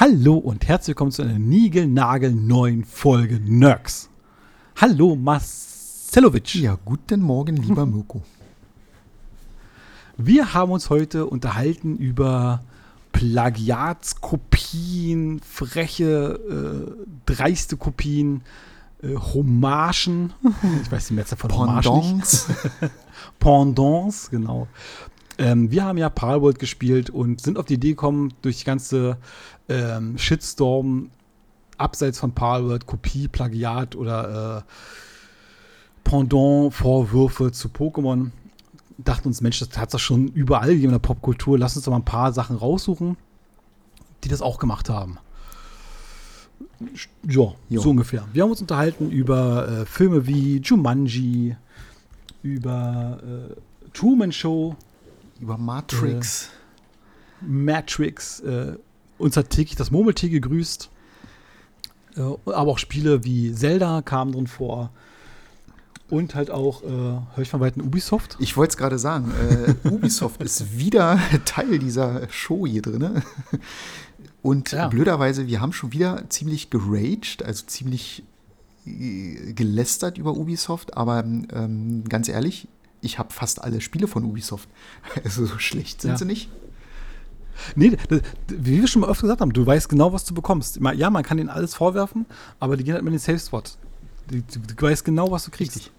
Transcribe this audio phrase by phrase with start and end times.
[0.00, 4.08] Hallo und herzlich willkommen zu einer niegelnagelneuen Folge Nerks.
[4.76, 6.54] Hallo Marcelovic.
[6.54, 8.22] Ja, guten Morgen, lieber Mirko.
[10.16, 12.62] Wir haben uns heute unterhalten über
[13.10, 16.92] Plagiatskopien, freche, äh,
[17.26, 18.42] dreiste Kopien,
[19.02, 20.32] äh, Hommagen.
[20.80, 22.46] Ich weiß die Mehrzahl von Pendants.
[23.40, 24.68] Pendants, genau.
[25.38, 29.18] Ähm, wir haben ja Palworld gespielt und sind auf die Idee gekommen, durch die ganze
[29.68, 31.10] ähm, Shitstorm
[31.76, 34.72] abseits von Palworld, Kopie, Plagiat oder äh,
[36.04, 38.30] Pendant-Vorwürfe zu Pokémon.
[38.98, 41.56] Dachten uns, Mensch, das hat es doch schon überall in der Popkultur.
[41.56, 43.16] Lass uns doch mal ein paar Sachen raussuchen,
[44.24, 45.18] die das auch gemacht haben.
[47.28, 47.80] Ja, Jo.
[47.80, 48.26] so ungefähr.
[48.32, 51.56] Wir haben uns unterhalten über äh, Filme wie Jumanji,
[52.42, 54.76] über äh, Truman Show,
[55.40, 56.50] Über Matrix.
[57.40, 58.76] Matrix, äh,
[59.18, 60.90] uns hat täglich das Murmeltier gegrüßt.
[62.16, 64.90] Äh, aber auch Spiele wie Zelda kamen drin vor.
[66.10, 68.36] Und halt auch, äh, höre ich von weitem Ubisoft.
[68.40, 69.30] Ich wollte es gerade sagen,
[69.84, 73.22] äh, Ubisoft ist wieder Teil dieser Show hier drin.
[74.40, 74.88] Und Ja.
[74.88, 78.22] blöderweise, wir haben schon wieder ziemlich geraged, also ziemlich
[78.86, 82.68] äh, gelästert über Ubisoft, aber ähm, ganz ehrlich,
[83.00, 84.68] ich habe fast alle Spiele von Ubisoft.
[85.24, 86.16] Also so schlecht sind Ja.
[86.18, 86.48] sie nicht.
[87.74, 90.32] Nee, d- d- wie wir schon mal öfter gesagt haben, du weißt genau, was du
[90.34, 90.78] bekommst.
[90.94, 92.24] Ja, man kann ihnen alles vorwerfen,
[92.60, 93.62] aber die gehen halt mit den Safe Spot.
[94.28, 95.74] Du, du, weißt genau, was du kriegst.
[95.76, 95.92] Richtig.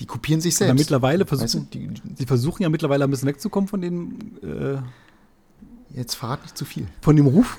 [0.00, 0.78] Die kopieren sich Ja, selbst.
[0.80, 4.78] mittlerweile Weißt du, versuchen, die, sie versuchen ja mittlerweile ein bisschen wegzukommen von dem, äh,
[5.94, 6.86] jetzt verrat nicht zu viel.
[7.02, 7.58] von dem Ruf.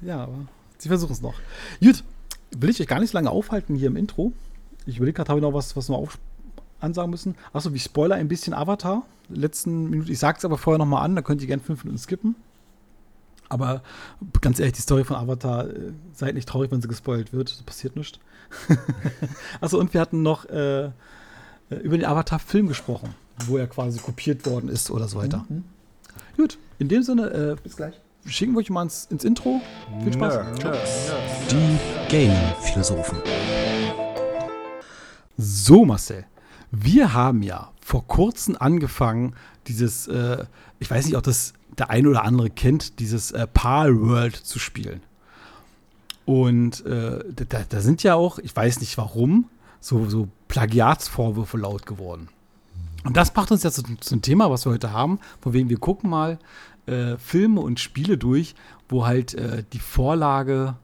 [0.00, 0.46] Ja, aber
[0.78, 1.34] sie versuchen es noch.
[1.80, 2.02] Gut,
[2.56, 4.32] will ich euch gar nicht lange aufhalten hier im Intro.
[4.86, 6.18] Ich überlege gerade, habe ich noch was, was wir auf
[6.80, 7.34] ansagen müssen.
[7.52, 9.02] Achso, ich spoiler ein bisschen Avatar.
[9.28, 10.10] Letzten Minute.
[10.10, 12.34] Ich sage es aber vorher nochmal an, da könnt ihr gerne fünf Minuten skippen.
[13.48, 13.82] Aber
[14.40, 17.50] ganz ehrlich, die Story von Avatar, äh, seid nicht traurig, wenn sie gespoilt wird.
[17.50, 18.18] Das passiert nichts.
[19.60, 20.90] Achso, und wir hatten noch äh, äh,
[21.82, 23.14] über den Avatar-Film gesprochen,
[23.46, 25.44] wo er quasi kopiert worden ist oder so weiter.
[25.48, 25.64] Mhm.
[26.36, 28.00] Gut, in dem Sinne, äh, Bis gleich.
[28.24, 29.60] schicken wir euch mal ins, ins Intro.
[30.02, 30.38] Viel Spaß.
[31.50, 33.18] Die Gaming-Philosophen.
[35.36, 36.24] So, Marcel.
[36.70, 39.34] Wir haben ja vor kurzem angefangen,
[39.66, 40.44] dieses, äh,
[40.78, 44.58] ich weiß nicht, ob das der eine oder andere kennt, dieses äh, Pal World zu
[44.58, 45.02] spielen.
[46.24, 49.48] Und äh, da, da sind ja auch, ich weiß nicht warum,
[49.80, 52.28] so, so Plagiatsvorwürfe laut geworden.
[53.04, 55.78] Und das macht uns ja zu, zum Thema, was wir heute haben, von wegen wir
[55.78, 56.38] gucken mal
[56.86, 58.54] äh, Filme und Spiele durch,
[58.88, 60.76] wo halt äh, die Vorlage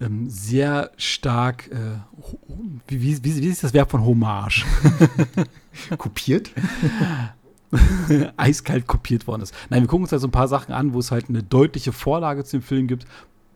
[0.00, 1.98] ähm, sehr stark, äh,
[2.88, 4.64] wie, wie, wie, wie ist das Verb von Hommage?
[5.98, 6.50] Kopiert?
[8.36, 9.52] Eiskalt kopiert worden ist.
[9.70, 11.92] Nein, wir gucken uns halt so ein paar Sachen an, wo es halt eine deutliche
[11.92, 13.06] Vorlage zu dem Film gibt,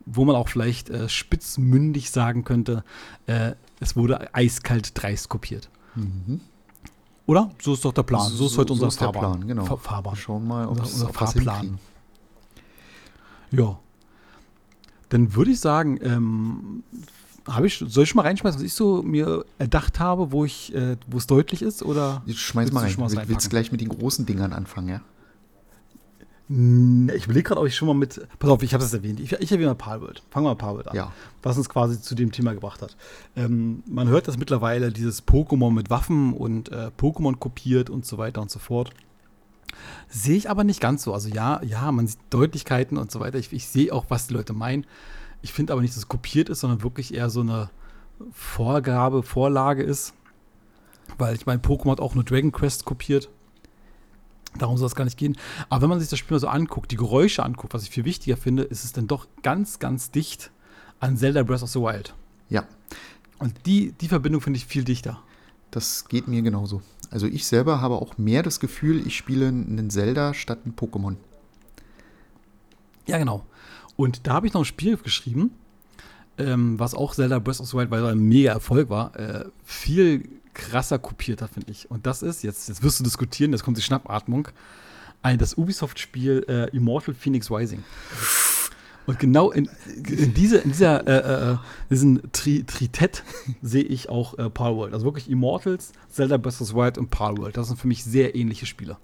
[0.06, 2.84] wo man auch vielleicht äh, spitzmündig sagen könnte,
[3.26, 5.70] äh, es wurde eiskalt dreist kopiert.
[5.94, 6.40] Mhm.
[7.26, 7.50] Oder?
[7.62, 8.28] So ist doch der Plan.
[8.30, 9.22] So, ist heute unser der Fahrplan.
[9.36, 9.64] Plan, genau.
[9.64, 10.16] Fa- Fahrbahn.
[10.16, 11.78] Schauen mal, ob Unser- unser Fahrplan.
[13.52, 13.78] Ja.
[15.10, 16.82] Dann würde ich sagen, ähm,
[17.48, 20.74] habe ich, soll ich schon mal reinschmeißen, was ich so mir erdacht habe, wo ich,
[20.74, 21.82] äh, wo es deutlich ist?
[21.82, 22.94] Oder Jetzt Schmeiß mal rein.
[22.98, 25.00] was Will- Willst gleich mit den großen Dingern anfangen, ja?
[26.48, 28.20] Hm, Ich überlege gerade, ob ich schon mal mit.
[28.38, 29.20] Pass auf, ich habe es erwähnt.
[29.20, 30.22] Ich, ich erwähne mal Palworld.
[30.30, 30.96] Fangen wir mal Palworld an.
[30.96, 31.12] Ja.
[31.42, 32.96] Was uns quasi zu dem Thema gebracht hat.
[33.36, 38.18] Ähm, man hört das mittlerweile, dieses Pokémon mit Waffen und äh, Pokémon kopiert und so
[38.18, 38.90] weiter und so fort.
[40.08, 41.14] Sehe ich aber nicht ganz so.
[41.14, 43.38] Also ja, ja, man sieht Deutlichkeiten und so weiter.
[43.38, 44.86] Ich, ich sehe auch, was die Leute meinen.
[45.42, 47.70] Ich finde aber nicht, dass es kopiert ist, sondern wirklich eher so eine
[48.32, 50.14] Vorgabe, Vorlage ist.
[51.18, 53.28] Weil ich meine, Pokémon hat auch nur Dragon Quest kopiert.
[54.58, 55.36] Darum soll es gar nicht gehen.
[55.68, 58.04] Aber wenn man sich das Spiel mal so anguckt, die Geräusche anguckt, was ich viel
[58.04, 60.50] wichtiger finde, ist es dann doch ganz, ganz dicht
[60.98, 62.14] an Zelda Breath of the Wild.
[62.48, 62.64] Ja,
[63.38, 65.22] Und die, die Verbindung finde ich viel dichter.
[65.70, 66.82] das geht mir genauso.
[67.10, 71.16] Also ich selber habe auch mehr das Gefühl, ich spiele einen Zelda statt ein Pokémon.
[73.06, 73.44] Ja, genau.
[73.96, 75.50] Und da habe ich noch ein Spiel geschrieben,
[76.38, 79.44] ähm, was auch Zelda Breath of the Wild, weil es ein mega Erfolg war, äh,
[79.64, 81.90] viel krasser kopiert hat, finde ich.
[81.90, 84.48] Und das ist, jetzt, jetzt wirst du diskutieren, jetzt kommt die Schnappatmung,
[85.22, 87.82] ein, das Ubisoft-Spiel äh, Immortal Phoenix Rising.
[89.06, 89.68] Und genau in,
[90.06, 91.56] in, diese, in dieser, äh, äh,
[91.90, 93.24] diesen Tri Tritett
[93.62, 94.94] sehe ich auch äh, Palworld.
[94.94, 97.56] Also wirklich Immortals, Zelda Breath of the Wild und Palworld.
[97.56, 98.96] Das sind für mich sehr ähnliche Spiele.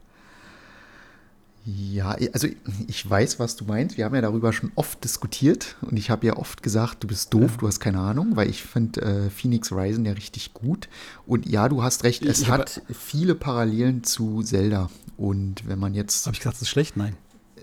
[1.68, 2.46] Ja, also
[2.86, 3.96] ich weiß, was du meinst.
[3.96, 7.34] Wir haben ja darüber schon oft diskutiert und ich habe ja oft gesagt, du bist
[7.34, 10.88] doof, du hast keine Ahnung, weil ich finde äh, Phoenix Rising ja richtig gut.
[11.26, 14.90] Und ja, du hast recht, es Ich hat viele Parallelen zu Zelda.
[15.16, 16.96] Und wenn man jetzt Habe ich gesagt, das ist schlecht?
[16.96, 17.16] Nein.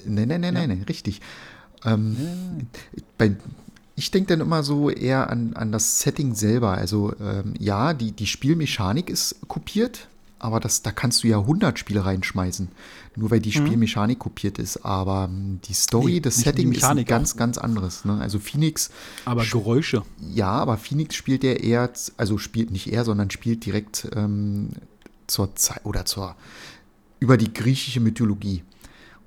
[0.06, 0.52] Nee, nee, nee, Ja.
[0.52, 1.22] nee, nee, richtig.
[1.86, 2.18] Ähm,
[3.18, 3.36] bei,
[3.96, 6.72] ich denke dann immer so eher an, an das Setting selber.
[6.72, 10.08] Also ähm, ja, die, die Spielmechanik ist kopiert,
[10.40, 12.68] aber das, da kannst du ja 100 Spiele reinschmeißen,
[13.16, 14.84] nur weil die Spielmechanik kopiert ist.
[14.84, 18.04] Aber ähm, die Story, Nee, das Setting ist ein ganz, ganz anderes.
[18.04, 18.20] Ne?
[18.20, 18.90] Also Phoenix,
[19.26, 20.02] Aber Geräusche.
[20.34, 24.70] ja, aber Phoenix spielt ja eher, also spielt nicht er, sondern spielt direkt ähm,
[25.28, 26.36] zur Zeit oder zur
[27.20, 28.64] über die griechische Mythologie.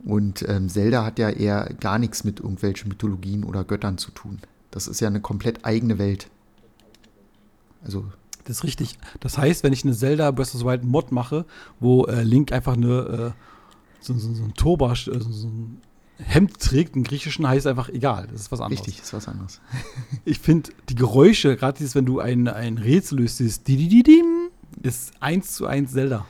[0.07, 4.39] Und ähm, Zelda hat ja eher gar nichts mit irgendwelchen Mythologien oder Göttern zu tun.
[4.71, 6.29] Das ist ja eine komplett eigene Welt.
[7.83, 8.05] Also,
[8.45, 8.99] Das ist richtig.
[9.19, 11.45] Das heißt, wenn ich eine Zelda Breath of the Wild Mod mache,
[11.81, 13.43] wo äh, Link einfach eine, äh,
[14.01, 15.81] so, so, so ein Turba, äh, so, so ein
[16.19, 18.29] Hemd trägt, einen griechischen, heißt einfach egal.
[18.31, 18.87] Das ist was anderes.
[18.87, 19.61] richtig, ist was anderes.
[20.25, 24.51] Ich finde die Geräusche, gerade dieses, wenn du ein, ein Rätsel löst, dieses Didididim,
[24.83, 26.25] ist eins zu eins Zelda.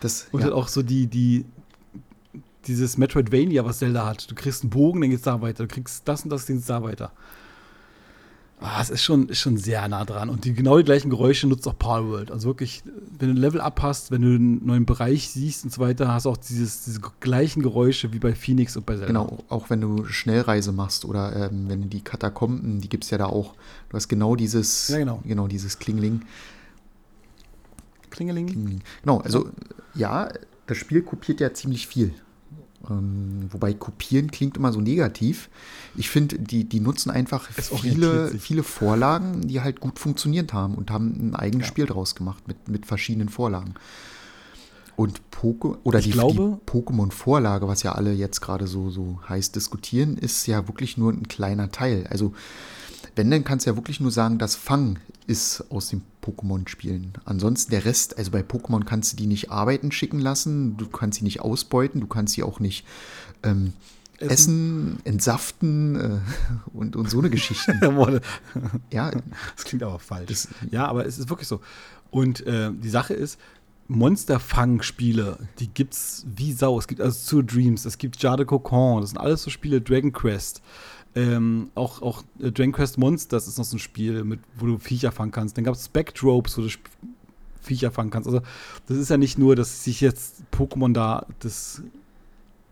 [0.00, 1.44] Das, Und ja, halt auch so die, die,
[2.66, 4.30] dieses Metroidvania, was Zelda hat.
[4.30, 5.66] Du kriegst einen Bogen, dann geht's da weiter.
[5.66, 7.12] Du kriegst das und das, dann geht's da weiter.
[8.62, 10.28] Ah, es ist schon, ist schon sehr nah dran.
[10.28, 12.30] Und die genau die gleichen Geräusche nutzt auch Palworld.
[12.30, 12.82] Also wirklich,
[13.18, 16.12] wenn du ein Level up hast, wenn du einen neuen Bereich siehst und so weiter,
[16.12, 19.06] hast du auch dieses, diese gleichen Geräusche wie bei Phoenix und bei Zelda.
[19.06, 23.10] genau, auch wenn du Schnellreise machst oder ähm, wenn du die Katakomben, die gibt es
[23.10, 23.54] ja da auch.
[23.88, 25.22] Du hast genau dieses, Ja, genau.
[25.24, 26.20] genau dieses Klingling.
[28.10, 28.46] Klingeling.
[28.46, 28.82] Klingeling.
[29.00, 29.48] Genau, also
[29.94, 30.28] ja,
[30.66, 32.12] das Spiel kopiert ja ziemlich viel.
[32.88, 35.50] Ähm, wobei kopieren klingt immer so negativ.
[35.96, 40.76] Ich finde, die, die nutzen einfach Es viele, viele Vorlagen, die halt gut funktioniert haben
[40.76, 41.68] und haben ein eigenes Ja.
[41.70, 43.74] Spiel draus gemacht mit, mit verschiedenen Vorlagen.
[44.96, 49.18] Und Poke oder Ich die, glaube- die Pokémon-Vorlage, was ja alle jetzt gerade so, so
[49.28, 52.06] heiß diskutieren, ist ja wirklich nur ein kleiner Teil.
[52.10, 52.34] Also,
[53.16, 57.12] wenn, dann kannst du ja wirklich nur sagen, das Fang ist aus den Pokémon-Spielen.
[57.24, 61.18] Ansonsten der Rest, also bei Pokémon kannst du die nicht arbeiten schicken lassen, du kannst
[61.18, 62.84] sie nicht ausbeuten, du kannst sie auch nicht
[63.42, 63.72] ähm,
[64.18, 64.30] Essen.
[64.30, 64.98] essen.
[65.04, 66.18] entsaften äh,
[66.74, 67.72] und, und so eine Geschichte.
[68.92, 69.10] Ja,
[69.56, 70.28] Das klingt aber falsch.
[70.28, 71.60] Das- ja, aber es ist wirklich so.
[72.10, 73.38] Und äh, die Sache ist,
[73.88, 76.78] Monsterfang-Spiele, die gibt's wie Sau.
[76.78, 80.12] Es gibt also Two Dreams, es gibt Jade Cocon, das sind alles so Spiele, Dragon
[80.12, 80.62] Quest.
[81.16, 84.78] Ähm, auch auch äh, Dragon Quest Monsters ist noch so ein Spiel, mit, wo du
[84.78, 85.56] Viecher fangen kannst.
[85.56, 86.86] Dann gab es Spectropes, wo du Sp-
[87.62, 88.26] Viecher fangen kannst.
[88.28, 88.40] Also,
[88.86, 91.82] das ist ja nicht nur, dass sich jetzt Pokémon da das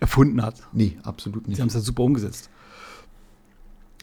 [0.01, 0.63] erfunden hat.
[0.73, 1.61] nee, absolut Sie nicht.
[1.61, 2.49] haben es ja super umgesetzt.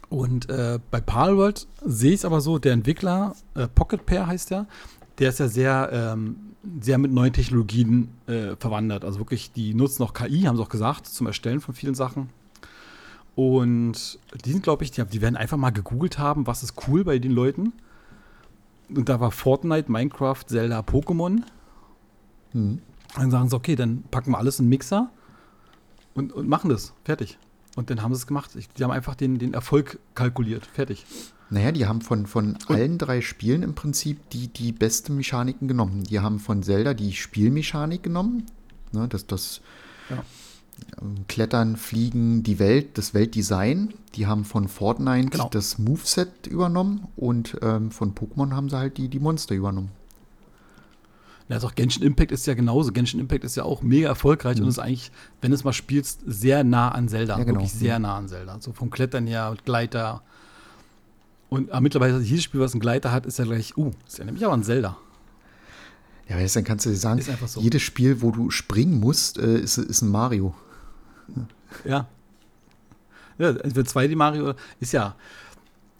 [0.08, 4.50] Und äh, bei Palworld sehe ich es aber so, der Entwickler, äh, Pocket Pair heißt
[4.50, 4.66] der,
[5.18, 6.36] der ist ja sehr, ähm,
[6.80, 9.04] sehr mit neuen Technologien äh, verwandert.
[9.04, 12.28] Also wirklich, die nutzen auch KI, haben sie auch gesagt, zum Erstellen von vielen Sachen.
[13.36, 17.04] Und die sind, glaube ich, die, die werden einfach mal gegoogelt haben, was ist cool
[17.04, 17.74] bei den Leuten.
[18.88, 21.42] Und da war Fortnite, Minecraft, Zelda, Pokémon.
[22.52, 22.80] Hm.
[23.14, 25.10] Dann sagen sie, okay, dann packen wir alles in den Mixer
[26.14, 26.94] und, und machen das.
[27.04, 27.38] Fertig.
[27.76, 28.52] Und dann haben sie es gemacht.
[28.54, 30.64] Die haben einfach den, den Erfolg kalkuliert.
[30.64, 31.04] Fertig.
[31.50, 36.04] Naja, die haben von, von allen drei Spielen im Prinzip die, die besten Mechaniken genommen.
[36.04, 38.46] Die haben von Zelda die Spielmechanik genommen.
[38.92, 39.60] Ne, das, das
[40.08, 40.24] Ja.
[41.00, 43.94] Ähm, Klettern, Fliegen, die Welt, das Weltdesign.
[44.14, 45.48] Die haben von Fortnite Genau.
[45.50, 49.90] das Moveset übernommen und ähm, von Pokémon haben sie halt die, die Monster übernommen.
[51.48, 52.90] Ja, also auch Genshin Impact ist ja genauso.
[52.92, 56.20] Genshin Impact ist ja auch mega erfolgreich und ist eigentlich, wenn du es mal spielst,
[56.26, 57.38] sehr nah an Zelda.
[57.38, 57.60] Ja, genau.
[57.60, 58.56] Wirklich sehr nah an Zelda.
[58.60, 60.22] So vom Klettern her und Gleiter.
[61.48, 64.24] Und äh, mittlerweile, jedes Spiel, was einen Gleiter hat, ist ja gleich, uh, ist ja
[64.24, 64.96] nämlich aber ein Zelda.
[66.28, 67.60] Ja, dann kannst du dir sagen, Ist einfach so.
[67.60, 70.52] jedes Spiel, wo du springen musst, äh, ist, ist ein Mario.
[71.84, 72.06] Ja.
[73.38, 75.14] Ja, entweder 2D Mario ist ja.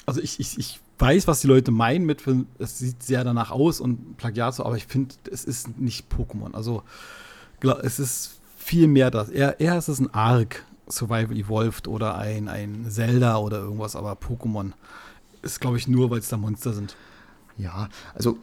[0.07, 2.23] Also ich, ich, ich weiß, was die Leute meinen mit,
[2.59, 6.55] es sieht sehr danach aus und Plagiat so, aber ich finde, es ist nicht Pokémon.
[6.55, 6.83] Also
[7.83, 9.29] es ist viel mehr das.
[9.29, 14.13] Eher, eher ist es ein Ark Survival Evolved oder ein, ein Zelda oder irgendwas, aber
[14.13, 14.73] Pokémon
[15.43, 16.97] ist, glaube ich, nur, weil es da Monster sind.
[17.59, 18.37] Ja, also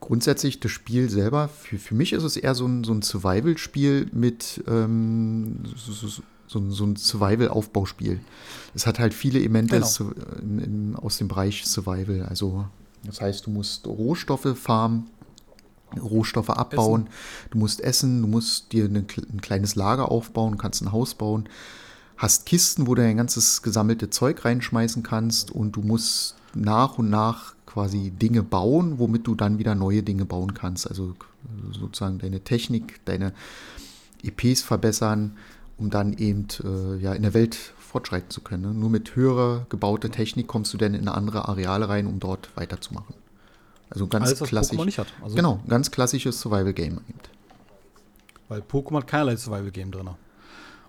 [0.00, 4.10] grundsätzlich das Spiel selber, für, für mich ist es eher so ein, so ein Survival-Spiel
[4.12, 8.20] mit ähm, so, so, so, ein- so ein Survival-Aufbauspiel.
[8.74, 10.12] Es hat halt viele Elemente Genau.
[10.42, 12.26] in, in, aus dem Bereich Survival.
[12.28, 12.66] Also
[13.04, 15.06] das heißt, du musst Rohstoffe farmen,
[16.00, 17.08] Rohstoffe abbauen,
[17.50, 21.48] du musst essen, du musst dir kle- ein kleines Lager aufbauen, kannst ein Haus bauen,
[22.16, 27.10] hast Kisten, wo du dein ganzes gesammelte Zeug reinschmeißen kannst und du musst nach und
[27.10, 30.86] nach quasi Dinge bauen, womit du dann wieder neue Dinge bauen kannst.
[30.88, 31.14] Also
[31.72, 33.32] sozusagen deine Technik, deine
[34.22, 35.36] EPs verbessern,
[35.78, 38.62] um dann eben äh, ja, in der Welt fortschreiten zu können.
[38.62, 38.74] Ne?
[38.74, 43.14] Nur mit höherer gebauter Technik kommst du dann in andere Areale rein, um dort weiterzumachen.
[43.90, 44.78] Also ganz Alles, klassisch.
[44.78, 45.12] Pokémon nicht hat.
[45.22, 47.00] Also, Genau, ganz klassisches Survival-Game.
[47.08, 47.18] eben.
[48.48, 50.10] Weil Pokémon hat keinerlei Survival-Game drin.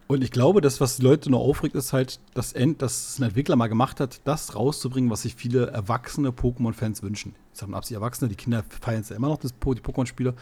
[0.08, 3.24] Und ich glaube, das, was die Leute nur aufregt, ist halt, das End, dass ein
[3.24, 7.36] Entwickler mal gemacht hat, das rauszubringen, was sich viele erwachsene Pokémon-Fans wünschen.
[7.54, 9.82] Ich sage mal ab, die Erwachsene, die Kinder feiern es ja immer noch, das, die
[9.82, 10.34] Pokémon-Spiele.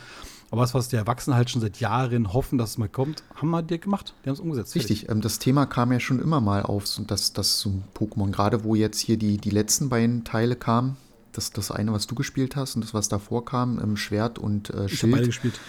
[0.49, 3.49] Aber was, was die Erwachsenen halt schon seit Jahren hoffen, dass es mal kommt, haben
[3.51, 4.13] wir dir gemacht.
[4.25, 4.75] Die haben es umgesetzt.
[4.75, 8.63] Richtig, ähm, das Thema kam ja schon immer mal auf, dass das so Pokémon, gerade
[8.63, 10.97] wo jetzt hier die, die letzten beiden Teile kamen,
[11.31, 14.69] das, das eine, was du gespielt hast und das, was davor kam, ähm, Schwert und
[14.69, 15.11] äh, Ich habe Schild.
[15.13, 15.59] beide gespielt.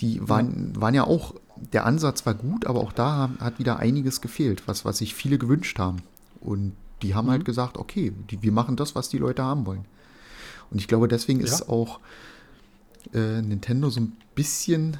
[0.00, 1.34] Die waren, waren ja auch,
[1.72, 5.38] der Ansatz war gut, aber auch da hat wieder einiges gefehlt, was, was sich viele
[5.38, 5.98] gewünscht haben.
[6.40, 7.30] Und die haben Mhm.
[7.32, 9.84] halt gesagt, okay, die, wir machen das, was die Leute haben wollen.
[10.70, 11.68] Und ich glaube, deswegen ist Ja.
[11.68, 12.00] auch
[13.14, 14.98] äh, Nintendo so ein bisschen,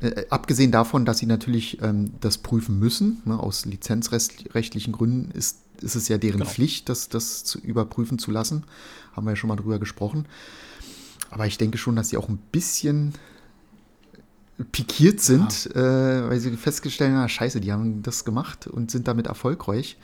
[0.00, 5.58] äh, abgesehen davon, dass sie natürlich ähm, das prüfen müssen, ne, aus lizenzrechtlichen Gründen ist,
[5.80, 6.50] ist es ja deren Genau.
[6.50, 8.64] Pflicht, das, das zu überprüfen zu lassen.
[9.12, 10.26] Haben wir ja schon mal drüber gesprochen.
[11.30, 13.14] Aber ich denke schon, dass sie auch ein bisschen
[14.70, 19.08] pikiert sind, äh, weil sie festgestellt haben, ah, scheiße, die haben das gemacht und sind
[19.08, 19.96] damit erfolgreich.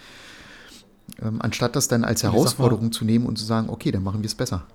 [1.23, 4.03] Ähm, anstatt das dann als sag mal- Herausforderung zu nehmen und zu sagen, okay, dann
[4.03, 4.67] machen wir es besser.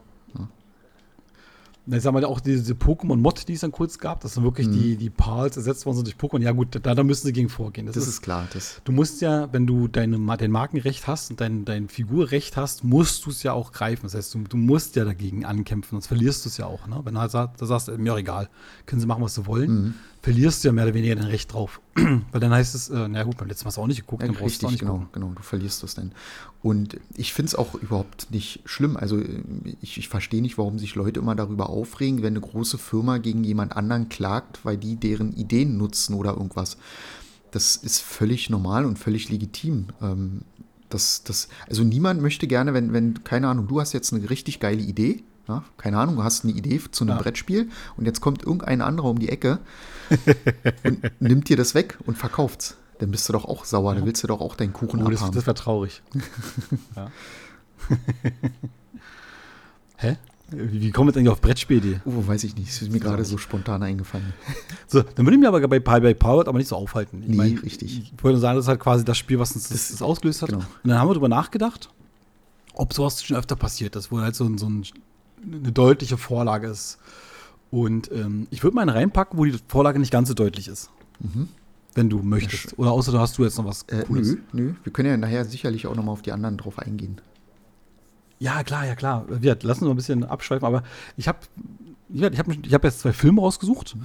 [1.85, 4.95] Ich sag mal, auch diese Pokémon-Mod, die es dann kurz gab, dass dann wirklich die,
[4.95, 6.41] die Pals ersetzt worden sind durch Pokémon.
[6.41, 7.87] Ja, gut, da, da müssen sie gegen vorgehen.
[7.87, 8.47] Das, ist klar.
[8.53, 12.85] Das, Du musst ja, wenn du deine, dein Markenrecht hast und dein, dein Figurrecht hast,
[12.85, 14.03] musst du es ja auch greifen.
[14.03, 16.87] Das heißt, du, du musst ja dagegen ankämpfen, sonst verlierst du es ja auch.
[16.87, 17.01] Ne?
[17.03, 18.49] Wenn du halt sagst, da sagst, mir egal,
[18.85, 19.93] können sie machen, was sie wollen, Mhm.
[20.23, 21.81] Verlierst du ja mehr oder weniger dein Recht drauf.
[21.95, 24.23] Weil dann heißt es, äh, na gut, beim letzten Mal hast du auch nicht geguckt,
[24.23, 25.09] Ja, dann brauchst du auch nicht genau, gucken.
[25.11, 26.13] genau, du verlierst das dann.
[26.61, 28.95] Und ich finde es auch überhaupt nicht schlimm.
[28.97, 29.43] Also äh,
[29.81, 33.43] ich, ich verstehe nicht, warum sich Leute immer darüber aufregen, wenn eine große Firma gegen
[33.43, 36.77] jemand anderen klagt, weil die deren Ideen nutzen oder irgendwas.
[37.51, 39.87] Das ist völlig normal und völlig legitim.
[40.01, 40.41] Ähm,
[40.89, 44.59] das, das, also niemand möchte gerne, wenn, wenn, keine Ahnung, du hast jetzt eine richtig
[44.61, 47.21] geile Idee, ja, keine Ahnung, du hast eine Idee zu einem Ja.
[47.21, 49.59] Brettspiel und jetzt kommt irgendein anderer um die Ecke
[50.83, 52.77] und nimmt dir das weg und verkauft's.
[52.99, 55.19] Dann bist du doch auch sauer, dann willst du doch auch deinen Kuchen Oh, das
[55.21, 55.35] abhaben.
[55.35, 56.01] das wäre traurig.
[56.95, 57.11] ja.
[59.97, 60.17] Hä?
[60.51, 62.01] Wie, kommen wir jetzt eigentlich auf Brettspiel-Idee?
[62.05, 64.33] Oh, weiß ich nicht, das ist mir gerade so spontan eingefallen.
[64.87, 67.23] So, dann würde ich mir aber bei, bei Powered aber nicht so aufhalten.
[67.23, 67.97] Ich Nee, mein, richtig.
[68.13, 70.43] Ich wollte nur sagen, das ist halt quasi das Spiel, was uns das, das ausgelöst
[70.43, 70.49] hat.
[70.49, 70.61] genau.
[70.61, 71.89] Und dann haben wir darüber nachgedacht,
[72.75, 74.85] ob sowas schon öfter passiert ist, wo halt so, so ein,
[75.43, 76.99] eine deutliche Vorlage ist.
[77.73, 80.91] Und ähm, ich würde mal einen reinpacken, wo die Vorlage nicht ganz so deutlich ist.
[81.95, 82.77] Wenn du möchtest.
[82.77, 83.99] Oder außer du hast du jetzt noch was Mhm.
[83.99, 84.27] Äh, Cooles.
[84.29, 84.73] nö, nö.
[84.83, 87.19] Wir können ja nachher sicherlich auch nochmal auf die anderen drauf eingehen.
[88.37, 89.25] Ja, klar, ja, klar.
[89.27, 90.83] Wir lassen uns ein bisschen abschweifen, aber
[91.17, 91.39] ich habe
[92.13, 93.95] ich hab, ich hab jetzt zwei Filme rausgesucht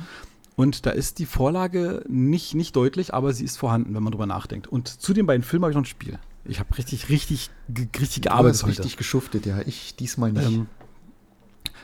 [0.57, 4.25] und da ist die Vorlage nicht, nicht deutlich, aber sie ist vorhanden, wenn man drüber
[4.27, 4.67] nachdenkt.
[4.67, 6.19] Und zu den beiden Filmen habe ich noch ein Spiel.
[6.47, 7.51] Ich habe richtig, richtig,
[8.01, 8.79] richtig Du gearbeitet hast heute.
[8.79, 9.59] richtig geschuftet, ja.
[9.67, 10.47] Ich diesmal nicht.
[10.47, 10.69] Ähm,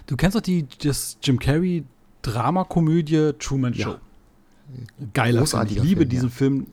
[0.06, 1.84] du kennst doch die das Jim Carrey
[2.22, 3.84] Dramakomödie Truman Ja.
[3.84, 3.96] Show.
[5.12, 5.34] Geiler Film.
[5.44, 6.34] Ich Großartiger liebe Film, diesen ja.
[6.34, 6.66] Film.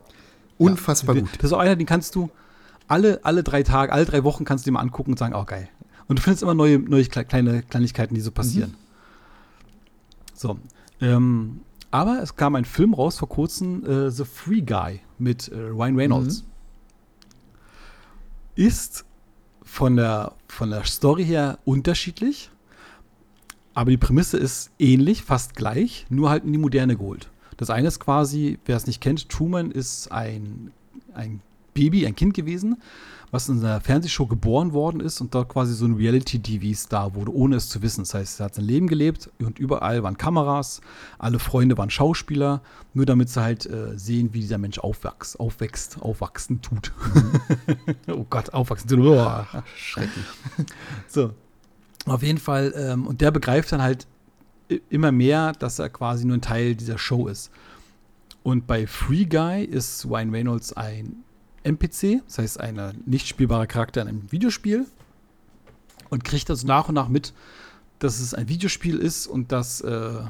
[0.58, 1.32] Unfassbar Ja, gut.
[1.38, 2.30] Das ist auch einer, den kannst du
[2.88, 5.44] alle, alle drei Tage, alle drei Wochen kannst du dir mal angucken und sagen, oh
[5.46, 5.68] geil.
[6.08, 8.76] Und du findest immer neue, neue kle- kleine Kleinigkeiten, die so passieren.
[10.36, 10.60] So.
[11.00, 15.56] Ähm, aber es kam ein Film raus vor kurzem, äh, The Free Guy mit äh,
[15.58, 16.44] Ryan Reynolds.
[18.56, 19.06] Ist
[19.64, 22.51] von der, von der Story her unterschiedlich,
[23.74, 27.30] aber die Prämisse ist ähnlich, fast gleich, nur halt in die Moderne geholt.
[27.58, 30.72] Das eine ist quasi, wer es nicht kennt, Truman ist ein,
[31.14, 31.42] ein
[31.74, 32.78] Baby, ein Kind gewesen,
[33.32, 37.56] was in einer Fernsehshow geboren worden ist und dort quasi so ein Reality-TV-Star wurde, ohne
[37.56, 38.02] es zu wissen.
[38.02, 40.82] Das heißt, er hat sein Leben gelebt und überall waren Kameras,
[41.18, 42.62] alle Freunde waren Schauspieler,
[42.94, 46.92] nur damit sie halt äh, sehen, wie dieser Mensch aufwächst, aufwächst, aufwachsen tut.
[48.08, 49.46] oh Gott, aufwachsen tut.
[49.76, 50.26] Schrecklich.
[51.08, 51.32] So.
[52.06, 54.08] Auf jeden Fall, ähm, und der begreift dann halt
[54.90, 57.52] immer mehr, dass er quasi nur ein Teil dieser Show ist.
[58.44, 61.24] Und bei Free Guy ist Ryan Reynolds ein
[61.64, 64.88] NPC, das heißt ein nicht spielbarer Charakter in einem Videospiel
[66.10, 67.34] und kriegt also nach und nach mit,
[68.00, 70.22] dass es ein Videospiel ist und dass, äh,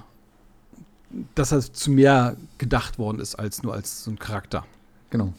[1.36, 4.66] dass er zu mehr gedacht worden ist als nur als so ein Charakter.
[5.10, 5.34] Genau.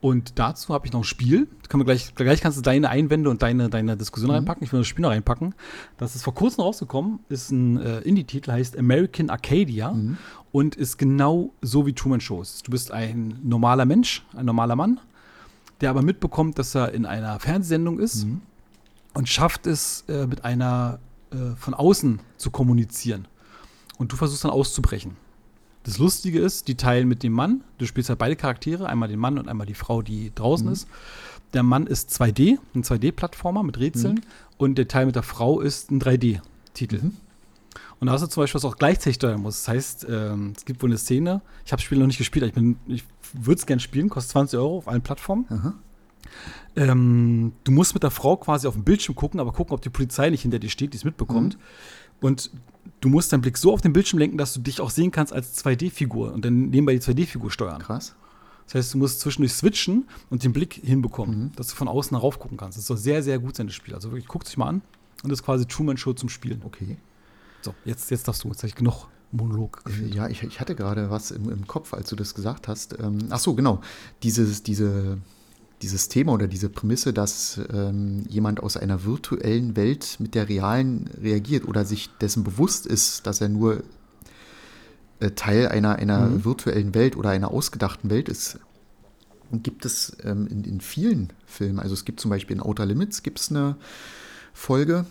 [0.00, 1.46] Und dazu habe ich noch ein Spiel.
[1.68, 4.64] Kann gleich, gleich kannst du deine Einwände und deine, deine Diskussion reinpacken.
[4.64, 5.54] Ich will das Spiel noch reinpacken.
[5.98, 9.94] Das ist vor kurzem rausgekommen, ist ein äh, Indie-Titel, heißt American Arcadia
[10.52, 12.66] und ist genau so wie Truman Show ist.
[12.66, 15.00] Du bist ein normaler Mensch, ein normaler Mann,
[15.80, 18.26] der aber mitbekommt, dass er in einer Fernsehsendung ist
[19.14, 20.98] und schafft es, äh, mit einer
[21.30, 23.28] äh, von außen zu kommunizieren.
[23.98, 25.16] Und du versuchst dann auszubrechen.
[25.82, 29.18] Das Lustige ist, die teilen mit dem Mann, du spielst halt beide Charaktere, einmal den
[29.18, 30.86] Mann und einmal die Frau, die draußen ist.
[31.54, 34.20] Der Mann ist 2D, ein 2D-Plattformer mit Rätseln
[34.58, 37.00] und der Teil mit der Frau ist ein 3D-Titel.
[37.98, 39.66] Und da hast du zum Beispiel, was auch gleichzeitig steuern musst.
[39.66, 42.44] Das heißt, ähm, es gibt wohl eine Szene, ich habe das Spiel noch nicht gespielt,
[42.46, 45.46] ich, bin- ich würde es gerne spielen, kostet 20 Euro auf allen Plattformen.
[46.76, 49.90] Ähm, du musst mit der Frau quasi auf den Bildschirm gucken, aber gucken, ob die
[49.90, 51.58] Polizei nicht hinter dir steht, die es mitbekommt.
[52.20, 52.50] Und
[53.00, 55.32] du musst deinen Blick so auf den Bildschirm lenken, dass du dich auch sehen kannst
[55.32, 57.80] als 2D-Figur und dann nebenbei die 2D-Figur steuern.
[57.80, 58.14] Krass.
[58.66, 62.38] Das heißt, du musst zwischendurch switchen und den Blick hinbekommen, dass du von außen darauf
[62.38, 62.78] gucken kannst.
[62.78, 63.94] Das soll sehr, sehr gut sein, das Spiel.
[63.94, 64.82] Also wirklich, guckt sich mal an
[65.22, 66.62] und das ist quasi Truman Show zum Spielen.
[66.64, 66.96] Okay.
[67.62, 70.14] So, jetzt, jetzt darfst du, jetzt habe ich genug Monolog Äh, geführt.
[70.14, 72.98] Ja, ich, ich hatte gerade was im, im Kopf, als du das gesagt hast.
[72.98, 73.80] Ähm, ach so, genau.
[74.22, 75.18] Dieses, diese,
[75.82, 81.08] dieses Thema oder diese Prämisse, dass ähm, jemand aus einer virtuellen Welt mit der realen
[81.20, 83.82] reagiert oder sich dessen bewusst ist, dass er nur
[85.20, 86.44] äh, Teil einer, einer Mhm.
[86.44, 88.58] virtuellen Welt oder einer ausgedachten Welt ist,
[89.52, 91.80] gibt es ähm, in, in vielen Filmen.
[91.80, 93.76] Also es gibt zum Beispiel in Outer Limits gibt es eine
[94.52, 95.06] Folge,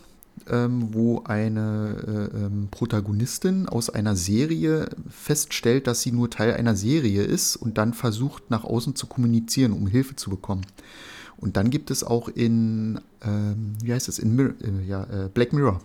[0.49, 6.75] ähm, wo eine äh, ähm, Protagonistin aus einer Serie feststellt, dass sie nur Teil einer
[6.75, 10.65] Serie ist und dann versucht, nach außen zu kommunizieren, um Hilfe zu bekommen.
[11.37, 15.29] Und dann gibt es auch in, ähm, wie heißt es, in Mir äh, ja, äh,
[15.33, 15.79] Black Mirror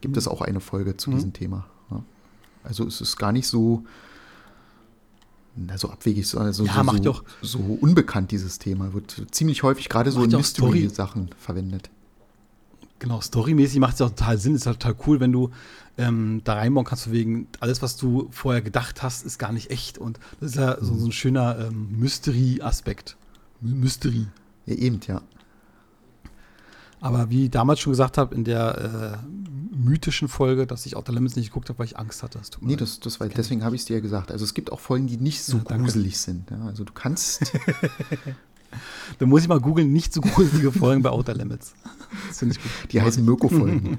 [0.00, 1.14] gibt es auch eine Folge zu Mhm.
[1.14, 1.66] diesem Thema.
[1.90, 2.02] Ja.
[2.64, 3.84] Also es ist gar nicht so,
[5.56, 8.92] na, so abwegig, sondern so, Ja, so, so, so unbekannt, dieses Thema.
[8.94, 10.30] Wird ziemlich häufig gerade so in.
[10.30, 11.90] Mystery-Sachen verwendet.
[13.00, 14.54] Genau, storymäßig macht es ja auch total Sinn.
[14.54, 15.50] Ist halt total cool, wenn du
[15.98, 19.70] ähm, da reinbauen kannst, von wegen, alles, was du vorher gedacht hast, ist gar nicht
[19.70, 19.98] echt.
[19.98, 23.16] Und das ist ja so, so ein schöner ähm, Mystery-Aspekt.
[23.60, 24.26] My- Mystery.
[24.66, 25.22] Ja, eben, ja.
[27.00, 29.26] Aber wie ich damals schon gesagt habe, in der äh,
[29.74, 32.38] mythischen Folge, dass ich Outer Limits nicht geguckt habe, weil ich Angst hatte.
[32.38, 34.30] Das Nee, das, das war, deswegen habe ich es dir ja gesagt.
[34.30, 36.50] Also es gibt auch Folgen, die nicht so Ja, gruselig sind.
[36.50, 37.40] Ja, also du kannst,
[39.18, 41.74] Da muss ich mal googeln, nicht so gruselige Folgen bei Outer Limits.
[42.28, 42.92] Das finde ich gut.
[42.92, 43.98] die heißen Mirko-Folgen.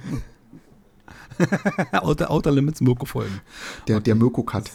[1.92, 3.42] Outer, Outer Limits Mirko-Folgen.
[3.88, 4.72] Der, der Mirko-Cut.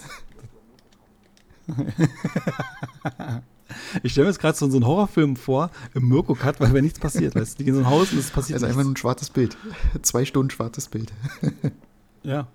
[4.03, 7.01] Ich stelle mir jetzt gerade so, so einen Horrorfilm vor, im Mirko-Cut, weil wenn nichts
[7.01, 8.93] passiert, weißt du, die gehen in so ein Haus und es passiert Also einfach nur
[8.93, 9.57] ein schwarzes Bild.
[10.03, 11.13] Zwei Stunden schwarzes Bild.
[12.23, 12.49] Ja.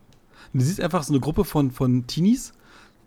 [0.54, 2.54] Und du siehst einfach so eine Gruppe von, von Teenies,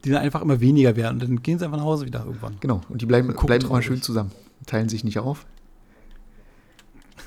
[0.04, 1.14] die dann einfach immer weniger werden.
[1.14, 2.56] Und dann gehen sie einfach nach Hause wieder irgendwann.
[2.60, 2.82] Genau.
[2.88, 4.32] Und die bleiben, Gucken bleiben immer schön zusammen.
[4.66, 5.46] Teilen sich nicht auf.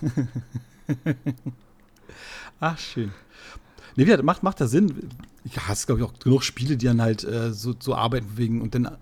[2.59, 3.11] Ach, schön.
[3.95, 5.09] Nee, wie gesagt, macht, macht ja Sinn.
[5.43, 8.61] Ich hast, glaube ich, auch genug Spiele, die dann halt äh, so, so arbeiten wegen
[8.61, 8.97] und dann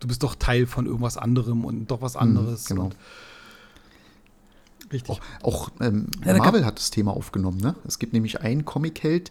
[0.00, 2.66] du bist doch Teil von irgendwas anderem und doch was anderes.
[2.66, 2.84] genau.
[2.86, 2.96] Und
[4.92, 5.10] richtig.
[5.10, 7.58] Auch, auch ähm, Ja, Marvel hat das Thema aufgenommen.
[7.58, 7.74] Ne?
[7.86, 9.30] Es gibt nämlich einen Comic-Held,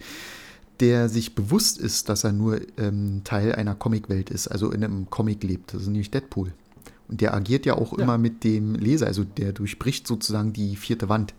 [0.80, 5.10] der sich bewusst ist, dass er nur ähm, Teil einer Comicwelt ist, also in einem
[5.10, 5.74] Comic lebt.
[5.74, 6.54] Das ist nämlich Deadpool.
[7.08, 8.04] Und der agiert ja auch Ja.
[8.04, 11.34] immer mit dem Leser, also der durchbricht sozusagen die vierte Wand.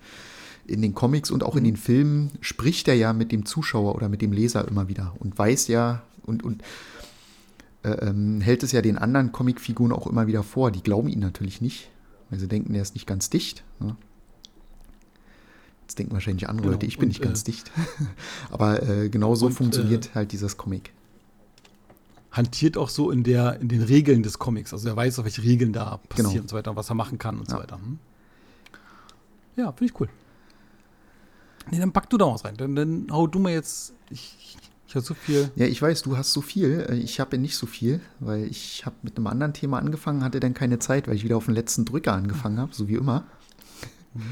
[0.66, 1.66] In den Comics und auch in Mhm.
[1.66, 5.38] den Filmen spricht er ja mit dem Zuschauer oder mit dem Leser immer wieder und
[5.38, 6.62] weiß ja und, und
[7.84, 10.70] äh, ähm, hält es ja den anderen Comicfiguren auch immer wieder vor.
[10.70, 11.88] Die glauben ihn natürlich nicht,
[12.30, 13.62] weil sie denken, er ist nicht ganz dicht.
[13.80, 13.96] Ne?
[15.86, 17.70] Jetzt denken wahrscheinlich andere Genau, Leute, ich bin und, nicht ganz äh, dicht.
[18.50, 20.92] Aber äh, genau so und, funktioniert halt dieses Comic.
[22.32, 24.72] Hantiert auch so in, der, in den Regeln des Comics.
[24.72, 26.42] Also er weiß, auf welche Regeln da passieren Genau.
[26.42, 27.62] und so weiter, was er machen kann und so Ja.
[27.62, 27.76] weiter.
[27.76, 27.98] Hm?
[29.54, 30.08] Ja, finde ich cool.
[31.70, 32.56] Nee, dann pack du da was rein.
[32.56, 33.94] Dann, dann hau du mal jetzt.
[34.10, 34.56] Ich,
[34.88, 35.50] ich habe so viel.
[35.56, 36.84] Ja, ich weiß, du hast so viel.
[36.90, 40.40] Äh, Ich habe nicht so viel, weil ich habe mit einem anderen Thema angefangen, hatte
[40.40, 43.24] dann keine Zeit, weil ich wieder auf den letzten Drücker angefangen habe, so wie immer.
[44.14, 44.22] Das,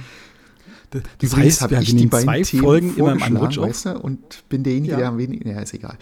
[1.18, 3.98] das Übrigens heißt, habe ich die beiden zwei Themen Folgen immer im Anrutsch weißt du,
[3.98, 4.98] und bin derjenige, Ja.
[4.98, 5.48] der am wenigsten.
[5.50, 5.98] Ja, ist egal.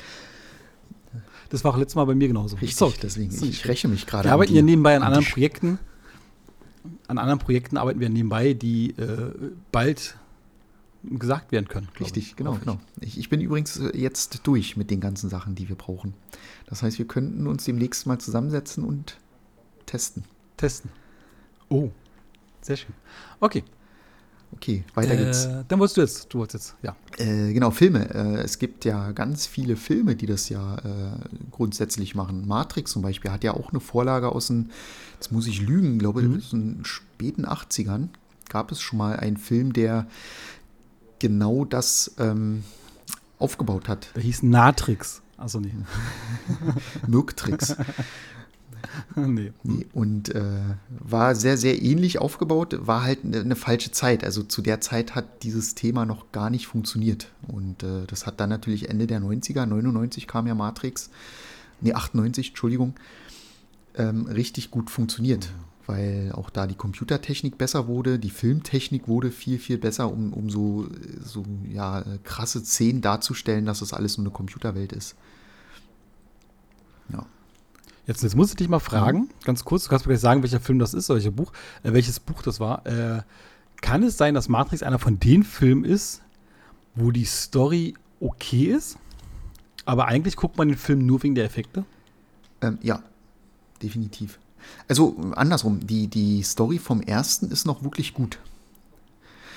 [1.51, 2.57] Das war auch letztes Mal bei mir genauso.
[2.57, 2.95] Richtig, Sorry.
[3.03, 3.29] deswegen.
[3.31, 4.29] Ist Ich, nicht ich räche mich gerade.
[4.29, 5.79] Wir arbeiten ja nebenbei an An anderen Projekten.
[7.09, 9.33] An anderen Projekten arbeiten wir nebenbei, die äh,
[9.71, 10.17] bald
[11.05, 11.89] gesagt werden können.
[12.01, 12.37] Richtig, ich.
[12.37, 12.79] genau, genau.
[13.01, 16.15] Ich, ich bin übrigens äh, jetzt durch mit den ganzen Sachen, die wir brauchen.
[16.67, 19.19] Das heißt, wir könnten uns demnächst mal zusammensetzen und
[19.85, 20.25] testen.
[20.57, 20.91] Testen.
[21.69, 21.91] Oh,
[22.63, 22.95] sehr schön.
[23.41, 23.63] Okay,
[24.55, 25.47] Okay, weiter geht's.
[25.47, 26.97] äh, dann wolltest du jetzt, du wolltest jetzt, ja.
[27.25, 28.09] Äh, genau, Filme.
[28.15, 30.81] Äh, es gibt ja ganz viele Filme, die das ja äh,
[31.51, 32.47] grundsätzlich machen.
[32.47, 34.71] Matrix zum Beispiel hat ja auch eine Vorlage aus den,
[35.15, 36.37] jetzt muss ich lügen, glaube Mhm.
[36.37, 38.09] aus den späten 80ern
[38.49, 40.07] gab es schon mal einen Film, der
[41.19, 42.63] genau das ähm,
[43.39, 44.09] aufgebaut hat.
[44.15, 45.23] Der hieß Natrix.
[45.39, 45.73] Also nee.
[47.07, 47.75] Mirktrix.
[49.17, 49.53] nee.
[49.93, 50.43] Und äh,
[50.89, 54.25] war sehr, sehr ähnlich aufgebaut, war halt eine, eine falsche Zeit.
[54.25, 57.29] Also zu der Zeit hat dieses Thema noch gar nicht funktioniert.
[57.49, 61.11] Und äh, das hat dann natürlich Ende der 90er, 99 kam ja Matrix,
[61.81, 62.95] nee, 98, Entschuldigung,
[63.97, 65.51] ähm, richtig gut funktioniert.
[65.87, 70.49] weil auch da die Computertechnik besser wurde, die Filmtechnik wurde viel, viel besser, um, um
[70.49, 70.87] so,
[71.23, 75.17] so ja, krasse Szenen darzustellen, dass das alles nur eine Computerwelt ist.
[77.13, 77.27] Ja.
[78.07, 79.29] Jetzt, jetzt muss ich dich mal fragen, mhm.
[79.45, 82.19] ganz kurz, du kannst mir gleich sagen, welcher Film das ist, welches Buch, äh, welches
[82.19, 82.85] Buch das war.
[82.87, 83.23] Äh,
[83.81, 86.23] kann es sein, dass Matrix einer von den Filmen ist,
[86.95, 88.99] wo die Story okay ist,
[89.85, 91.85] aber eigentlich guckt man den Film nur wegen der Effekte?
[92.61, 93.03] Ähm, ja,
[93.83, 94.39] definitiv.
[94.89, 98.39] Also andersrum, die, die Story vom ersten ist noch wirklich gut.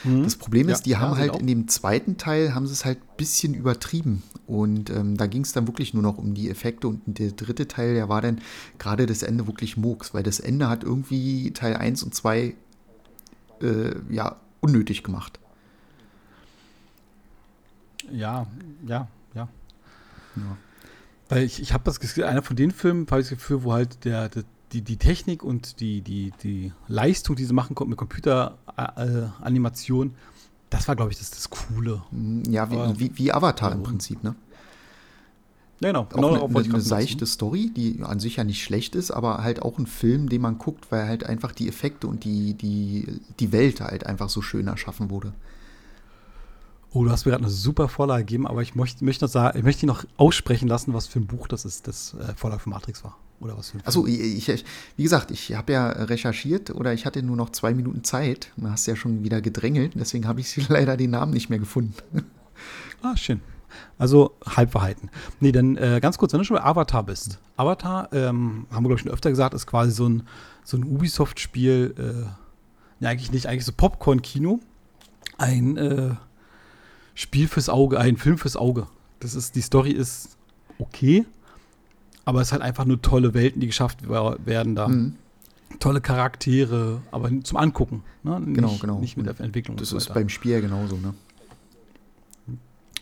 [0.03, 0.23] Mhm.
[0.23, 2.85] Das Problem ist, ja, die haben ja, halt in dem zweiten Teil, haben sie es
[2.85, 4.23] halt ein bisschen übertrieben.
[4.47, 6.87] Und ähm, da ging es dann wirklich nur noch um die Effekte.
[6.87, 8.41] Und der dritte Teil, der war dann
[8.77, 12.55] gerade das Ende wirklich Murks, weil das Ende hat irgendwie Teil 1 und 2
[13.61, 15.39] äh, ja, unnötig gemacht.
[18.11, 18.45] Ja,
[18.85, 19.47] ja, ja.
[20.35, 20.57] ja.
[21.29, 23.73] Weil ich, ich habe das Gefühl, einer von den Filmen habe ich das Gefühl, wo
[23.73, 24.43] halt der, der
[24.75, 30.13] die, die Technik und die, die, die Leistung, die sie machen konnten mit Computeranimation, äh,
[30.69, 32.03] das war, glaube ich, das, das Coole.
[32.11, 34.35] Mm, ja, wie, Aber, wie, wie Avatar im Prinzip, ne?
[35.79, 36.01] Ja, genau.
[36.01, 39.43] Auch genau eine, eine, eine seichte Story, die an sich ja nicht schlecht ist, aber
[39.43, 43.19] halt auch ein Film, den man guckt, weil halt einfach die Effekte und die, die,
[43.39, 45.33] die Welt halt einfach so schön erschaffen wurde.
[46.93, 49.57] Oh, du hast mir gerade eine super Vorlage gegeben, aber ich möchte, möchte noch sagen,
[49.57, 52.69] ich möchte noch aussprechen lassen, was für ein Buch das ist, das äh, Vorlage für
[52.69, 53.17] Matrix war.
[53.45, 54.65] Oder was für ein Achso, ich, ich,
[54.97, 58.51] wie gesagt, ich habe ja recherchiert oder ich hatte nur noch zwei Minuten Zeit.
[58.57, 61.93] Du hast ja schon wieder gedrängelt, deswegen habe ich leider den Namen nicht mehr gefunden.
[63.03, 63.41] Ah, schön.
[63.99, 65.11] Also Halbwahrheiten.
[65.39, 67.37] Nee, dann äh, ganz kurz, wenn du schon bei Avatar bist.
[67.55, 70.23] Avatar, ähm, haben wir, glaube ich, schon öfter gesagt, ist quasi so ein,
[70.63, 74.59] so ein Ubisoft-Spiel, äh, ja, eigentlich nicht, eigentlich so Popcorn-Kino.
[75.37, 76.15] Ein äh,
[77.13, 78.87] Spiel fürs Auge, ein Film fürs Auge.
[79.19, 80.37] Das ist, die Story ist
[80.79, 81.25] okay,
[82.25, 84.87] aber es ist halt einfach nur tolle Welten, die geschafft werden da.
[84.87, 85.15] Mhm.
[85.79, 88.03] Tolle Charaktere, aber zum Angucken.
[88.23, 88.41] Ne?
[88.45, 88.99] Genau, nicht, genau.
[88.99, 89.77] Nicht mit der Entwicklung.
[89.77, 91.13] Das so ist beim Spiel ja genauso, ne?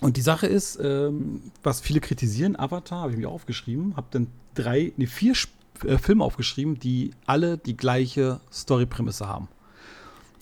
[0.02, 4.28] Und die Sache ist, ähm, was viele kritisieren, Avatar, habe ich mir aufgeschrieben, habe dann
[4.54, 5.34] drei, nee, vier
[5.86, 9.48] äh, Filme aufgeschrieben, die alle die gleiche Story-Prämisse haben.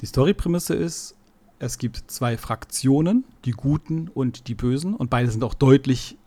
[0.01, 1.15] Die Story-Prämisse ist,
[1.59, 6.17] es gibt zwei Fraktionen, die Guten und die Bösen, und beide sind auch deutlich,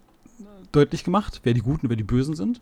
[0.74, 2.60] deutlich gemacht, wer die Guten wer die Bösen sind.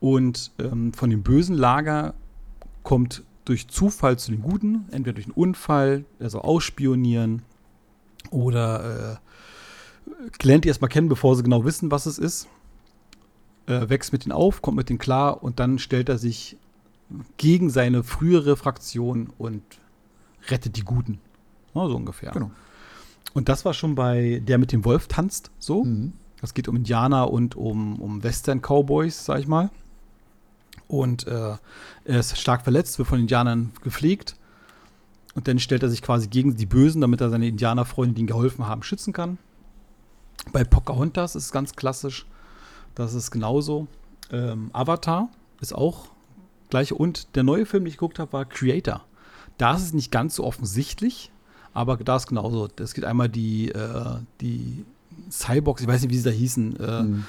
[0.00, 2.14] Und ähm, von dem bösen Lager
[2.82, 7.42] kommt durch Zufall zu den Guten, entweder durch einen Unfall, also ausspionieren
[8.30, 12.48] oder äh, lernt die erstmal kennen, bevor sie genau wissen, was es ist.
[13.66, 16.56] Äh, wächst mit denen auf, kommt mit denen klar und dann stellt er sich
[17.36, 19.62] gegen seine frühere Fraktion und
[20.48, 21.18] rettet die Guten.
[21.74, 22.32] Ne, so ungefähr.
[22.32, 22.50] Genau.
[23.32, 25.84] Und das war schon bei Der mit dem Wolf tanzt so.
[25.84, 26.12] Mhm.
[26.42, 29.70] Es geht um Indianer und um, um Western-Cowboys, sag ich mal.
[30.88, 31.56] Und äh,
[32.04, 34.36] er ist stark verletzt, wird von Indianern gepflegt.
[35.34, 38.26] Und dann stellt er sich quasi gegen die Bösen, damit er seine Indianerfreunde, die ihm
[38.26, 39.38] geholfen haben, schützen kann.
[40.52, 42.26] Bei Pocahontas ist es ganz klassisch.
[42.94, 43.86] Das ist genauso.
[44.32, 45.28] Ähm, Avatar
[45.60, 46.08] ist auch
[46.70, 46.92] gleich.
[46.92, 49.04] Und der neue Film, den ich geguckt habe, war Creator.
[49.58, 51.30] Da ist es nicht ganz so offensichtlich,
[51.74, 52.68] aber da ist genauso.
[52.80, 54.84] Es gibt einmal die, äh, die
[55.30, 57.24] Cyborgs, ich weiß nicht, wie sie da hießen, äh, mhm.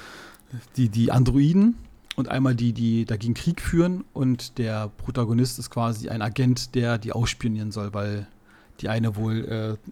[0.78, 1.76] die, die Androiden
[2.16, 4.04] und einmal die, die dagegen Krieg führen.
[4.14, 8.28] Und der Protagonist ist quasi ein Agent, der die ausspionieren soll, weil
[8.80, 9.90] die eine wohl äh,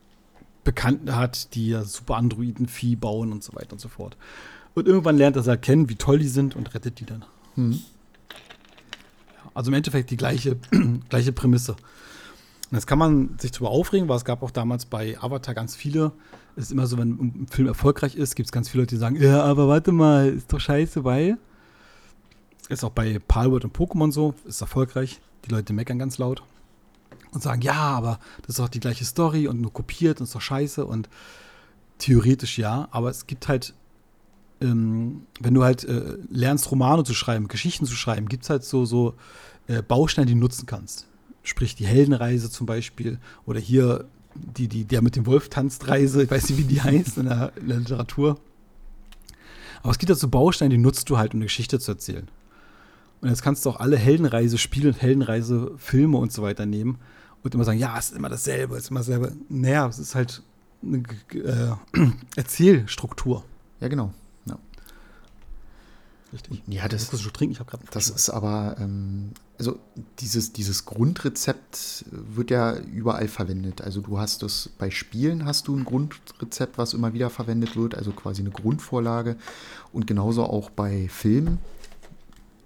[0.63, 4.17] Bekannten hat, die ja super Androiden-Vieh bauen und so weiter und so fort.
[4.75, 7.25] Und irgendwann lernt er sie erkennen, wie toll die sind und rettet die dann.
[7.55, 7.79] Mhm.
[9.53, 10.57] Also im Endeffekt die gleiche,
[11.09, 11.71] gleiche Prämisse.
[11.71, 15.75] Und das kann man sich darüber aufregen, weil es gab auch damals bei Avatar ganz
[15.75, 16.11] viele.
[16.59, 18.99] Es ist immer so, wenn ein Film erfolgreich ist, gibt es ganz viele Leute, die
[18.99, 21.37] sagen, ja, aber warte mal, ist doch scheiße, weil.
[22.67, 25.21] Ist auch bei Palworld und Pokémon so, ist erfolgreich.
[25.45, 26.43] Die Leute meckern ganz laut
[27.31, 30.35] und sagen, ja, aber das ist doch die gleiche Story und nur kopiert und ist
[30.35, 30.85] doch scheiße.
[30.85, 31.07] Und
[31.97, 33.73] theoretisch ja, aber es gibt halt,
[34.59, 38.65] ähm, wenn du halt äh, lernst, Romane zu schreiben, Geschichten zu schreiben, gibt es halt
[38.65, 39.13] so, so
[39.67, 41.07] äh, Bausteine, die du nutzen kannst
[41.43, 46.23] sprich die Heldenreise zum Beispiel oder hier die, die, der mit dem Wolf tanzt Reise,
[46.23, 48.39] ich weiß nicht, wie die heißt in der, in der Literatur.
[49.81, 52.27] Aber es gibt dazu Bausteine, die nutzt du halt, um eine Geschichte zu erzählen.
[53.21, 56.99] Und jetzt kannst du auch alle Heldenreise-Spiele und Heldenreise-Filme und so weiter nehmen
[57.43, 59.33] und immer sagen, ja, es ist immer dasselbe, es ist immer dasselbe.
[59.49, 60.41] Naja, es ist halt
[60.83, 61.73] eine äh,
[62.35, 63.43] Erzählstruktur.
[63.81, 64.13] Ja, genau.
[66.31, 66.61] Richtig.
[66.67, 67.53] Ja, das, das, schon trinken.
[67.53, 69.77] Ich habe Das ist aber, ähm, also
[70.19, 73.81] dieses, dieses Grundrezept wird ja überall verwendet.
[73.81, 77.93] Also du hast das bei Spielen hast du ein Grundrezept, was immer wieder verwendet wird,
[77.93, 79.35] also quasi eine Grundvorlage.
[79.91, 81.57] Und genauso auch bei Filmen.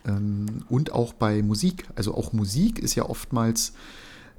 [0.06, 1.88] Ähm, und auch bei Musik.
[1.96, 3.74] Also auch Musik ist ja oftmals,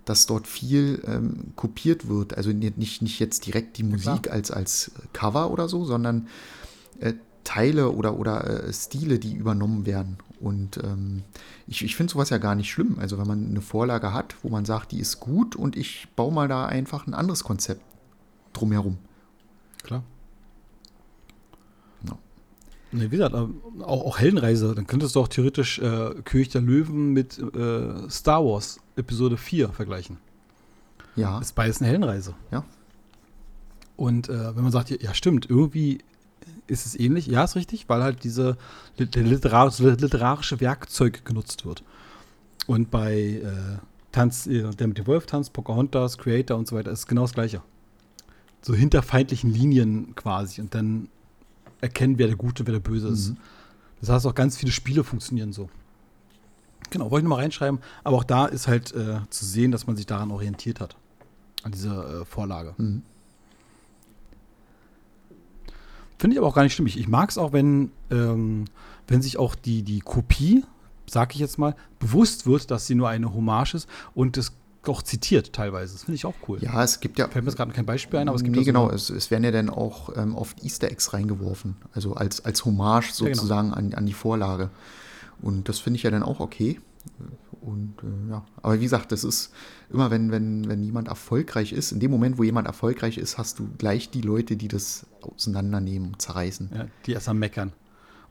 [0.05, 2.37] dass dort viel ähm, kopiert wird.
[2.37, 6.29] Also nicht, nicht jetzt direkt die Musik als, als Cover oder so, sondern
[7.01, 10.19] äh, Teile oder, oder äh, Stile, die übernommen werden.
[10.45, 11.23] Und ähm,
[11.67, 12.99] ich, ich finde sowas ja gar nicht schlimm.
[12.99, 16.31] Also wenn man eine Vorlage hat, wo man sagt, die ist gut und ich baue
[16.31, 17.81] mal da einfach ein anderes Konzept
[18.53, 18.99] drumherum.
[19.83, 20.05] Klar.
[22.03, 22.19] No.
[22.93, 23.49] Nee, wie gesagt, auch,
[23.81, 28.81] auch Heldenreise, dann könntest du auch theoretisch äh, König der Löwen mit äh, Star Wars
[28.97, 30.19] Episode 4 vergleichen.
[31.17, 31.39] Ja.
[31.39, 32.35] Das ist beides eine Heldenreise.
[32.51, 32.65] Ja.
[33.97, 36.01] Und äh, wenn man sagt, ja, stimmt, irgendwie
[36.67, 37.27] ist es ähnlich.
[37.27, 38.57] Ja, ist richtig, weil halt diese
[38.97, 41.85] literarische, literarische Werkzeug genutzt wird.
[42.67, 43.79] Und bei äh,
[44.13, 47.35] Tanz, äh, der mit dem Wolf tanzt, Pocahontas, Creator und so weiter ist genau das
[47.35, 47.63] Gleiche.
[48.63, 51.09] So hinter feindlichen Linien quasi und dann
[51.81, 53.31] erkennen, wer der Gute wer der Böse ist.
[53.31, 53.37] Mhm.
[54.01, 55.69] Das heißt, auch ganz viele Spiele funktionieren so.
[56.91, 57.81] Genau, wollte ich nochmal reinschreiben.
[58.05, 60.97] Aber auch da ist halt äh, zu sehen, dass man sich daran orientiert hat.
[61.63, 62.75] An dieser äh, Vorlage.
[62.77, 63.03] Mhm.
[66.19, 66.87] Finde ich aber auch gar nicht schlimm.
[66.87, 68.67] Ich, ich mag es auch, wenn, ähm,
[69.09, 70.65] wenn sich auch die, die Kopie,
[71.07, 74.53] sag ich jetzt mal, bewusst wird, dass sie nur eine Hommage ist und es
[74.89, 75.95] auch zitiert teilweise.
[75.95, 76.59] Das finde ich auch cool.
[76.61, 77.29] Ja, es gibt ja.
[77.29, 78.91] Fällt mir gerade kein Beispiel ein, aber es gibt Nee, so genau.
[78.91, 81.77] Es, es, werden ja dann auch ähm, oft Easter Eggs reingeworfen.
[81.95, 83.89] Also als, als Hommage sozusagen ja, genau.
[83.89, 84.71] an, an die Vorlage.
[85.41, 86.81] Und das finde ich ja dann auch okay.
[87.65, 89.51] Und äh, ja, aber wie gesagt, das ist
[89.89, 93.59] immer, wenn, wenn, wenn jemand erfolgreich ist, in dem Moment, wo jemand erfolgreich ist, hast
[93.59, 96.71] du gleich die Leute, die das auseinandernehmen, zerreißen.
[96.75, 97.73] Ja, die erst am Meckern.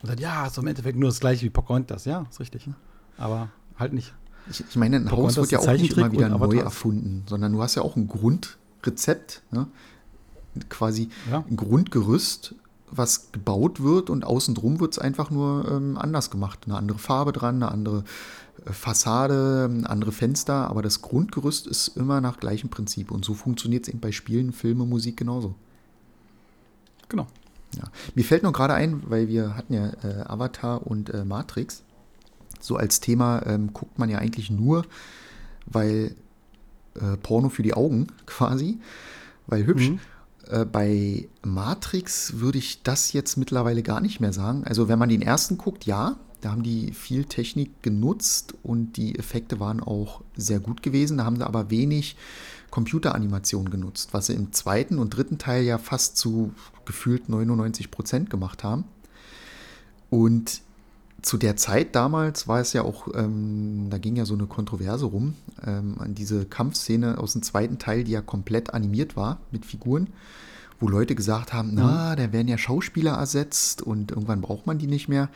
[0.03, 2.05] Und dann, ja, ist im Endeffekt nur das gleiche wie Pocahontas.
[2.05, 2.69] Ja, ist richtig.
[3.17, 4.13] Aber halt nicht.
[4.49, 7.61] Ich, ich meine, ein Haus wird ja auch nicht immer wieder neu erfunden, sondern du
[7.61, 9.67] hast ja auch ein Grundrezept, ne?
[10.69, 11.43] quasi ja.
[11.49, 12.53] ein Grundgerüst,
[12.91, 16.59] was gebaut wird und außen drum wird es einfach nur ähm, anders gemacht.
[16.65, 18.03] Eine andere Farbe dran, eine andere
[18.65, 23.11] Fassade, andere Fenster, aber das Grundgerüst ist immer nach gleichem Prinzip.
[23.11, 25.55] Und so funktioniert es eben bei Spielen, Filme, Musik genauso.
[27.09, 27.27] Genau.
[27.75, 27.83] Ja.
[28.15, 31.83] Mir fällt noch gerade ein, weil wir hatten ja äh, Avatar und äh, Matrix.
[32.59, 34.85] So als Thema ähm, guckt man ja eigentlich nur,
[35.65, 36.15] weil
[36.95, 38.79] äh, Porno für die Augen quasi,
[39.47, 39.89] weil hübsch.
[39.89, 39.99] Mhm.
[40.47, 44.63] Äh, bei Matrix würde ich das jetzt mittlerweile gar nicht mehr sagen.
[44.65, 49.17] Also wenn man den ersten guckt, ja, da haben die viel Technik genutzt und die
[49.17, 51.17] Effekte waren auch sehr gut gewesen.
[51.17, 52.17] Da haben sie aber wenig
[52.69, 56.53] Computeranimation genutzt, was sie im zweiten und dritten Teil ja fast zu
[56.85, 58.83] gefühlt 99 Prozent gemacht haben.
[60.09, 60.61] Und
[61.21, 65.05] zu der Zeit damals war es ja auch, ähm, da ging ja so eine Kontroverse
[65.05, 69.65] rum, ähm, an diese Kampfszene aus dem zweiten Teil, die ja komplett animiert war mit
[69.65, 70.07] Figuren,
[70.81, 72.17] wo Leute gesagt haben, na, mhm.
[72.17, 75.29] da werden ja Schauspieler ersetzt und irgendwann braucht man die nicht mehr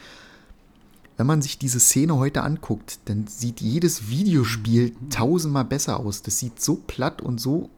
[1.17, 6.21] wenn man sich diese Szene heute anguckt, dann sieht jedes Videospiel tausendmal besser aus.
[6.21, 7.69] Das sieht so platt und so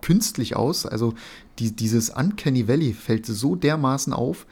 [0.00, 0.84] künstlich aus.
[0.84, 1.14] Also
[1.60, 4.46] die, dieses Uncanny Valley fällt so dermaßen auf,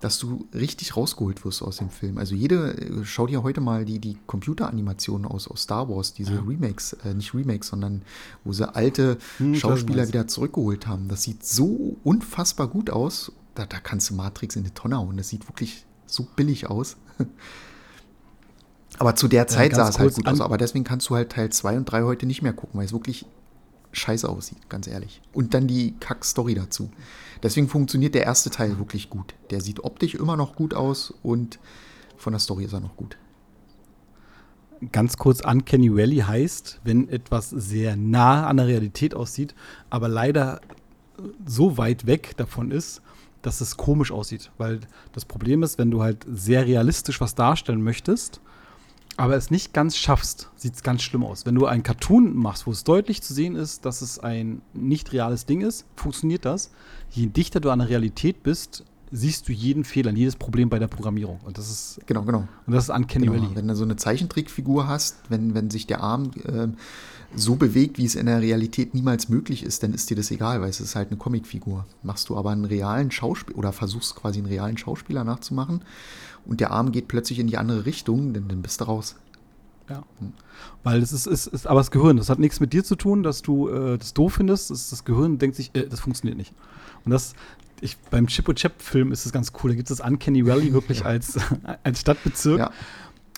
[0.00, 2.18] dass du richtig rausgeholt wirst aus dem Film.
[2.18, 6.42] Also jede, schau dir heute mal die, die Computeranimationen aus, aus Star Wars, diese ja.
[6.46, 8.02] Remakes, äh, nicht Remakes, sondern
[8.44, 11.08] wo sie alte hm, Schauspieler wieder zurückgeholt haben.
[11.08, 13.32] Das sieht so unfassbar gut aus.
[13.54, 15.16] Da, da kannst du Matrix in die Tonne hauen.
[15.16, 16.96] Das sieht wirklich so billig aus.
[18.98, 20.40] Aber zu der Zeit ja, sah es halt gut aus.
[20.40, 22.92] Aber deswegen kannst du halt Teil 2 und 3 heute nicht mehr gucken, weil es
[22.92, 23.26] wirklich
[23.92, 25.20] scheiße aussieht, ganz ehrlich.
[25.32, 26.90] Und dann die Kack-Story dazu.
[27.42, 29.34] Deswegen funktioniert der erste Teil wirklich gut.
[29.50, 31.58] Der sieht optisch immer noch gut aus und
[32.16, 33.16] von der Story ist er noch gut.
[34.92, 39.54] Ganz kurz, Uncanny Valley heißt, wenn etwas sehr nah an der Realität aussieht,
[39.88, 40.60] aber leider
[41.46, 43.00] so weit weg davon ist,
[43.46, 44.50] dass es komisch aussieht.
[44.58, 44.80] Weil
[45.12, 48.40] das Problem ist, wenn du halt sehr realistisch was darstellen möchtest,
[49.16, 51.46] aber es nicht ganz schaffst, sieht es ganz schlimm aus.
[51.46, 55.12] Wenn du einen Cartoon machst, wo es deutlich zu sehen ist, dass es ein nicht
[55.12, 56.70] reales Ding ist, funktioniert das.
[57.10, 60.88] Je dichter du an der Realität bist, siehst du jeden Fehler, jedes Problem bei der
[60.88, 61.40] Programmierung.
[61.44, 62.48] Und das ist genau, genau.
[62.66, 63.40] Und das ist Uncanny genau.
[63.40, 63.54] Valley.
[63.54, 66.68] Wenn du so eine Zeichentrickfigur hast, wenn, wenn sich der Arm äh,
[67.36, 70.60] so bewegt, wie es in der Realität niemals möglich ist, dann ist dir das egal,
[70.60, 71.86] weil es ist halt eine Comicfigur.
[72.02, 75.82] Machst du aber einen realen Schauspieler oder versuchst quasi einen realen Schauspieler nachzumachen
[76.46, 79.16] und der Arm geht plötzlich in die andere Richtung, dann, dann bist du raus.
[79.88, 80.02] Ja.
[80.18, 80.32] Hm.
[80.82, 82.16] Weil das ist, ist, ist aber das Gehirn.
[82.16, 84.70] Das hat nichts mit dir zu tun, dass du äh, das doof findest.
[84.70, 86.52] Das, das Gehirn denkt sich, äh, das funktioniert nicht.
[87.04, 87.34] Und das,
[87.80, 89.70] ich, beim Chip und Chap-Film ist es ganz cool.
[89.70, 91.06] Da gibt es das Uncanny Valley wirklich ja.
[91.06, 91.38] als,
[91.82, 92.58] als Stadtbezirk.
[92.58, 92.70] Ja.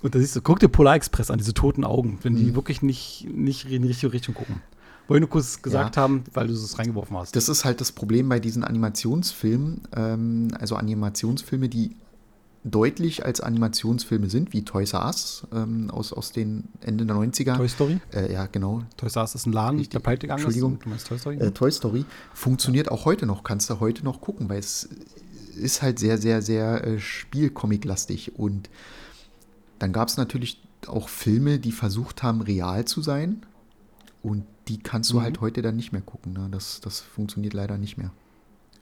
[0.03, 2.55] Und da siehst du, guck dir Polar Express an, diese toten Augen, wenn die mhm.
[2.55, 4.63] wirklich nicht, nicht in die richtige Richtung gucken.
[5.09, 6.03] Wollte nur kurz gesagt ja.
[6.03, 7.35] haben, weil du es reingeworfen hast.
[7.35, 11.97] Das ist halt das Problem bei diesen Animationsfilmen, ähm, also Animationsfilme, die
[12.65, 17.57] deutlich als Animationsfilme sind, wie Toys R Us ähm, aus, aus den Ende der 90er.
[17.57, 18.01] Toy Story?
[18.13, 18.83] Äh, ja, genau.
[18.97, 19.93] Toys R Us ist ein Laden, Richtig.
[19.93, 20.41] der pleite gegangen.
[20.45, 20.79] Entschuldigung.
[20.81, 21.37] Du meinst Toy Story?
[21.37, 24.89] Äh, Toy Story funktioniert auch heute noch, kannst du heute noch gucken, weil es
[25.57, 28.39] ist halt sehr, sehr, sehr äh, Spielcomic-lastig.
[28.39, 28.69] Und
[29.79, 33.43] dann gab es natürlich auch Filme, die versucht haben, real zu sein.
[34.23, 35.23] Und die kannst du Mhm.
[35.23, 36.33] halt heute dann nicht mehr gucken.
[36.33, 36.49] Ne?
[36.51, 38.11] Das, das funktioniert leider nicht mehr.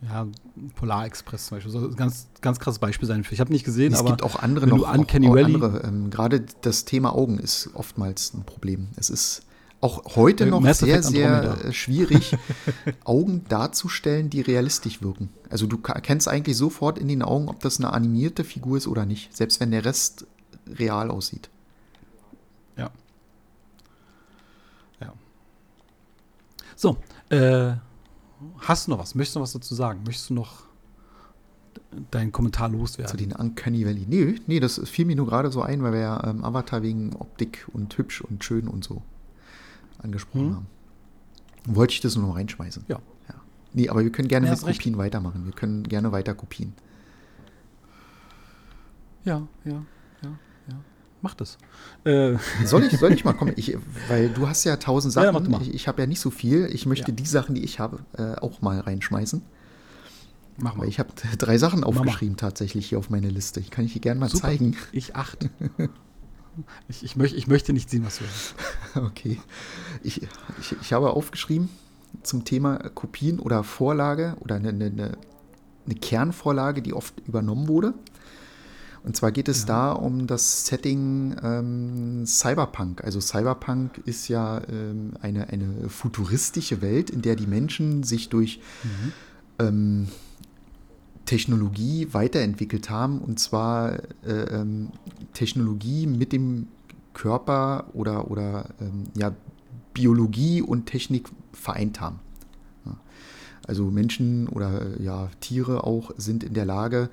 [0.02, 0.26] Ja,
[0.74, 1.72] Polar Express zum Beispiel.
[1.72, 3.24] Soll ein ganz, ganz krasses Beispiel sein.
[3.30, 4.92] Ich habe nicht gesehen, es aber gibt auch andere noch.
[4.92, 5.82] Uncanny auch, auch andere.
[5.84, 8.88] Ähm, Gerade das Thema Augen ist oftmals ein Problem.
[8.96, 9.42] Es ist
[9.80, 12.36] auch heute Äh, noch Mass sehr, sehr äh, schwierig,
[13.04, 15.30] Augen darzustellen, die realistisch wirken.
[15.50, 19.06] Also du erkennst eigentlich sofort in den Augen, ob das eine animierte Figur ist oder
[19.06, 20.26] nicht, selbst wenn der Rest
[20.66, 21.50] real aussieht.
[22.76, 22.90] Ja.
[25.00, 25.12] Ja.
[26.74, 26.98] So,
[27.30, 27.72] äh,
[28.58, 29.14] hast du noch was?
[29.14, 30.02] Möchtest du noch was dazu sagen?
[30.04, 30.64] Möchtest du noch
[32.10, 33.16] deinen Kommentar Zu loswerden?
[33.16, 34.04] den Uncanny Valley.
[34.08, 37.14] Nee, nee, das fiel mir nur gerade so ein, weil wir ja ähm, Avatar wegen
[37.16, 39.02] Optik und hübsch und schön und so
[39.98, 40.54] angesprochen Mhm.
[40.56, 40.66] haben.
[41.68, 42.84] Wollte ich das nur noch reinschmeißen.
[42.88, 43.00] Ja.
[43.28, 43.34] ja.
[43.72, 44.80] Nee, aber wir können gerne Ja, mit hast recht.
[44.80, 45.44] Kopien weitermachen.
[45.46, 46.74] Wir können gerne weiter kopien.
[49.24, 49.82] Ja, ja, ja,
[50.22, 50.38] ja.
[51.26, 51.58] Mach das.
[52.04, 53.52] Äh, Soll ich, soll ich mal kommen?
[53.56, 55.42] Ich, weil du hast ja tausend Ja, Sachen.
[55.50, 55.62] mach mal.
[55.62, 56.66] ich ich habe ja nicht so viel.
[56.72, 57.16] Ich möchte Ja.
[57.16, 59.42] die Sachen, die ich habe, äh, auch mal reinschmeißen.
[60.58, 60.88] mach Weil mal.
[60.88, 61.08] ich habe
[61.38, 63.58] drei Sachen aufgeschrieben tatsächlich hier auf meine Liste.
[63.58, 64.46] Ich kann ich dir gerne mal Super.
[64.46, 64.76] zeigen.
[64.92, 65.50] Ich acht.
[66.88, 68.54] ich, ich, möcht, ich möchte nicht sehen, was du hast.
[69.04, 69.40] Okay.
[70.04, 70.22] Ich,
[70.60, 71.68] ich, ich habe aufgeschrieben
[72.22, 75.18] zum Thema Kopien oder Vorlage oder eine, eine
[75.88, 77.94] eine Kernvorlage, die oft übernommen wurde.
[79.06, 83.04] Und zwar geht es da um das Setting ähm, Cyberpunk.
[83.04, 88.60] Also Cyberpunk ist ja ähm, eine, eine futuristische Welt, in der die Menschen sich durch
[89.60, 90.08] ähm,
[91.24, 93.20] Technologie weiterentwickelt haben.
[93.20, 93.92] Und zwar
[94.26, 94.88] äh, ähm,
[95.34, 96.66] Technologie mit dem
[97.14, 99.32] Körper oder, oder ähm, ja,
[99.94, 102.18] Biologie und Technik vereint haben.
[102.84, 102.96] Ja.
[103.68, 107.08] Also Menschen oder ja, Tiere auch sind in der Lage,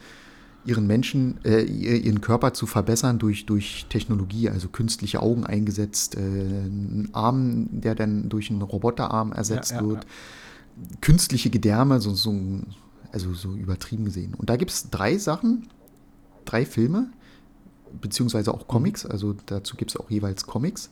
[0.65, 6.15] ihren Menschen, äh, ihr- ihren Körper zu verbessern durch, durch Technologie, also künstliche Augen eingesetzt,
[6.15, 10.08] äh, einen Arm, der dann durch einen Roboterarm ersetzt Ja, ja, wird,
[11.02, 12.34] künstliche Gedärme, so, so,
[13.12, 14.34] also so übertrieben gesehen.
[14.36, 15.67] Und da gibt es drei Sachen,
[16.45, 17.10] drei Filme,
[18.02, 20.89] beziehungsweise auch Comics, also dazu gibt es auch jeweils Comics,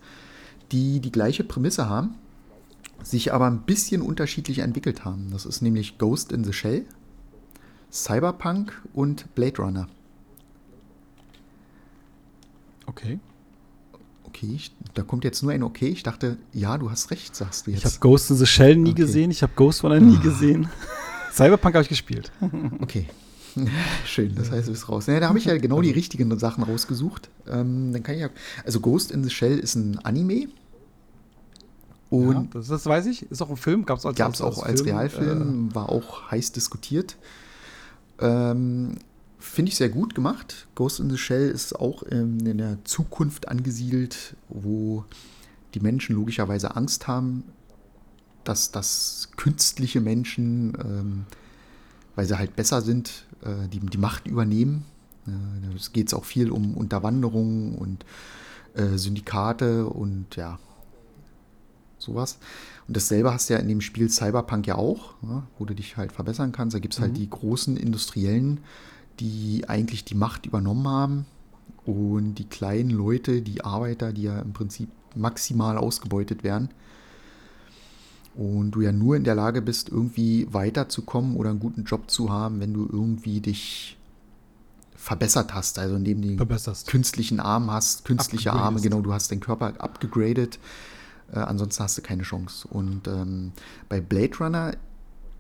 [0.72, 2.16] die die gleiche Prämisse haben,
[3.04, 5.30] sich aber ein bisschen unterschiedlich entwickelt haben.
[5.32, 6.86] Das ist nämlich Ghost in the Shell,
[7.92, 9.88] Cyberpunk und Blade Runner.
[12.86, 13.20] Okay.
[14.24, 15.88] Okay, ich, da kommt jetzt nur ein Okay.
[15.90, 18.02] Ich dachte, ja, du hast recht, sagst du Ich habe jetzt.
[18.02, 19.02] Ghost in the Shell nie Okay.
[19.02, 19.32] gesehen.
[19.32, 20.70] Ich habe Ghost Runner nie gesehen.
[21.34, 22.32] Cyberpunk habe ich gespielt.
[22.82, 23.08] Okay.
[24.06, 25.08] Schön, das heißt, du bist raus.
[25.08, 27.30] Ja, da habe ich ja genau die richtigen Sachen rausgesucht.
[27.50, 28.30] Ähm, dann kann ich ja.
[28.64, 30.44] Also Ghost in the Shell ist ein Anime.
[30.44, 30.48] ja,
[32.10, 33.30] Und das, das weiß ich.
[33.30, 33.86] Ist auch ein Film.
[33.86, 37.18] Gab es als, Gab es auch als Film, Realfilm, war auch heiß diskutiert.
[38.22, 38.98] Ähm,
[39.40, 40.68] Finde ich sehr gut gemacht.
[40.76, 45.04] Ghost in the Shell ist auch ähm, in der Zukunft angesiedelt, wo
[45.74, 47.44] die Menschen logischerweise Angst haben,
[48.44, 51.26] dass, dass künstliche Menschen, ähm,
[52.16, 54.86] weil sie halt besser sind, äh, die, die Macht übernehmen.
[55.26, 58.06] Äh, Es geht auch viel um Unterwanderung und
[58.76, 60.60] äh, Syndikate und ja,
[61.98, 62.38] sowas.
[62.88, 65.98] Und dasselbe hast du ja in dem Spiel Cyberpunk ja auch, ja, wo du dich
[65.98, 66.76] halt verbessern kannst.
[66.76, 67.16] Da gibt es halt Mhm.
[67.16, 68.60] die großen Industriellen,
[69.20, 71.26] die eigentlich die Macht übernommen haben
[71.86, 76.70] und die kleinen Leute, die Arbeiter, die ja im Prinzip maximal ausgebeutet werden.
[78.34, 82.30] Und du ja nur in der Lage bist, irgendwie weiterzukommen oder einen guten Job zu
[82.32, 83.98] haben, wenn du irgendwie dich
[84.96, 85.80] verbessert hast.
[85.80, 86.88] Also indem du Verbesserst.
[86.88, 90.60] künstlichen Arm hast, künstliche Arme, genau, du hast den Körper abgegradet.
[91.32, 92.68] Äh, ansonsten hast du keine Chance.
[92.68, 93.52] Und ähm,
[93.90, 94.74] bei Blade Runner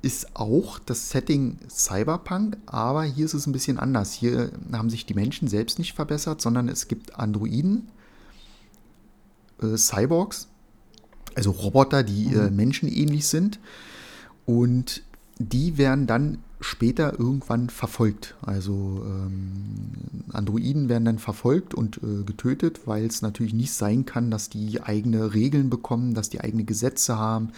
[0.02, 4.14] ist auch das Setting Cyberpunk, aber hier ist es ein bisschen anders.
[4.14, 7.90] Hier haben sich die Menschen selbst nicht verbessert, sondern es gibt Androiden,
[9.62, 10.48] äh, Cyborgs,
[11.36, 13.60] also Roboter, die äh, menschenähnlich sind.
[14.46, 15.04] Und
[15.38, 18.36] die werden dann später irgendwann verfolgt.
[18.42, 19.92] Also ähm,
[20.32, 24.82] Androiden werden dann verfolgt und äh, getötet, weil es natürlich nicht sein kann, dass die
[24.82, 27.50] eigene Regeln bekommen, dass die eigene Gesetze haben,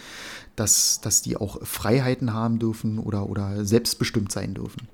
[0.56, 4.88] dass, dass die auch Freiheiten haben dürfen oder, oder selbstbestimmt sein dürfen.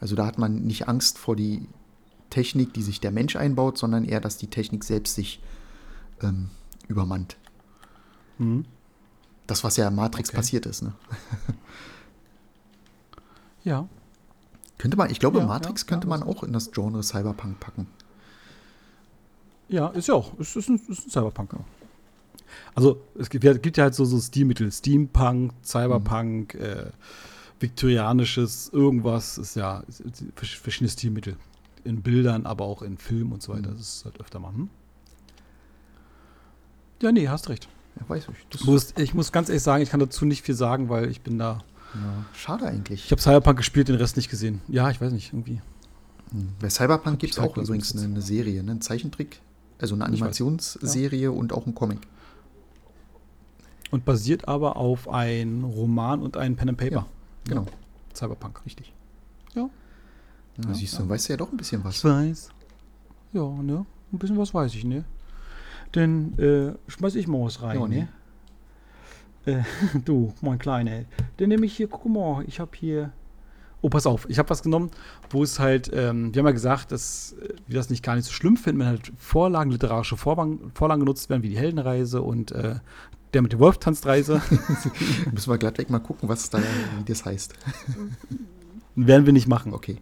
[0.00, 1.62] Also da hat man nicht Angst vor die
[2.30, 5.40] Technik, die sich der Mensch einbaut, sondern eher, dass die Technik selbst sich
[6.22, 6.50] ähm,
[6.88, 7.36] übermannt.
[8.38, 8.64] Mhm.
[9.46, 10.36] Das, was ja in Matrix Okay.
[10.36, 10.82] passiert ist.
[10.82, 10.92] Ne?
[13.68, 13.86] Ja.
[14.78, 17.60] Könnte man, ich glaube, Ja, Matrix ja, könnte ja, man auch in das Genre Cyberpunk
[17.60, 17.86] packen.
[19.68, 20.32] Ja, ist ja auch.
[20.38, 21.52] Es ist ein, ist ein Cyberpunk.
[21.52, 21.58] ja.
[22.74, 24.72] Also, es gibt, ja- gibt ja halt so, so Stilmittel.
[24.72, 26.86] Steampunk, Cyberpunk, äh,
[27.60, 29.36] viktorianisches, irgendwas.
[29.36, 31.36] Ist ja ist, ist, versch- verschiedene Stilmittel.
[31.84, 33.72] In Bildern, aber auch in Filmen und so weiter.
[33.72, 34.70] Das ist halt öfter machen.
[37.02, 37.68] Ja, nee, hast recht.
[38.00, 38.46] Ja, weiß ich.
[38.50, 41.10] Das, Ich muss, ich muss ganz ehrlich sagen, ich kann dazu nicht viel sagen, weil
[41.10, 41.58] ich bin da.
[41.94, 43.04] Ja, schade eigentlich.
[43.06, 44.60] Ich habe Cyberpunk gespielt, den Rest nicht gesehen.
[44.68, 45.60] Ja, ich weiß nicht, irgendwie.
[46.32, 46.48] Hm.
[46.60, 48.72] Bei Cyberpunk gibt es auch übrigens ein eine, eine Serie, ne?
[48.72, 49.40] einen Zeichentrick,
[49.80, 50.04] also eine.
[50.04, 52.00] Animationsserie und auch ein Comic.
[53.90, 56.94] Und basiert aber auf ein Roman und ein Pen and Paper.
[56.96, 57.06] Ja,
[57.48, 57.64] Genau,
[58.14, 58.60] Cyberpunk.
[58.66, 58.92] richtig.
[59.54, 59.62] Ja.
[60.58, 61.08] Ja, Ja, siehst du, ja.
[61.08, 61.96] weißt du ja doch ein bisschen was.
[61.96, 62.50] Ich weiß.
[63.32, 63.86] Ja, ne?
[64.12, 65.04] Ein bisschen was weiß ich, ne?
[65.92, 68.08] Dann äh, schmeiß ich mal was rein, Ja, ne?
[69.48, 69.62] Äh,
[70.04, 71.04] du, mein Kleiner.
[71.38, 73.12] Dann nehme ich hier, guck mal, ich habe hier.
[73.80, 74.90] Oh, pass auf, ich habe was genommen,
[75.30, 78.24] wo es halt, ähm, wir haben ja gesagt, dass äh, wir das nicht gar nicht
[78.24, 82.50] so schlimm finden, wenn halt Vorlagen, literarische Vorlagen, Vorlagen genutzt werden, wie die Heldenreise und
[82.50, 82.76] äh,
[83.34, 84.42] der mit dem Wolf tanzt Reise.
[85.32, 86.60] Müssen wir glatt weg mal gucken, was da,
[87.06, 87.54] das heißt.
[88.96, 89.72] werden wir nicht machen.
[89.74, 89.98] Okay.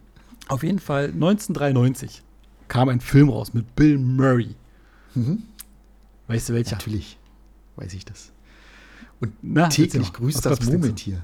[0.47, 2.23] Auf jeden Fall 1993
[2.67, 4.55] kam ein Film raus mit Bill Murray.
[5.13, 5.43] Mhm.
[6.27, 6.77] Weißt du welcher?
[6.77, 7.19] Natürlich
[7.75, 8.31] weiß ich das.
[9.41, 10.61] Na, erzähl Täglich grüßt das?
[10.61, 11.21] Murmeltier.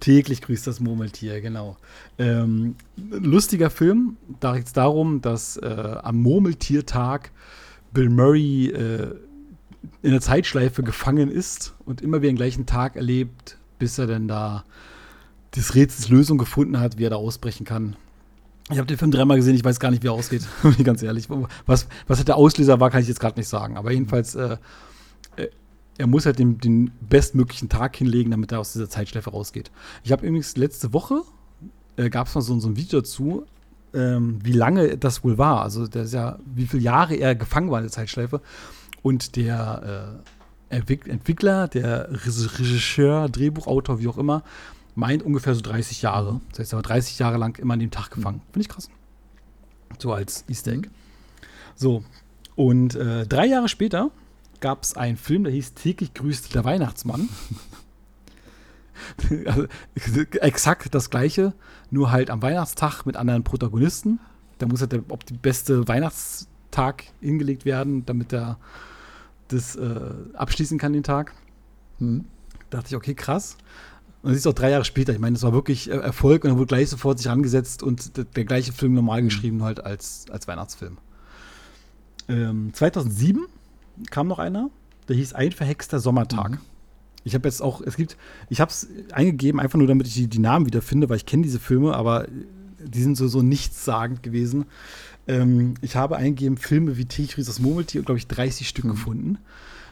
[0.00, 1.76] Täglich grüßt das Murmeltier, genau.
[2.18, 4.16] Ähm, lustiger Film.
[4.40, 7.30] Da geht es darum, dass äh, am Murmeltiertag
[7.92, 9.14] Bill Murray äh,
[10.02, 14.28] in der Zeitschleife gefangen ist und immer wieder den gleichen Tag erlebt, bis er dann
[14.28, 14.64] da
[15.54, 17.96] des Rätsels Lösung gefunden hat, wie er da ausbrechen kann.
[18.70, 20.42] Ich habe den Film dreimal gesehen, ich weiß gar nicht, wie er ausgeht,
[20.84, 21.28] ganz ehrlich.
[21.66, 23.76] Was, was halt der Auslöser war, kann ich jetzt gerade nicht sagen.
[23.76, 24.56] Aber jedenfalls, äh,
[25.98, 29.70] er muss halt den, den bestmöglichen Tag hinlegen, damit er aus dieser Zeitschleife rausgeht.
[30.04, 31.22] Ich habe übrigens letzte Woche,
[31.96, 33.44] äh, gab es mal so, so ein Video dazu,
[33.94, 35.62] ähm, wie lange das wohl war.
[35.62, 38.40] Also, das ist ja, wie viele Jahre er gefangen war in der Zeitschleife.
[39.02, 40.20] Und der
[40.70, 44.42] äh, Entwick- Entwickler, der Re- Regisseur, Drehbuchautor, wie auch immer,
[44.96, 46.40] meint ungefähr so 30 Jahre.
[46.50, 48.42] Das heißt, er war 30 Jahre lang immer an dem Tag gefangen.
[48.52, 48.90] Finde ich krass.
[49.98, 50.88] So als Easter Egg.
[51.74, 52.02] So,
[52.54, 54.10] und äh, drei Jahre später
[54.66, 57.28] gab es einen Film, der hieß Täglich grüßt der Weihnachtsmann.
[59.46, 59.66] also,
[60.40, 61.52] exakt das gleiche,
[61.92, 64.18] nur halt am Weihnachtstag mit anderen Protagonisten.
[64.58, 68.58] Da muss halt der, ob die beste Weihnachtstag hingelegt werden, damit er
[69.46, 70.00] das äh,
[70.34, 71.32] abschließen kann, den Tag.
[72.00, 72.24] Mhm.
[72.68, 73.58] Da dachte ich, okay, krass.
[74.22, 75.12] Und das ist auch drei Jahre später.
[75.12, 78.16] Ich meine, das war wirklich äh, Erfolg und dann wurde gleich sofort sich angesetzt und
[78.16, 80.98] der, der gleiche Film normal geschrieben, halt als, als Weihnachtsfilm.
[82.28, 83.46] Ähm, 2007
[84.10, 84.70] kam noch einer,
[85.08, 86.52] der hieß Ein verhexter Sommertag.
[86.52, 86.58] Mhm.
[87.24, 88.16] Ich habe jetzt auch, es gibt,
[88.50, 91.26] ich habe es eingegeben, einfach nur damit ich die, die Namen wieder finde, weil ich
[91.26, 92.26] kenne diese Filme, aber
[92.78, 94.66] die sind so, so nichtssagend gewesen.
[95.26, 98.90] Ähm, ich habe eingegeben Filme wie Tigris das Murmeltier und glaube ich 30 Stück Mhm.
[98.90, 99.38] gefunden.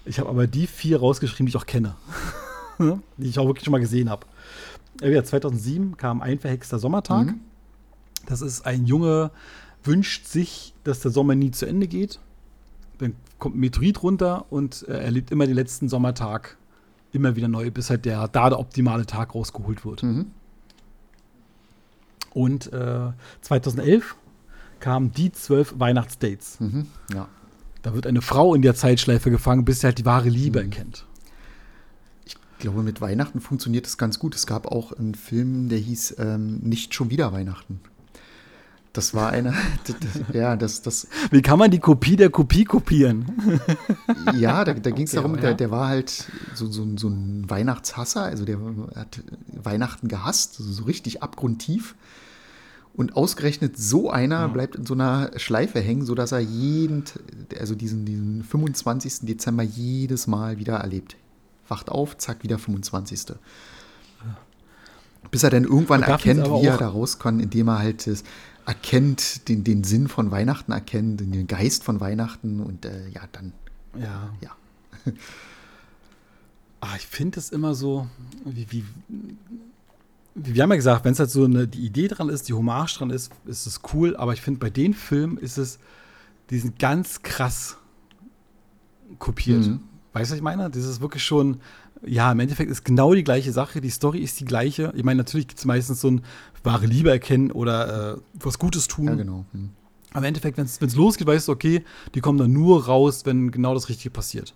[0.04, 1.96] Ich habe aber die vier rausgeschrieben, die ich auch kenne.
[2.78, 4.26] die ich auch wirklich schon mal gesehen habe.
[5.00, 7.26] Äh, ja, 2007 kam Ein verhexter Sommertag.
[7.26, 7.40] Mhm.
[8.26, 9.32] Das ist ein Junge,
[9.82, 12.20] wünscht sich, dass der Sommer nie zu Ende geht.
[12.98, 16.56] Dann kommt ein Meteorit runter und äh, er lebt immer den letzten Sommertag
[17.12, 20.02] immer wieder neu, bis halt der, da der optimale Tag rausgeholt wird.
[20.02, 20.26] Mhm.
[22.32, 24.16] Und äh, 2011
[24.80, 26.58] kamen die zwölf Weihnachtsdates.
[26.60, 26.86] Mhm.
[27.12, 27.28] Ja.
[27.82, 30.70] Da wird eine Frau in der Zeitschleife gefangen, bis sie halt die wahre Liebe Mhm.
[30.72, 31.06] erkennt.
[32.26, 34.34] Ich glaube, mit Weihnachten funktioniert es ganz gut.
[34.34, 37.80] Es gab auch einen Film, der hieß ähm, Nicht schon wieder Weihnachten.
[38.94, 39.52] Das war einer,
[40.32, 43.26] ja, das, das, Wie kann man die Kopie der Kopie kopieren?
[44.36, 45.56] ja, da, da ging es Okay, darum, aber der, ja.
[45.56, 48.56] der war halt so, so, ein- so ein Weihnachtshasser, also der
[48.94, 51.96] hat Weihnachten gehasst, also so richtig abgrundtief.
[52.96, 57.02] Und ausgerechnet so einer bleibt in so einer Schleife hängen, sodass er jeden,
[57.58, 59.22] also diesen, diesen 25.
[59.22, 61.16] Dezember jedes Mal wieder erlebt.
[61.66, 63.34] Wacht auf, zack, wieder 25.
[65.32, 68.22] Bis er dann irgendwann erkennt, wie er da raus kann, indem er halt das
[68.66, 73.52] erkennt, den, den Sinn von Weihnachten erkennt, den Geist von Weihnachten und äh, ja, dann,
[73.98, 74.30] Ja.
[74.40, 74.50] ja.
[76.80, 78.08] Ah, ich finde es immer so,
[78.44, 78.84] wie, wie,
[80.34, 82.52] wie wir haben ja gesagt, wenn es halt so eine, die Idee dran ist, die
[82.52, 85.78] Hommage dran ist, ist es cool, aber ich finde, bei den Filmen ist es,
[86.50, 87.78] die sind ganz krass
[89.18, 89.66] kopiert.
[89.66, 89.80] Mhm.
[90.14, 90.70] Weißt du, was ich meine?
[90.70, 91.58] Das ist wirklich schon,
[92.06, 94.92] ja, im Endeffekt ist genau die gleiche Sache, die Story ist die gleiche.
[94.96, 96.22] Ich meine, natürlich gibt es meistens so ein
[96.62, 99.08] wahre Liebe erkennen oder äh, was Gutes tun.
[99.08, 99.44] Ja, genau.
[99.52, 99.70] Hm.
[100.10, 101.84] Aber im Endeffekt, wenn es losgeht, weißt du, okay,
[102.14, 104.54] die kommen dann nur raus, wenn genau das Richtige passiert.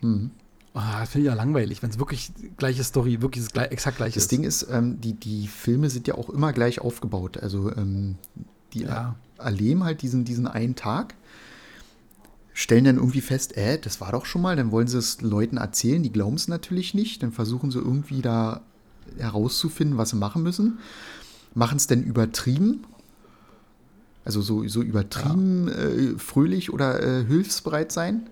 [0.00, 0.30] Mhm.
[0.72, 3.96] Ah, das finde ich ja langweilig, wenn es wirklich gleiche Story, wirklich das gleich, exakt
[3.96, 4.32] gleiche Das ist.
[4.32, 7.38] Ding ist, ähm, die, die Filme sind ja auch immer gleich aufgebaut.
[7.38, 8.16] Also ähm,
[8.74, 9.16] die Ja.
[9.38, 11.14] erleben halt diesen, diesen einen Tag,
[12.56, 15.58] stellen dann irgendwie fest, äh, das war doch schon mal, dann wollen sie es Leuten
[15.58, 18.62] erzählen, die glauben es natürlich nicht, dann versuchen sie irgendwie da
[19.18, 20.78] herauszufinden, was sie machen müssen,
[21.54, 22.84] machen es dann übertrieben,
[24.24, 28.30] also so, so übertrieben äh, fröhlich oder äh, hilfsbereit sein.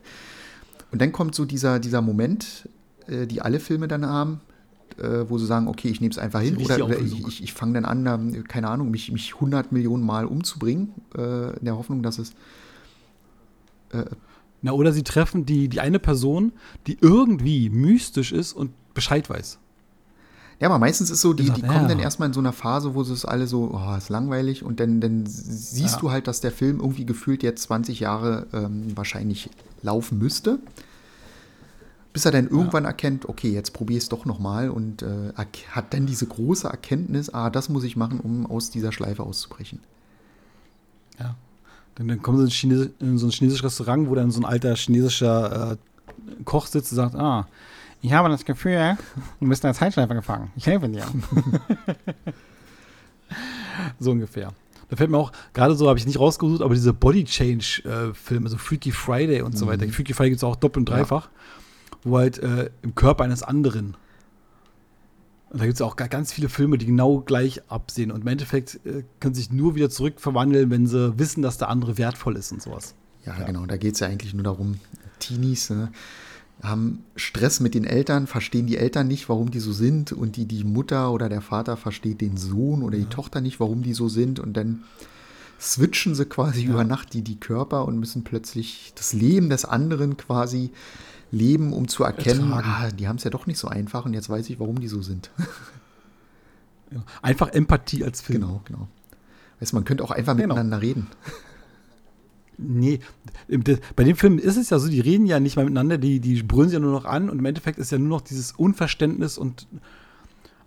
[0.90, 2.66] Und dann kommt so dieser, dieser Moment,
[3.06, 4.40] äh, die alle Filme dann haben,
[4.96, 6.56] äh, wo sie sagen, okay, ich nehme es einfach hin.
[6.56, 10.02] Oder, oder ich, ich, ich fange dann an, ähm, keine Ahnung, mich, mich 100 Millionen
[10.02, 12.32] Mal umzubringen, äh, in der Hoffnung, dass es
[14.62, 16.52] Na, oder sie treffen die, die eine Person,
[16.86, 19.58] die irgendwie mystisch ist und Bescheid weiß.
[20.60, 21.88] Ja, aber meistens ist so, die, die kommen ja.
[21.88, 24.80] dann erstmal in so einer Phase, wo sie es alle so, oh, ist langweilig und
[24.80, 26.00] dann, dann siehst Ja.
[26.00, 29.50] du halt, dass der Film irgendwie gefühlt jetzt 20 Jahre ähm, wahrscheinlich
[29.82, 30.60] laufen müsste.
[32.14, 35.32] Bis er dann irgendwann erkennt, okay, jetzt probier es doch nochmal und äh,
[35.72, 39.80] hat dann diese große Erkenntnis, ah, das muss ich machen, um aus dieser Schleife auszubrechen.
[41.18, 41.34] Ja.
[41.96, 44.74] Dann, dann kommen sie in, in so ein chinesisches Restaurant, wo dann so ein alter
[44.74, 45.76] chinesischer äh,
[46.44, 47.46] Koch sitzt und sagt, ah,
[48.02, 48.96] ich habe das Gefühl,
[49.40, 50.50] du bist in der Zeitschleife gefangen.
[50.56, 51.04] Ich helfe dir.
[53.98, 54.52] so ungefähr.
[54.88, 58.92] Da fällt mir auch, gerade so habe ich nicht rausgesucht, aber diese Body-Change-Filme, so Freaky
[58.92, 59.88] Friday und so weiter.
[59.88, 60.96] Freaky Friday gibt es auch doppelt und Ja.
[60.98, 61.28] dreifach,
[62.02, 63.96] wo halt äh, im Körper eines anderen.
[65.54, 68.10] Und da gibt es auch ga- ganz viele Filme, die genau gleich absehen.
[68.10, 71.96] Und im Endeffekt äh, können sich nur wieder zurückverwandeln, wenn sie wissen, dass der andere
[71.96, 72.94] wertvoll ist und sowas.
[73.24, 73.46] Ja, Ja.
[73.46, 74.78] genau, da geht es ja eigentlich nur darum,
[75.20, 75.92] Teenies ne,
[76.62, 80.46] haben Stress mit den Eltern, verstehen die Eltern nicht, warum die so sind und die,
[80.46, 84.08] die Mutter oder der Vater versteht den Sohn oder die Tochter nicht, warum die so
[84.08, 84.82] sind und dann
[85.60, 86.70] switchen sie quasi Ja.
[86.70, 90.70] über Nacht die, die Körper und müssen plötzlich das Leben des anderen quasi
[91.30, 94.28] leben, um zu erkennen, ah, die haben es ja doch nicht so einfach und jetzt
[94.28, 95.30] weiß ich, warum die so sind.
[97.22, 98.42] Einfach Empathie als Film.
[98.42, 98.88] genau, genau.
[99.58, 100.54] Weißt du, man könnte auch einfach Genau.
[100.54, 101.08] miteinander reden.
[102.56, 103.00] Nee,
[103.96, 106.40] bei dem Film ist es ja so, die reden ja nicht mal miteinander, die, die
[106.44, 109.38] brüllen sich ja nur noch an und im Endeffekt ist ja nur noch dieses Unverständnis
[109.38, 109.66] und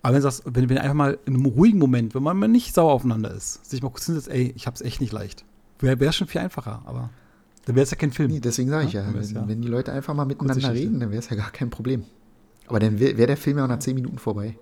[0.02, 2.48] aber wenn du sagst, wenn, wenn einfach mal in einem ruhigen Moment, wenn man mal
[2.48, 5.46] nicht sauer aufeinander ist, sich mal kurz hinsetzt, ey, ich hab's echt nicht leicht.
[5.80, 7.10] Wäre wär schon viel einfacher, aber
[7.68, 8.32] dann wäre es ja kein Film.
[8.32, 11.02] Nee, deswegen sage ich Ja, ja, wenn, ja wenn die Leute einfach mal miteinander reden,
[11.02, 12.06] dann wäre es ja gar kein Problem.
[12.68, 14.58] Aber dann wäre wär der Film ja auch nach 10 Minuten vorbei.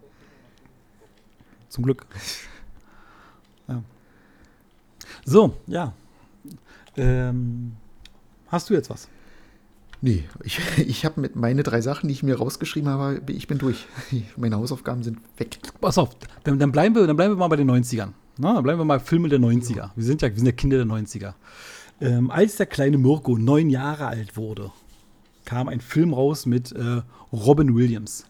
[1.70, 2.06] Zum Glück.
[3.68, 3.82] Ja.
[5.26, 5.94] So, ja.
[6.96, 7.72] Ähm,
[8.48, 9.10] hast du jetzt was?
[10.02, 13.58] Nee, ich, ich habe mit meine drei Sachen, die ich mir rausgeschrieben habe, ich bin
[13.58, 13.88] durch.
[14.38, 15.58] Meine Hausaufgaben sind weg.
[15.82, 18.10] Pass auf, dann, dann, bleiben wir, dann bleiben wir mal bei den 90ern.
[18.38, 19.90] Na, dann bleiben wir mal Filme der 90er.
[19.96, 21.34] Wir sind ja, wir sind ja Kinder der 90er.
[22.02, 24.72] Ähm, als der kleine Mirko neun Jahre alt wurde,
[25.46, 28.26] kam ein Film raus mit äh, Robin Williams.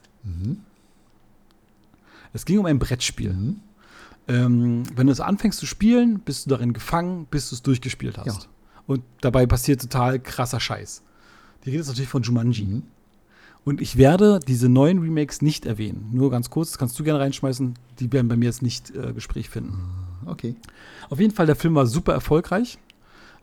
[2.33, 3.33] Es ging um ein Brettspiel.
[3.33, 3.59] Mhm.
[4.27, 8.17] Ähm, wenn du es anfängst zu spielen, bist du darin gefangen, bis du es durchgespielt
[8.17, 8.43] hast.
[8.43, 8.49] Ja.
[8.87, 11.03] Und dabei passiert total krasser Scheiß.
[11.63, 12.65] Die Rede ist natürlich von Jumanji.
[12.65, 12.83] Mhm.
[13.63, 16.09] Und ich werde diese neuen Remakes nicht erwähnen.
[16.13, 17.73] Nur ganz kurz, das kannst du gerne reinschmeißen.
[17.99, 19.79] Die werden bei mir jetzt nicht äh, Gespräch finden.
[20.27, 20.55] Okay.
[21.09, 22.77] Auf jeden Fall, der Film war super erfolgreich.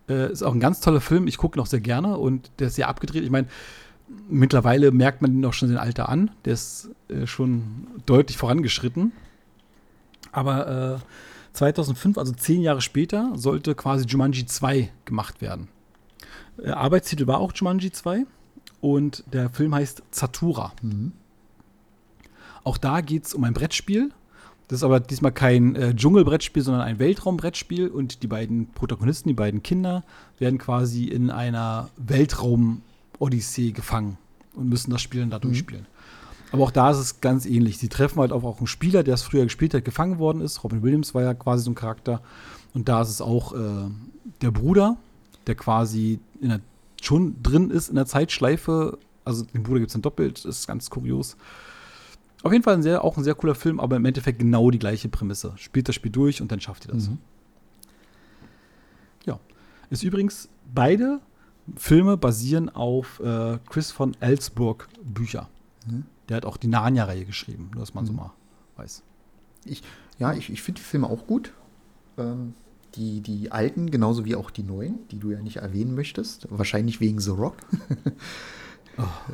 [0.08, 1.26] Äh, ist auch ein ganz toller Film.
[1.26, 3.24] Ich gucke ihn auch sehr gerne und der ist sehr abgedreht.
[3.24, 3.48] Ich meine,
[4.28, 6.30] mittlerweile merkt man ihn auch schon sein Alter an.
[6.44, 9.12] Der ist äh, schon deutlich vorangeschritten.
[10.32, 15.68] Aber äh, 2005, also zehn Jahre später, sollte quasi Jumanji 2 gemacht werden.
[16.62, 18.26] Äh, Arbeitstitel war auch Jumanji 2
[18.80, 20.72] und der Film heißt Zatura.
[20.82, 21.12] Mhm.
[22.64, 24.10] Auch da geht es um ein Brettspiel.
[24.68, 27.88] Das ist aber diesmal kein äh, Dschungelbrettspiel, sondern ein Weltraumbrettspiel.
[27.88, 30.04] Und die beiden Protagonisten, die beiden Kinder,
[30.38, 34.18] werden quasi in einer Weltraum-Odyssee gefangen
[34.54, 35.86] und müssen das Spiel dann da durchspielen.
[36.52, 37.78] Aber auch da ist es ganz ähnlich.
[37.78, 40.62] Sie treffen halt auch, auch einen Spieler, der es früher gespielt hat, gefangen worden ist.
[40.62, 42.20] Robin Williams war ja quasi so ein Charakter.
[42.74, 43.88] Und da ist es auch äh,
[44.42, 44.98] der Bruder,
[45.46, 46.60] der quasi der,
[47.00, 48.98] schon drin ist in der Zeitschleife.
[49.24, 51.36] Also den Bruder gibt es dann doppelt, das ist ganz kurios.
[52.42, 54.78] Auf jeden Fall ein sehr, auch ein sehr cooler Film, aber im Endeffekt genau die
[54.78, 55.52] gleiche Prämisse.
[55.56, 57.08] Spielt das Spiel durch und dann schafft ihr das.
[57.08, 57.18] Mhm.
[59.26, 59.38] Ja.
[59.90, 61.20] Ist übrigens, beide
[61.76, 65.48] Filme basieren auf äh, Chris von Ellsburg Bücher.
[65.86, 66.04] Mhm.
[66.28, 68.18] Der hat auch die Narnia-Reihe geschrieben, nur dass man so Mhm.
[68.18, 68.32] mal
[68.76, 69.02] weiß.
[69.64, 69.82] Ich,
[70.18, 71.52] ja, ich, ich finde die Filme auch gut.
[72.18, 72.54] Ähm,
[72.96, 76.46] die, die alten, genauso wie auch die neuen, die du ja nicht erwähnen möchtest.
[76.50, 77.56] Wahrscheinlich wegen The Rock.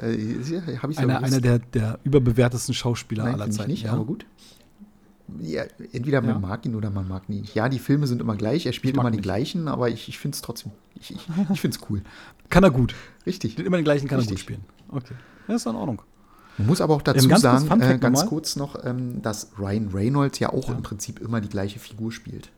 [0.02, 3.70] äh, ja, hab ich's Einer, einer der, der überbewertesten Schauspieler Nein, aller finde ich Zeiten.
[3.70, 3.92] nicht, ja.
[3.92, 4.26] aber gut.
[5.40, 6.38] Ja, entweder man Ja.
[6.38, 7.54] mag ihn oder man mag ihn nicht.
[7.54, 9.24] Ja, die Filme sind immer gleich, er spielt immer die nicht.
[9.24, 12.02] gleichen, aber ich, ich finde es trotzdem, ich, ich, ich finde es cool.
[12.48, 12.94] Kann er gut.
[13.26, 13.56] Richtig.
[13.56, 14.40] Den immer den gleichen kann er gut Richtig.
[14.40, 14.64] spielen.
[14.88, 15.14] Okay.
[15.48, 16.00] Ja, ist in Ordnung.
[16.56, 20.38] Man muss aber auch dazu ganz sagen, äh, ganz kurz noch, ähm, dass Ryan Reynolds
[20.38, 20.74] ja auch Ja.
[20.74, 22.50] im Prinzip immer die gleiche Figur spielt.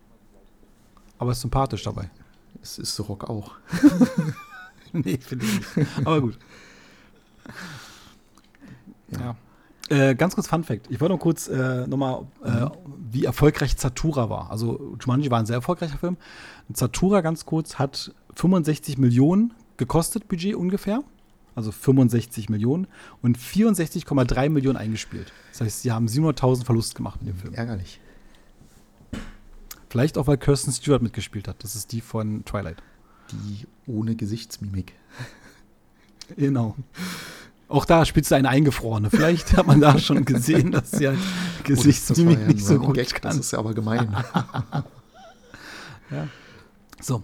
[1.18, 2.08] Aber ist sympathisch dabei.
[2.62, 3.52] Es ist The Rock auch.
[4.92, 5.88] nee, finde ich nicht.
[6.04, 6.38] Aber gut.
[9.08, 9.36] Ja.
[9.90, 10.86] Äh, ganz kurz Fun Fact.
[10.88, 12.66] Ich wollte noch kurz äh, nochmal, äh,
[13.10, 14.50] wie erfolgreich Zatura war.
[14.50, 16.16] Also Jumanji war ein sehr erfolgreicher Film.
[16.72, 21.02] Zatura, ganz kurz, hat 65 Millionen gekostet, Budget ungefähr.
[21.56, 22.86] Also 65 Millionen
[23.20, 25.32] und 64,3 Millionen eingespielt.
[25.50, 27.54] Das heißt, sie haben 700.000 Verlust gemacht mit dem Film.
[27.54, 28.00] Ärgerlich.
[29.88, 31.64] Vielleicht auch, weil Kirsten Stewart mitgespielt hat.
[31.64, 32.80] Das ist die von Twilight.
[33.32, 34.94] Die ohne Gesichtsmimik.
[36.36, 36.76] Genau.
[37.70, 39.10] Auch da spielt sie eine eingefrorene.
[39.10, 41.18] Vielleicht hat man da schon gesehen, dass sie halt
[41.62, 43.30] Gesichtsmimik Oh, ja nicht so gut Gag, kann.
[43.30, 44.14] Das ist ja aber gemein.
[47.02, 47.22] So.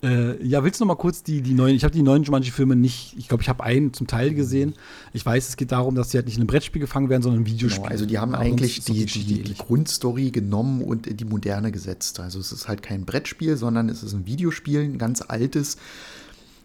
[0.00, 2.76] Äh, ja, willst du noch mal kurz die, die neuen, ich habe die neuen Jumanji-Filme
[2.76, 4.74] nicht, ich glaube, ich habe einen zum Teil gesehen.
[5.12, 7.40] Ich weiß, es geht darum, dass sie halt nicht in einem Brettspiel gefangen werden, sondern
[7.40, 7.82] in einem Videospiel.
[7.82, 9.54] Genau, also die haben Aber eigentlich die, die, die.
[9.54, 12.20] Grundstory genommen und in die Moderne gesetzt.
[12.20, 15.78] Also es ist halt kein Brettspiel, sondern es ist ein Videospiel, ein ganz altes,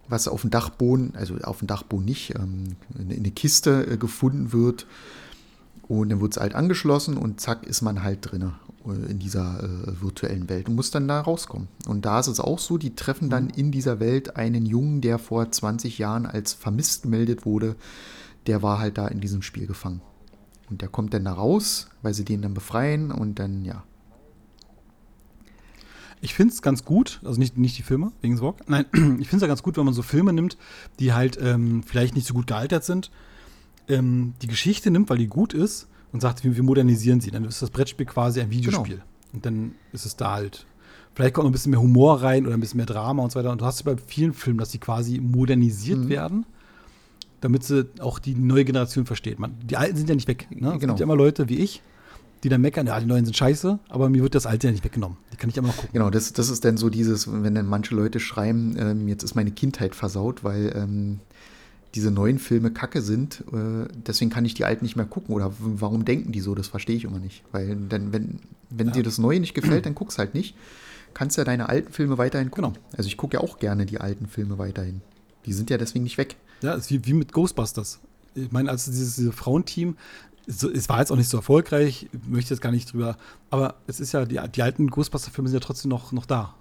[0.07, 3.97] was auf dem Dachboden, also auf dem Dachboden nicht, ähm, in in eine Kiste äh,
[3.97, 4.85] gefunden wird.
[5.87, 8.53] Und dann wird es halt angeschlossen und zack ist man halt drin
[8.85, 11.67] in dieser äh, virtuellen Welt und muss dann da rauskommen.
[11.87, 15.19] Und da ist es auch so, die treffen dann in dieser Welt einen Jungen, der
[15.19, 17.75] vor 20 Jahren als vermisst gemeldet wurde.
[18.47, 20.01] Der war halt da in diesem Spiel gefangen.
[20.69, 23.83] Und der kommt dann da raus, weil sie den dann befreien und dann, ja.
[26.23, 28.61] Ich finde es ganz gut, also nicht, nicht die Filme, wegen Sorg.
[28.69, 30.57] Nein, ich finde es ja ganz gut, wenn man so Filme nimmt,
[30.99, 33.11] die halt ähm, vielleicht nicht so gut gealtert sind,
[33.89, 37.29] ähm, die Geschichte nimmt, weil die gut ist und sagt, wir, wir modernisieren sie.
[37.31, 39.01] Dann ist das Brettspiel quasi ein Videospiel.
[39.33, 40.65] Und dann ist es da halt.
[41.15, 43.39] Vielleicht kommt noch ein bisschen mehr Humor rein oder ein bisschen mehr Drama und so
[43.39, 43.51] weiter.
[43.51, 46.09] Und du hast bei vielen Filmen, dass die quasi modernisiert Mhm.
[46.09, 46.45] werden,
[47.41, 49.37] damit sie auch die neue Generation versteht.
[49.39, 50.47] Man, die Alten sind ja nicht weg.
[50.51, 50.73] Ne?
[50.73, 50.93] Es Genau.
[50.93, 51.81] gibt ja immer Leute wie ich,
[52.43, 54.83] die dann meckern, ja, die Neuen sind scheiße, aber mir wird das Alte ja nicht
[54.83, 55.17] weggenommen.
[55.31, 55.91] Die kann ich immer noch gucken.
[55.93, 59.35] Genau, das, das ist dann so dieses, wenn dann manche Leute schreiben, ähm, jetzt ist
[59.35, 61.19] meine Kindheit versaut, weil ähm,
[61.95, 65.33] diese neuen Filme kacke sind, äh, deswegen kann ich die alten nicht mehr gucken.
[65.35, 66.55] Oder warum denken die so?
[66.55, 67.43] Das verstehe ich immer nicht.
[67.51, 68.39] Weil dann, wenn,
[68.69, 68.93] wenn Ja.
[68.93, 70.55] dir das Neue nicht gefällt, dann guck's halt nicht.
[71.13, 72.73] Kannst ja deine alten Filme weiterhin gucken.
[72.73, 72.85] Genau.
[72.97, 75.01] Also ich gucke ja auch gerne die alten Filme weiterhin.
[75.45, 76.35] Die sind ja deswegen nicht weg.
[76.61, 77.99] Ja, ist wie, wie mit Ghostbusters.
[78.33, 79.95] Ich meine, als dieses, dieses Frauenteam,
[80.47, 83.17] so, es war jetzt auch nicht so erfolgreich, ich möchte jetzt gar nicht drüber,
[83.49, 86.53] aber es ist ja, die, die alten Ghostbuster-Filme sind ja trotzdem noch, noch da.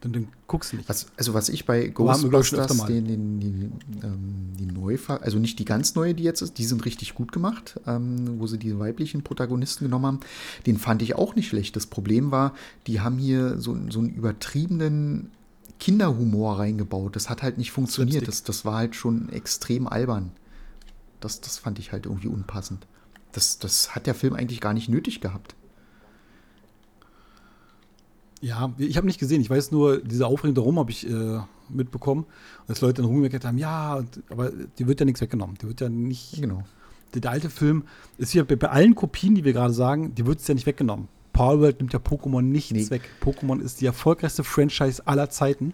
[0.00, 0.88] Dann, dann guckst du nicht.
[0.88, 3.70] Was, also was ich bei Ghostbusters, den, den, die,
[4.04, 7.32] ähm, die Neufassung, also nicht die ganz neue, die jetzt ist, die sind richtig gut
[7.32, 10.20] gemacht, ähm, wo sie die weiblichen Protagonisten genommen haben.
[10.66, 11.74] Den fand ich auch nicht schlecht.
[11.74, 12.54] Das Problem war,
[12.86, 15.32] die haben hier so, so einen übertriebenen
[15.80, 17.16] Kinderhumor reingebaut.
[17.16, 18.28] Das hat halt nicht funktioniert.
[18.28, 20.30] Das, das war halt schon extrem albern.
[21.20, 22.86] Das, das fand ich halt irgendwie unpassend.
[23.32, 25.54] Das, das hat der Film eigentlich gar nicht nötig gehabt.
[28.40, 29.40] Ja, ich habe nicht gesehen.
[29.40, 32.24] Ich weiß nur, diese Aufregung darum habe ich äh, mitbekommen.
[32.68, 35.56] Dass Leute dann rumgemeckert haben, ja, und- aber die wird ja nichts weggenommen.
[35.60, 36.40] Die wird ja nicht.
[36.40, 36.62] Genau.
[37.14, 37.84] Der, der alte Film
[38.16, 40.66] ist ja bei, bei allen Kopien, die wir gerade sagen, die wird es ja nicht
[40.66, 41.08] weggenommen.
[41.32, 42.90] Power World nimmt ja Pokémon nichts Nee.
[42.90, 43.08] weg.
[43.22, 45.72] Pokémon ist die erfolgreichste Franchise aller Zeiten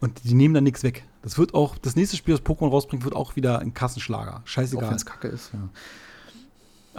[0.00, 1.04] und die nehmen da nichts weg.
[1.22, 4.36] Das wird auch, das nächste Spiel, das Pokémon rausbringt, wird auch wieder ein Kassenschlager.
[4.42, 4.88] Auch Scheißegal.
[4.88, 5.52] wenn es kacke ist.
[5.52, 5.68] Ja.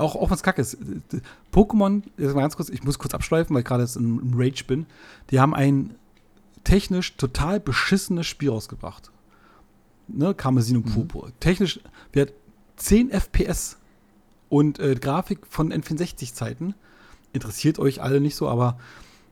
[0.02, 0.78] Auch, auch wenn es kacke ist.
[1.54, 4.64] Pokémon, jetzt mal ganz kurz, ich muss kurz abschleifen, weil ich gerade jetzt im, Rage
[4.66, 4.86] bin.
[5.30, 5.96] Die haben ein
[6.64, 9.12] technisch total beschissenes Spiel rausgebracht.
[10.08, 11.32] Ne, Karmesin und Purpur.
[11.40, 11.80] Technisch,
[12.12, 12.34] wir hat
[12.78, 13.78] 10 FPS
[14.50, 16.74] und äh, Grafik von N64-Zeiten.
[17.32, 18.78] Interessiert euch alle nicht so, aber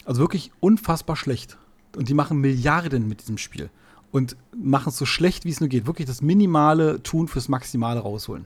[0.05, 1.57] also wirklich unfassbar schlecht.
[1.97, 3.70] Und die machen Milliarden mit diesem Spiel.
[4.11, 5.86] Und machen es so schlecht, wie es nur geht.
[5.86, 8.45] Wirklich das Minimale tun fürs Maximale rausholen.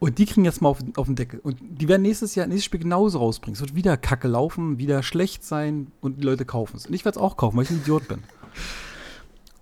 [0.00, 1.40] Und die kriegen jetzt mal auf, auf den Deckel.
[1.40, 3.54] Und die werden nächstes Jahr nächstes Spiel genauso rausbringen.
[3.54, 6.86] Es wird wieder kacke laufen, wieder schlecht sein und die Leute kaufen es.
[6.86, 8.22] Und ich werde es auch kaufen, weil ich ein Idiot bin.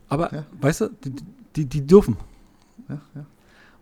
[0.09, 0.47] Aber, Ja.
[0.61, 1.13] weißt du, die,
[1.57, 2.17] die, die dürfen.
[2.89, 3.27] Ja, ja.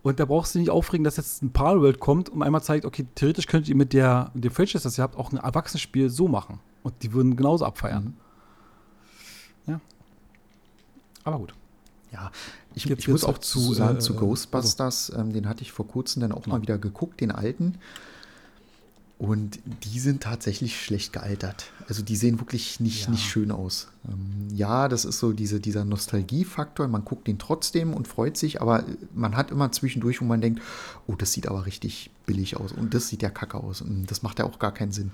[0.02, 3.06] Und da brauchst du nicht aufregen, dass jetzt ein Palworld kommt und einmal zeigt, okay,
[3.16, 6.26] theoretisch könnt ihr mit, der, mit dem Franchise, das ihr habt, auch ein Erwachsenenspiel so
[6.28, 6.60] machen.
[6.82, 8.14] Und die würden genauso abfeiern.
[9.66, 9.72] Mhm.
[9.72, 9.80] Ja.
[11.24, 11.54] Aber gut.
[12.12, 12.30] Ja,
[12.76, 16.20] ich, ich muss auch zu, sagen, äh, zu Ghostbusters, ähm, den hatte ich vor kurzem
[16.20, 17.74] dann auch mal wieder geguckt, den alten.
[19.18, 21.70] Und die sind tatsächlich schlecht gealtert.
[21.88, 23.10] Also die sehen wirklich nicht, Ja.
[23.12, 23.88] nicht schön aus.
[24.06, 26.86] Ähm, ja, das ist so diese, dieser Nostalgiefaktor.
[26.86, 30.60] Man guckt ihn trotzdem und freut sich, aber man hat immer zwischendurch, wo man denkt,
[31.06, 33.80] oh, das sieht aber richtig billig aus und das sieht ja kacke aus.
[33.80, 35.12] Und das macht ja auch gar keinen Sinn.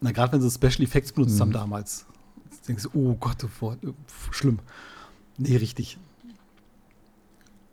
[0.00, 1.40] Na, gerade wenn sie Special Effects benutzt Mhm.
[1.40, 2.06] haben damals.
[2.50, 3.92] Jetzt denkst du, oh Gott, oh, Gott, oh,
[4.30, 4.60] schlimm.
[5.38, 5.98] Nee, richtig.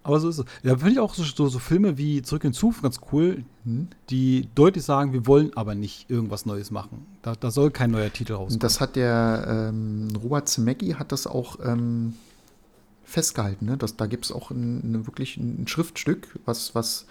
[0.03, 0.45] Aber so ist es.
[0.61, 3.88] Ja, finde ich auch so, so, so Filme wie Zurück in Zuf ganz cool, Hm?
[4.11, 7.07] die deutlich sagen, wir wollen aber nicht irgendwas Neues machen.
[7.24, 8.59] Da, da soll kein neuer Titel rauskommen.
[8.59, 12.13] Das hat der ähm, Robert Zemecki hat das auch ähm,
[13.03, 13.66] festgehalten.
[13.66, 13.78] Ne?
[13.78, 17.07] Das, da gibt es auch ein, eine, wirklich ein Schriftstück, was, was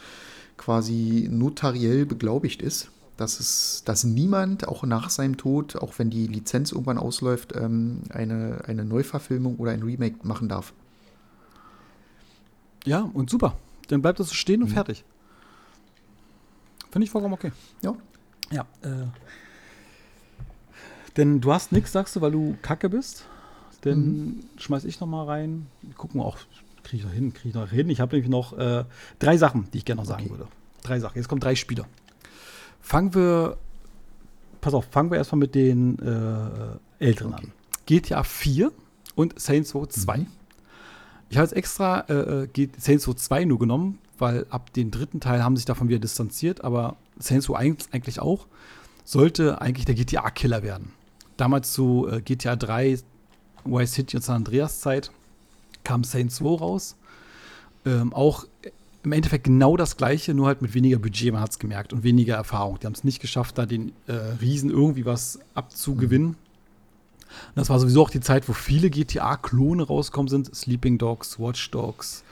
[0.56, 6.26] quasi notariell beglaubigt ist, dass, es, dass niemand auch nach seinem Tod, auch wenn die
[6.26, 10.72] Lizenz irgendwann ausläuft, ähm, eine, eine Neuverfilmung oder ein Remake machen darf.
[12.86, 13.56] ja, und super.
[13.88, 14.74] Dann bleibt das so stehen und Mhm.
[14.74, 15.04] fertig.
[16.90, 17.52] Finde ich vollkommen okay.
[17.82, 17.94] Ja.
[18.50, 18.62] Ja.
[18.82, 19.06] Äh,
[21.16, 23.24] denn du hast nichts, sagst du, weil du kacke bist.
[23.82, 24.40] Dann Mhm.
[24.56, 25.66] schmeiß ich noch mal rein.
[25.96, 26.38] Gucken wir auch,
[26.82, 27.88] kriege ich noch hin, kriege ich noch hin.
[27.90, 28.84] Ich habe nämlich noch äh,
[29.18, 30.30] drei Sachen, die ich gerne noch sagen Okay.
[30.30, 30.48] würde.
[30.82, 31.16] Drei Sachen.
[31.16, 31.86] Jetzt kommen drei Spieler.
[32.86, 33.56] Fangen wir,
[34.60, 37.44] pass auf, fangen wir erstmal mit den äh, älteren Okay.
[37.46, 37.52] an.
[37.86, 38.72] GTA 4
[39.14, 40.18] und Saints Row 2.
[40.18, 40.26] Mhm.
[41.30, 45.20] Ich habe jetzt extra äh, G- Saints Row 2 nur genommen, weil ab dem dritten
[45.20, 48.46] Teil haben sie sich davon wieder distanziert, aber Saints Row 1 eigentlich auch,
[49.04, 50.92] sollte eigentlich der GTA-Killer werden.
[51.38, 52.98] Damals zu äh, GTA 3,
[53.64, 55.10] Vice City und San Andreas Zeit
[55.84, 56.96] kam Saints Row raus.
[57.86, 58.44] Ähm, auch
[59.04, 62.02] im Endeffekt genau das gleiche, nur halt mit weniger Budget, man hat es gemerkt, und
[62.02, 62.78] weniger Erfahrung.
[62.80, 66.28] Die haben es nicht geschafft, da den äh, Riesen irgendwie was abzugewinnen.
[66.28, 66.36] Und
[67.56, 70.54] das war sowieso auch die Zeit, wo viele GTA-Klone rausgekommen sind.
[70.54, 72.22] Sleeping Dogs, Watch Dogs,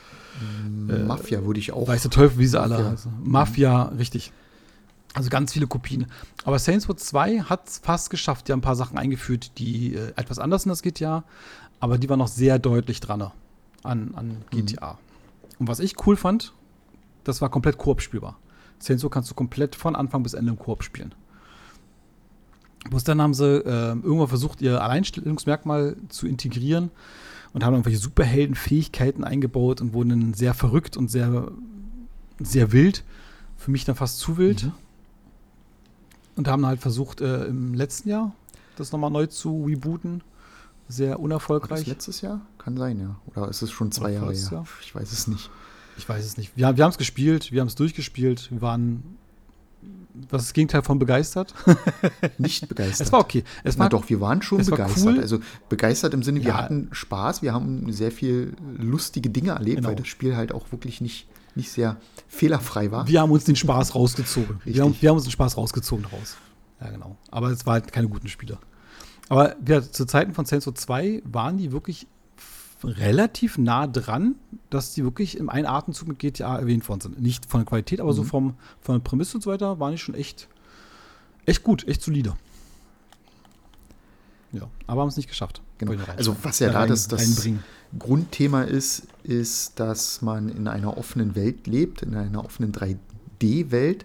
[0.89, 1.87] Äh, Mafia würde ich auch.
[1.89, 2.91] weiß der Teufel, wie sie alle Mafia.
[2.93, 3.13] heißen.
[3.23, 4.33] Mafia, richtig.
[5.15, 6.07] Also ganz viele Kopien.
[6.45, 8.49] Aber Saints Row 2 hat es fast geschafft.
[8.49, 11.25] Die haben ein paar Sachen eingeführt, die äh, etwas anders sind das GTA,
[11.81, 13.31] aber die waren noch sehr deutlich dran
[13.83, 14.99] an, an GTA.
[15.59, 16.55] Und was ich cool fand,
[17.25, 18.39] das war komplett Koop spielbar.
[18.79, 21.15] Saints Row kannst du komplett von Anfang bis Ende im Koop spielen.
[22.91, 26.91] Bloß dann haben sie äh, irgendwann versucht, ihr Alleinstellungsmerkmal zu integrieren
[27.53, 31.53] und haben irgendwelche Superheldenfähigkeiten eingebaut und wurden dann sehr verrückt und sehr,
[32.41, 33.05] sehr wild.
[33.57, 34.65] Für mich dann fast zu wild.
[34.65, 34.73] Mhm.
[36.35, 38.35] Und haben halt versucht, äh, im letzten Jahr
[38.77, 40.23] das nochmal neu zu rebooten.
[40.89, 41.87] Sehr unerfolgreich.
[41.87, 42.41] letztes Jahr?
[42.59, 43.17] Kann sein, ja.
[43.27, 44.49] Oder ist es schon zwei Jahre her?
[44.51, 44.67] Jahr?
[44.83, 45.51] Ich weiß es nicht.
[46.03, 46.57] Ich weiß es nicht.
[46.57, 49.05] Wir, wir haben es gespielt, wir haben es durchgespielt, wir waren,
[50.31, 51.55] was ist das Gegenteil von begeistert?
[52.39, 53.07] Nicht begeistert.
[53.07, 53.45] Es war okay.
[53.63, 55.15] Es Na war doch, wir waren schon es war begeistert.
[55.15, 55.21] cool.
[55.21, 55.39] Also
[55.69, 56.57] begeistert im Sinne, wir Ja.
[56.57, 59.91] hatten Spaß, wir haben sehr viel lustige Dinge erlebt, Genau.
[59.91, 63.07] weil das Spiel halt auch wirklich nicht, nicht sehr fehlerfrei war.
[63.07, 64.61] Wir haben uns den Spaß rausgezogen.
[64.65, 66.37] Wir haben, wir haben uns den Spaß rausgezogen daraus.
[66.81, 67.17] Ja, genau.
[67.31, 68.59] Aber es war halt keine guten Spieler.
[69.29, 72.09] Aber ja, zu Zeiten von Row 2 waren die wirklich
[72.85, 74.35] relativ nah dran,
[74.71, 77.21] dass die wirklich im einen Atemzug mit GTA erwähnt worden sind.
[77.21, 78.27] Nicht von der Qualität, aber so Mhm.
[78.27, 80.49] vom, von der Prämisse und so weiter waren die schon echt,
[81.47, 82.35] echt gut, echt solide.
[84.53, 85.63] Ja, aber haben es nicht geschafft.
[85.79, 85.93] Genau.
[85.95, 87.49] Noch Also was ja rein- da das, das.
[87.99, 94.05] Grundthema ist, ist, dass man in einer offenen Welt lebt, in einer offenen 3D-Welt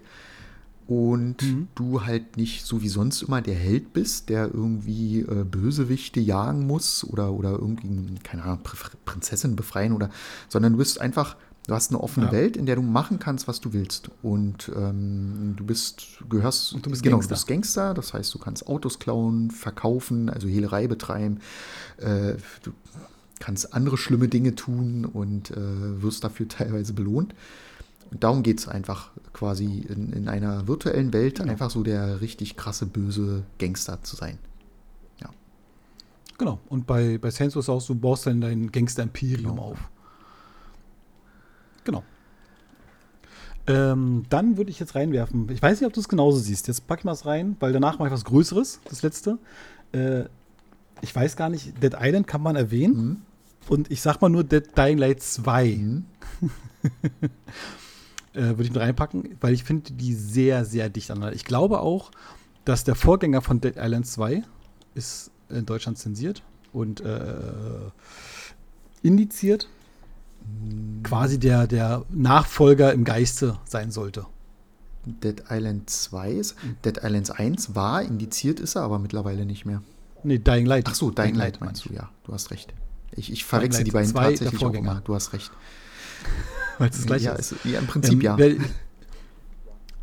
[0.88, 1.68] und Mhm.
[1.76, 6.66] du halt nicht so wie sonst immer der Held bist, der irgendwie äh, Bösewichte jagen
[6.66, 10.08] muss oder, oder irgendwie, keine Ahnung, Pr- Prinzessin befreien oder,
[10.48, 11.36] sondern du bist einfach,
[11.66, 12.32] du hast eine offene Ja.
[12.32, 14.10] Welt, in der du machen kannst, was du willst.
[14.22, 17.28] Und ähm, du bist, gehörst, Und du bist genau, Gangster.
[17.28, 21.40] du bist Gangster, das heißt, du kannst Autos klauen, verkaufen, also Hehlerei betreiben.
[21.98, 22.72] Äh, du
[23.40, 27.34] kannst andere schlimme Dinge tun und äh, wirst dafür teilweise belohnt.
[28.10, 31.50] Und darum geht es einfach quasi in, in einer virtuellen Welt Genau.
[31.52, 34.38] einfach so der richtig krasse, böse Gangster zu sein.
[36.38, 36.60] Genau.
[36.68, 39.62] Und bei, bei Saints ist auch so, du baust dann dein Gangster-Imperium Genau.
[39.72, 39.90] auf.
[41.82, 42.04] Genau.
[43.66, 45.50] Ähm, dann würde ich jetzt reinwerfen.
[45.50, 46.68] Ich weiß nicht, ob du es genauso siehst.
[46.68, 49.38] Jetzt pack ich mal es rein, weil danach mache ich was Größeres, das letzte.
[49.90, 50.26] Äh,
[51.00, 52.96] ich weiß gar nicht, Dead Island kann man erwähnen.
[52.96, 53.16] Mhm.
[53.68, 56.04] Und ich sag mal nur Dead Dying Light 2 Mhm.
[58.34, 61.34] äh, würde ich mit reinpacken, weil ich finde die sehr, sehr dicht aneinander.
[61.34, 62.10] Ich glaube auch,
[62.64, 64.42] dass der Vorgänger von Dead Island 2
[64.94, 67.20] ist in Deutschland zensiert und äh,
[69.02, 69.68] indiziert.
[71.02, 74.26] Quasi der, der Nachfolger im Geiste sein sollte.
[75.04, 76.56] Dead Island 2 ist.
[76.84, 79.82] Dead Island 1 war, indiziert ist er, aber mittlerweile nicht mehr.
[80.22, 80.86] Nee, Dying Light.
[80.88, 82.10] Ach so, Dying Light meine meinst du, ja.
[82.24, 82.74] Du hast recht.
[83.12, 84.90] Ich, ich verwechsel Light die beiden 2, der tatsächlich auch Vorgänger.
[84.92, 85.00] immer.
[85.02, 85.50] Du hast recht.
[86.78, 87.54] Weil es das gleiche ja, ist.
[87.64, 88.36] ja, im Prinzip Ähm, ja.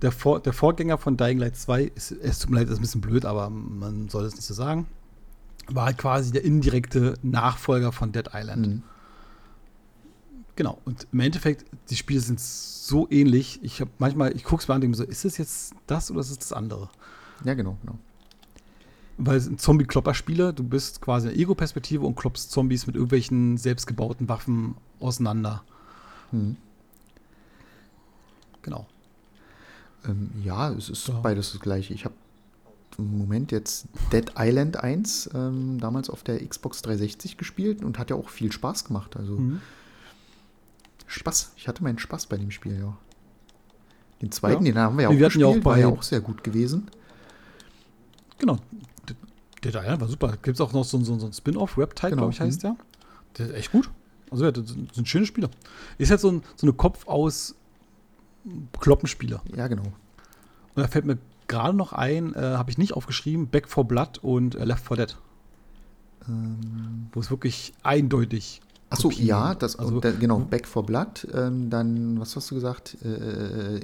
[0.01, 2.82] der, Vor der Vorgänger von Dying Light 2, ist, es tut mir leid, ist ein
[2.82, 4.88] bisschen blöd, aber man soll es nicht so sagen,
[5.67, 8.67] war halt quasi der indirekte Nachfolger von Dead Island.
[8.67, 8.84] Mhm.
[10.55, 10.80] Genau.
[10.86, 13.59] Und im Endeffekt, die Spiele sind so ähnlich.
[13.63, 16.11] Ich habe manchmal, ich gucke es mir an und denke so, ist es jetzt das
[16.11, 16.89] oder ist es das andere?
[17.43, 17.97] Ja, genau, genau.
[19.17, 23.57] Weil es ein Zombie-Klopper-Spieler, du bist quasi in der Ego-Perspektive und kloppst Zombies mit irgendwelchen
[23.57, 25.63] selbstgebauten Waffen auseinander.
[26.32, 26.57] Mhm.
[28.66, 28.88] Genau.
[30.07, 31.20] Ähm, ja, es ist Ja.
[31.22, 31.93] beides das gleiche.
[31.93, 32.16] Ich habe
[32.97, 38.09] im Moment jetzt Dead Island 1 ähm, damals auf der Xbox 360 gespielt und hat
[38.09, 39.16] ja auch viel Spaß gemacht.
[39.18, 39.61] Also Mhm.
[41.07, 41.51] Spaß.
[41.57, 42.97] Ich hatte meinen Spaß bei dem Spiel, ja.
[44.22, 44.72] Den zweiten, Ja.
[44.72, 46.43] den haben wir ja auch wir hatten gespielt, ja auch war ja auch sehr gut
[46.43, 46.88] gewesen.
[48.39, 48.57] Genau.
[49.63, 50.32] Dead Island war super.
[50.41, 52.22] Gibt es auch noch so, so, so ein Spin-off, Reptile, Genau.
[52.24, 52.76] glaube ich, heißt der.
[53.38, 53.89] Der ist echt gut.
[54.32, 55.49] Also ja, das sind sind schöne Spieler.
[55.97, 57.55] Ist halt so, ein, so eine Kopf aus
[58.79, 59.41] Kloppenspieler.
[59.55, 59.83] Ja, genau.
[59.83, 61.17] Und da fällt mir
[61.47, 64.97] gerade noch ein, äh, habe ich nicht aufgeschrieben, Back for Blood und äh, Left 4
[64.97, 65.17] Dead.
[66.27, 68.61] Ähm, Wo es wirklich eindeutig.
[68.89, 70.49] Achso, ja, das, also, da, genau, hm?
[70.49, 72.97] Back for Blood, ähm, dann, was hast du gesagt?
[73.03, 73.79] Äh, äh,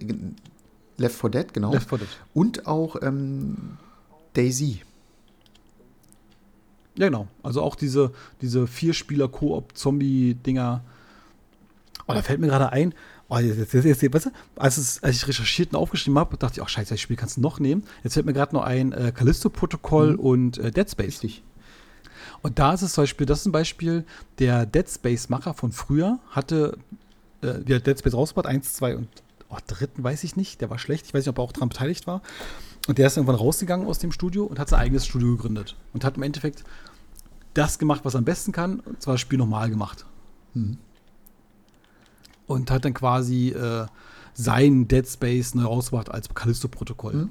[0.98, 1.72] Left 4 Dead, genau.
[1.72, 2.08] Left 4 Dead.
[2.34, 3.78] Und auch ähm,
[4.34, 4.82] Daisy.
[6.96, 7.28] Ja, genau.
[7.42, 10.84] Also auch diese, diese Vier-Spieler-Koop-Zombie-Dinger.
[12.08, 12.94] Oh, da fällt mir gerade ein,
[13.32, 16.60] oh, jetzt, jetzt, jetzt, weißt du, als, es, als ich recherchiert und aufgeschrieben habe, dachte
[16.60, 17.84] ich, ach scheiße, das Spiel kannst du noch nehmen.
[18.04, 20.20] Jetzt fällt mir gerade noch ein äh, Callisto-Protokoll Mhm.
[20.20, 21.24] und äh, Dead Space.
[21.24, 21.44] Richtig.
[22.42, 24.04] Und da ist es zum Beispiel, das ist ein Beispiel,
[24.40, 26.78] der Dead Space-Macher von früher hatte,
[27.42, 29.08] äh, der Dead Space rausgebracht, 1, 2 und
[29.50, 31.70] oh, dritten weiß ich nicht, der war schlecht, ich weiß nicht, ob er auch daran
[31.70, 32.22] beteiligt war.
[32.88, 35.76] Und der ist irgendwann rausgegangen aus dem Studio und hat sein eigenes Studio gegründet.
[35.94, 36.64] Und hat im Endeffekt
[37.54, 40.06] das gemacht, was er am besten kann, und zwar das Spiel nochmal gemacht.
[40.54, 40.78] Mhm.
[42.48, 43.86] Und hat dann quasi äh,
[44.34, 47.14] sein Dead Space neu rausgebracht als Callisto-Protokoll.
[47.14, 47.30] Mhm.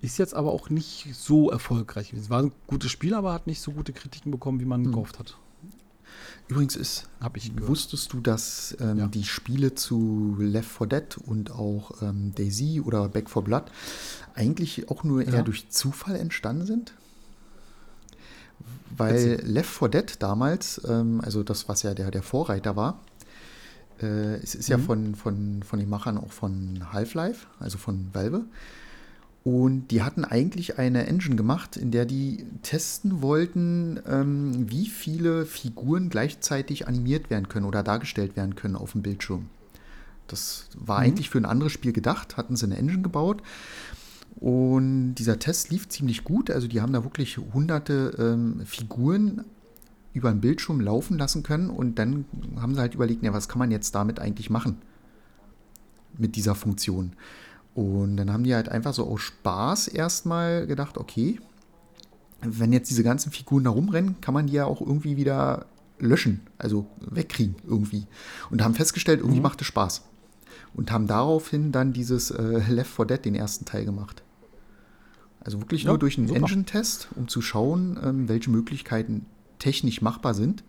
[0.00, 2.28] Ist jetzt aber auch nicht so erfolgreich gewesen.
[2.30, 4.92] War ein gutes Spiel, aber hat nicht so gute Kritiken bekommen, wie man Mhm.
[4.92, 5.36] gehofft hat.
[6.48, 7.70] Übrigens ist, Hab ich gehört.
[7.70, 9.06] wusstest du, dass ähm, Ja.
[9.06, 13.64] die Spiele zu Left 4 Dead und auch ähm, Daisy oder Back 4 Blood
[14.34, 15.42] eigentlich auch nur eher Ja.
[15.42, 16.94] durch Zufall entstanden sind?
[18.96, 19.40] Weil.
[19.44, 23.00] Left 4 Dead damals, ähm, also das, was ja der, der Vorreiter war,
[24.02, 24.82] äh, es ist ja Mhm.
[24.82, 28.44] von, von, von den Machern auch von Half-Life, also von Valve.
[29.44, 35.46] Und die hatten eigentlich eine Engine gemacht, in der die testen wollten, ähm, wie viele
[35.46, 39.46] Figuren gleichzeitig animiert werden können oder dargestellt werden können auf dem Bildschirm.
[40.28, 41.06] Das war Mhm.
[41.06, 43.42] eigentlich für ein anderes Spiel gedacht, hatten sie eine Engine gebaut.
[44.36, 46.50] Und dieser Test lief ziemlich gut.
[46.50, 49.44] Also die haben da wirklich hunderte ähm, Figuren
[50.14, 51.70] über den Bildschirm laufen lassen können.
[51.70, 52.24] Und dann
[52.60, 54.78] haben sie halt überlegt, ja, was kann man jetzt damit eigentlich machen?
[56.18, 57.12] Mit dieser Funktion.
[57.74, 61.40] Und dann haben die halt einfach so aus Spaß erstmal gedacht, okay,
[62.42, 65.66] wenn jetzt diese ganzen Figuren da rumrennen, kann man die ja auch irgendwie wieder
[65.98, 68.06] löschen, also wegkriegen irgendwie.
[68.50, 69.44] Und haben festgestellt, irgendwie Mhm.
[69.44, 70.02] macht es Spaß.
[70.74, 74.22] Und haben daraufhin dann dieses äh, Left 4 Dead, den ersten Teil gemacht.
[75.40, 76.28] Also wirklich Ja, nur durch einen.
[76.34, 79.26] Engine-Test, um zu schauen, ähm, welche Möglichkeiten
[79.62, 80.64] technisch machbar sind,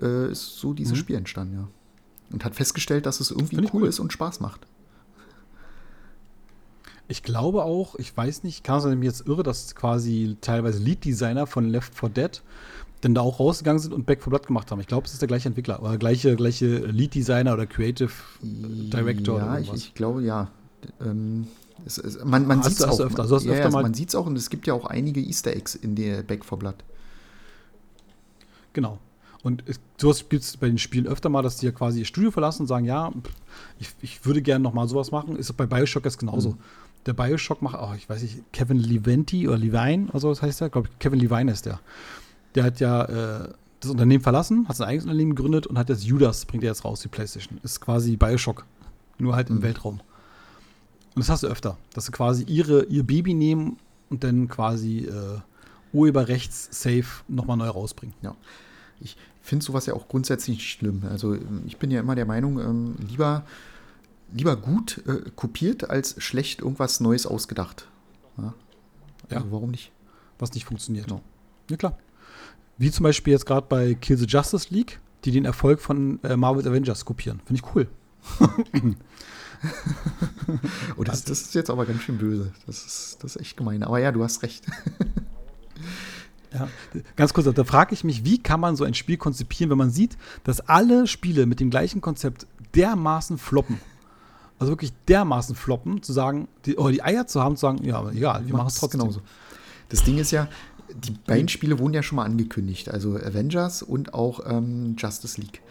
[0.00, 1.00] äh, ist so dieses Mhm.
[1.00, 1.68] Spiel entstanden, ja.
[2.32, 3.88] Und hat festgestellt, dass es irgendwie cool cool.
[3.88, 4.60] ist und Spaß macht.
[7.08, 11.46] Ich glaube auch, ich weiß nicht, kann ich mich jetzt irre, dass quasi teilweise Lead-Designer
[11.48, 12.42] von Left 4 Dead
[13.00, 14.80] dann da auch rausgegangen sind und Back 4 Blood gemacht haben.
[14.80, 18.12] Ich glaube, es ist der gleiche Entwickler oder gleiche, gleiche Lead-Designer oder Creative
[18.42, 20.50] Director Ja, oder ich, ich glaube, ja.
[21.00, 21.48] Ähm,
[21.84, 23.00] es, es, man man sieht es auch.
[23.00, 25.20] öfter- also ja, öfter ja, man sieht es auch und es gibt ja auch einige
[25.20, 26.76] Easter Eggs in der Back 4 Blood.
[28.72, 28.98] Genau.
[29.42, 32.04] Und es, sowas gibt es bei den Spielen öfter mal, dass die ja quasi ihr
[32.04, 33.10] Studio verlassen und sagen, ja,
[33.78, 35.36] ich, ich würde gerne noch mal sowas machen.
[35.36, 36.50] Ist bei Bioshock jetzt genauso.
[36.50, 36.58] Mhm.
[37.06, 40.60] Der Bioshock macht, oh, ich weiß nicht, Kevin Leventi oder Levine oder so, was heißt
[40.60, 40.68] der?
[40.68, 41.80] Glaube ich, Kevin Levine ist der.
[42.54, 43.48] Der hat ja äh,
[43.80, 46.84] das Unternehmen verlassen, hat sein eigenes Unternehmen gegründet und hat jetzt Judas, bringt er jetzt
[46.84, 47.58] raus, die Playstation.
[47.62, 48.66] Ist quasi Bioshock,
[49.18, 49.62] nur halt im Mhm.
[49.62, 50.00] Weltraum.
[51.14, 53.78] Und das hast du öfter, dass sie quasi ihre, ihr Baby nehmen
[54.10, 55.38] und dann quasi äh,
[55.92, 58.14] Urheberrechts-safe nochmal neu rausbringen.
[58.22, 58.36] Ja.
[59.00, 61.02] Ich finde sowas ja auch grundsätzlich nicht schlimm.
[61.10, 63.44] Also ähm, ich bin ja immer der Meinung, ähm, lieber,
[64.32, 67.88] lieber gut äh, kopiert als schlecht irgendwas Neues ausgedacht.
[68.38, 68.54] Ja.
[69.30, 69.52] Also Ja.
[69.52, 69.92] warum nicht?
[70.38, 71.06] was nicht funktioniert.
[71.06, 71.20] Genau.
[71.68, 71.98] Ja, klar.
[72.78, 76.34] Wie zum Beispiel jetzt gerade bei Kill the Justice League, die den Erfolg von äh,
[76.34, 77.40] Marvel's Avengers kopieren.
[77.44, 77.88] Finde ich cool.
[80.96, 82.52] Oh, das, das ist jetzt aber ganz schön böse.
[82.66, 83.82] Das ist, das ist echt gemein.
[83.82, 84.64] Aber ja, du hast recht.
[86.52, 86.68] Ja.
[87.16, 89.90] Ganz kurz, da frage ich mich, wie kann man so ein Spiel konzipieren, wenn man
[89.90, 93.80] sieht, dass alle Spiele mit dem gleichen Konzept dermaßen floppen.
[94.58, 98.08] also wirklich dermaßen floppen, zu sagen, die, oder die Eier zu haben, zu sagen, ja,
[98.10, 99.00] egal, wir machen es trotzdem.
[99.00, 99.20] genauso.
[99.88, 100.48] Das Ding ist ja,
[100.94, 105.62] die beiden Spiele wurden ja schon mal angekündigt, also Avengers und auch ähm, Justice League.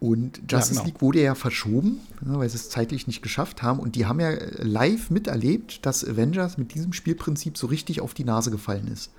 [0.00, 0.84] Und Justice genau.
[0.84, 3.78] League wurde ja verschoben, ne, weil sie es zeitlich nicht geschafft haben.
[3.78, 8.24] Und die haben ja live miterlebt, dass Avengers mit diesem Spielprinzip so richtig auf die
[8.24, 9.12] Nase gefallen ist.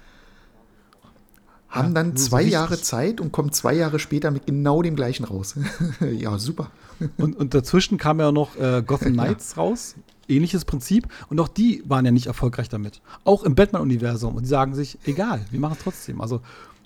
[1.76, 2.42] Haben Ja, dann so zwei.
[2.44, 5.56] Jahre Zeit und kommen zwei Jahre später mit genau dem gleichen raus.
[6.00, 6.72] ja, super.
[7.18, 9.96] Und, und dazwischen kam ja noch äh, Gotham Knights raus.
[10.28, 11.08] Ähnliches Prinzip.
[11.30, 13.02] Und auch die waren ja nicht erfolgreich damit.
[13.26, 14.36] Auch im Batman-Universum.
[14.36, 16.22] Und die sagen sich, egal, wir machen es trotzdem.
[16.22, 16.42] Also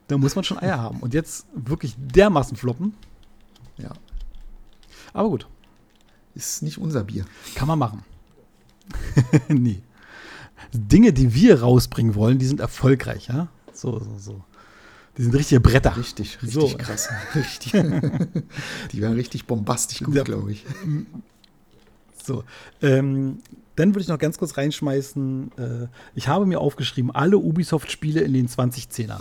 [0.07, 0.99] da muss man schon Eier haben.
[0.99, 2.93] Und jetzt wirklich dermaßen floppen.
[3.77, 3.91] Ja,
[5.13, 5.47] Aber gut,
[6.35, 7.25] ist nicht unser Bier.
[7.55, 8.03] kann man machen.
[9.47, 9.81] Nie.
[10.73, 13.47] Dinge, die wir rausbringen wollen, die sind erfolgreich, ja?
[13.73, 14.41] So, so, so.
[15.19, 15.95] Die sind richtige Bretter.
[15.97, 16.77] Richtig, richtig So.
[16.77, 17.09] krass.
[17.35, 17.73] Richtig.
[17.73, 20.23] die waren richtig bombastisch gut, Ja.
[20.23, 20.65] glaube ich.
[22.23, 22.45] So,
[22.81, 23.39] ähm,
[23.75, 25.51] dann würde ich noch ganz kurz reinschmeißen.
[25.57, 29.19] Äh, ich habe mir aufgeschrieben, alle Ubisoft-Spiele in den 2010ern.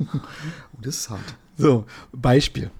[0.00, 0.18] Oh,
[0.80, 1.34] das ist hart.
[1.56, 2.70] So, Beispiel.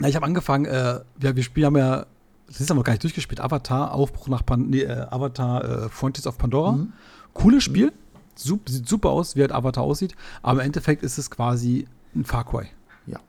[0.00, 2.06] Na, ich habe angefangen, äh, ja, wir spielen haben ja,
[2.48, 5.88] das ist aber noch gar nicht durchgespielt, Avatar, Aufbruch nach Pan nee, äh, Avatar, äh,
[5.90, 6.72] Frontiers of Pandora.
[6.72, 6.92] Mhm.
[7.34, 7.94] Cooles Spiel, Sup,
[8.38, 12.44] sieht super aus, wie halt Avatar aussieht, aber im Endeffekt ist es quasi ein Far
[12.44, 12.66] Cry.
[13.06, 13.20] Ja.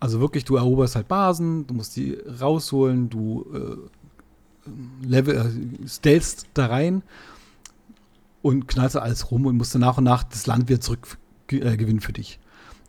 [0.00, 6.46] Also wirklich, du eroberst halt Basen, du musst die rausholen, du äh, Level, äh, stealst
[6.54, 7.02] da rein
[8.42, 11.18] und knallst da alles rum und musst dann nach und nach das Land wieder zurück
[11.50, 12.38] äh, für dich.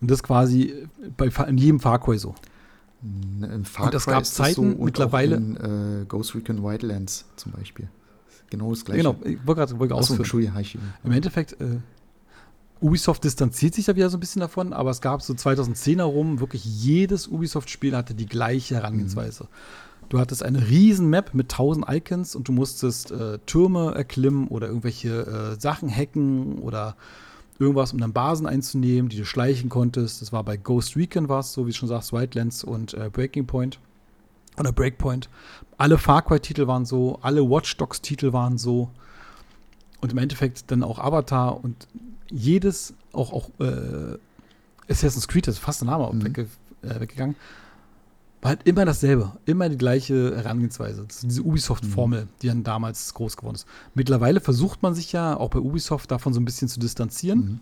[0.00, 2.34] Und das quasi bei, in jedem Far Cry so.
[3.02, 7.26] Im Far Und es Cry gab das Zeiten und mittlerweile- in, äh, Ghost Recon Wildlands
[7.36, 7.88] zum Beispiel.
[8.50, 9.02] Genau das gleiche.
[9.02, 10.18] Genau, ich wollte gerade Achso, ausführen.
[10.18, 10.64] Entschuldigung,
[11.04, 11.78] Im Endeffekt, äh,
[12.80, 16.40] Ubisoft distanziert sich ja wieder so ein bisschen davon, aber es gab so 2010 herum,
[16.40, 19.48] wirklich jedes Ubisoft-Spiel hatte die gleiche Herangehensweise.
[20.08, 24.68] Du hattest eine riesen Map mit 1000 Icons und du musstest äh, Türme erklimmen oder
[24.68, 25.26] irgendwelche
[25.56, 26.96] äh, Sachen hacken oder
[27.58, 30.22] irgendwas, um dann Basen einzunehmen, die du schleichen konntest.
[30.22, 33.10] Das war bei Ghost Recon war es so, wie du schon sagst, Wildlands und äh,
[33.12, 33.80] Breaking Point
[34.60, 35.28] oder Breakpoint.
[35.76, 38.90] Alle Far Cry-Titel waren so, alle Watch Dogs-Titel waren so.
[40.00, 41.88] Und im Endeffekt dann auch Avatar und
[42.30, 44.16] jedes, auch, auch äh,
[44.88, 46.24] Assassin's Creed, das ist fast der Name Mhm.
[46.24, 46.48] wegge
[46.82, 47.34] äh, weggegangen,
[48.40, 51.04] war halt immer dasselbe, immer die gleiche Herangehensweise.
[51.06, 53.66] Das ist diese Ubisoft-Formel, die dann damals groß geworden ist.
[53.94, 57.60] Mittlerweile versucht man sich ja auch bei Ubisoft davon so ein bisschen zu distanzieren, Mhm.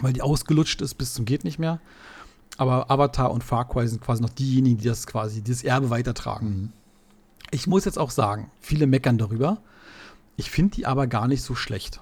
[0.00, 1.80] weil die ausgelutscht ist bis zum geht nicht mehr.
[2.58, 6.48] Aber Avatar und Far Cry sind quasi noch diejenigen, die das quasi, dieses Erbe weitertragen.
[6.48, 6.72] Mhm.
[7.50, 9.58] Ich muss jetzt auch sagen, viele meckern darüber.
[10.36, 12.00] Ich finde die aber gar nicht so schlecht,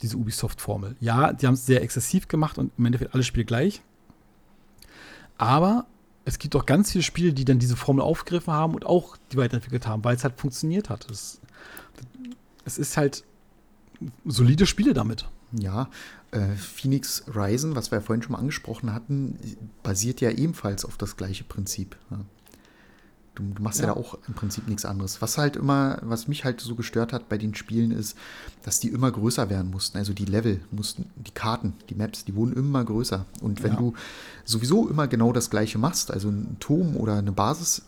[0.00, 0.96] diese Ubisoft-Formel.
[1.00, 3.82] Ja, die haben es sehr exzessiv gemacht und im Endeffekt alle Spiele gleich.
[5.36, 5.86] Aber
[6.24, 9.36] es gibt auch ganz viele Spiele, die dann diese Formel aufgegriffen haben und auch die
[9.36, 11.10] weiterentwickelt haben, weil es halt funktioniert hat.
[11.10, 11.40] Es,
[12.64, 13.24] es ist halt
[14.24, 15.28] solide Spiele damit.
[15.52, 15.88] Ja,
[16.56, 19.38] Phoenix Rising, was wir ja vorhin schon mal angesprochen hatten,
[19.82, 21.96] basiert ja ebenfalls auf das gleiche Prinzip.
[22.10, 22.20] Ja.
[23.34, 23.86] Du, du machst ja.
[23.86, 23.94] Ja.
[23.94, 25.22] da auch im Prinzip nichts anderes.
[25.22, 28.16] Was halt immer, was mich halt so gestört hat bei den Spielen ist,
[28.62, 29.96] dass die immer größer werden mussten.
[29.96, 33.24] Also die Level mussten, die Karten, die Maps, die wurden immer größer.
[33.40, 33.78] Und wenn Ja.
[33.78, 33.94] du
[34.44, 37.82] sowieso immer genau das gleiche machst, also einen Turm oder eine Basis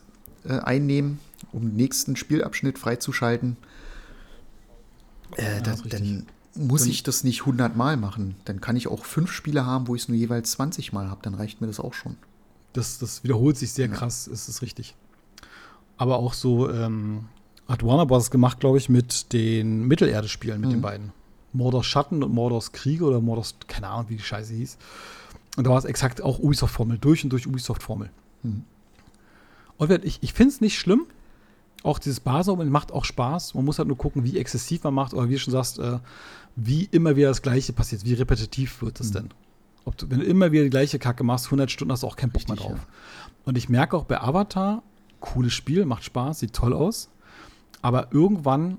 [0.47, 1.19] äh, einnehmen,
[1.53, 3.59] um den nächsten Spielabschnitt freizuschalten,
[5.37, 6.01] äh, da, ist richtig.
[6.01, 6.27] dann
[6.57, 8.37] muss Dann- ich das nicht 100 Mal machen.
[8.45, 11.21] Dann kann ich auch fünf Spiele haben, wo ich es nur jeweils 20 Mal habe.
[11.23, 12.17] Dann reicht mir das auch schon.
[12.73, 13.93] Das, das wiederholt sich sehr Ja.
[13.95, 14.95] krass, ist es richtig.
[15.97, 17.27] Aber auch so ähm,
[17.69, 18.31] hat Warner Bros.
[18.31, 20.75] gemacht, glaube ich, mit den Mittelerde-Spielen, mit Mhm.
[20.75, 21.13] den beiden.
[21.53, 24.77] Mordors Schatten und Mordors Kriege oder Mordors, keine Ahnung, wie die Scheiße hieß.
[25.57, 28.11] Und da war es exakt auch Ubisoft-Formel, durch und durch Ubisoft-Formel.
[28.43, 28.65] Mhm.
[29.77, 31.07] Und ich, ich finde es nicht schlimm.
[31.85, 33.55] Auch dieses Basen macht auch Spaß.
[33.55, 35.99] Man muss halt nur gucken, wie exzessiv man macht oder wie du schon sagst, äh,
[36.57, 39.15] wie immer wieder das Gleiche passiert, wie repetitiv wird es Mhm.
[39.15, 39.29] denn.
[39.85, 42.17] Ob du, wenn du immer wieder die gleiche Kacke machst, 100 Stunden hast du auch
[42.17, 42.87] keinen Bock mehr drauf.
[43.45, 44.83] Und ich merke auch bei Avatar,
[45.21, 47.11] cooles Spiel, macht Spaß, sieht toll aus.
[47.83, 48.79] Aber irgendwann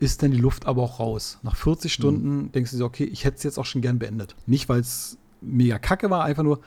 [0.00, 1.38] ist dann die Luft aber auch raus.
[1.42, 4.34] Nach 40 Stunden denkst du dir, okay, ich hätte es jetzt auch schon gern beendet.
[4.46, 6.60] Nicht, weil es mega kacke war, einfach nur,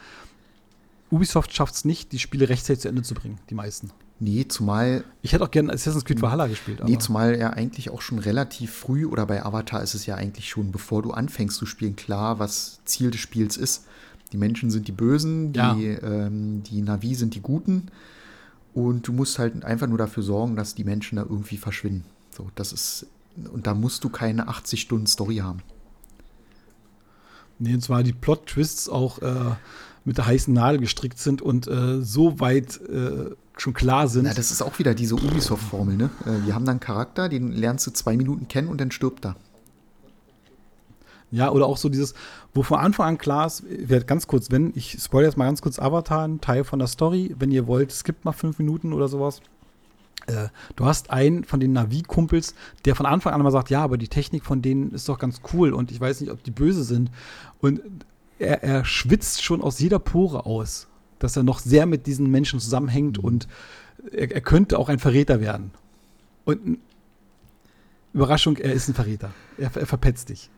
[1.11, 3.91] Ubisoft schafft es nicht, die Spiele rechtzeitig zu Ende zu bringen, die meisten.
[4.21, 6.81] Nee, zumal, Ich hätte auch gerne Assassin's Creed Valhalla gespielt.
[6.83, 10.15] nee, aber- zumal ja eigentlich auch schon relativ früh oder bei Avatar ist es ja
[10.15, 13.85] eigentlich schon, bevor du anfängst zu spielen, klar, was Ziel des Spiels ist.
[14.33, 15.73] Die Menschen sind die Bösen, die, Ja.
[15.75, 17.87] ähm, die Navi sind die Guten.
[18.73, 22.03] Und du musst halt einfach nur dafür sorgen, dass die Menschen da irgendwie verschwinden.
[22.35, 23.07] So, das ist,
[23.51, 25.61] und da musst du keine 80 Stunden Story haben.
[27.57, 29.55] Nee, und zwar die Plot-Twists auch äh,
[30.05, 33.31] mit der heißen Nadel gestrickt sind und äh, so weit äh,
[33.61, 34.23] schon klar sind.
[34.23, 36.09] Na, das ist auch wieder diese Ubisoft-Formel, ne?
[36.25, 39.25] Äh, Wir haben dann einen Charakter, den lernst du zwei Minuten kennen und dann stirbt
[39.25, 39.35] er.
[41.31, 42.15] Ja, oder auch so dieses,
[42.53, 45.61] wo von Anfang an klar ist, wird ganz kurz, wenn, ich spoilere jetzt mal ganz
[45.61, 49.07] kurz Avatar, ein Teil von der Story, wenn ihr wollt, skippt mal fünf Minuten oder
[49.07, 49.41] sowas.
[50.25, 52.55] Äh, du hast einen von den Navi-Kumpels,
[52.85, 55.41] der von Anfang an mal sagt, ja, aber die Technik von denen ist doch ganz
[55.53, 57.11] cool und ich weiß nicht, ob die böse sind.
[57.61, 57.81] Und
[58.39, 60.87] er, er schwitzt schon aus jeder Pore aus,
[61.19, 63.47] dass er noch sehr mit diesen Menschen zusammenhängt und
[64.11, 65.71] er, er könnte auch ein Verräter werden.
[66.45, 66.79] Und
[68.13, 69.31] Überraschung, er ist ein Verräter.
[69.57, 70.49] Er, er verpetzt dich.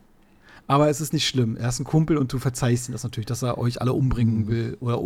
[0.66, 1.56] Aber es ist nicht schlimm.
[1.56, 4.48] Er ist ein Kumpel und du verzeihst ihm das natürlich, dass er euch alle umbringen
[4.48, 5.02] will oder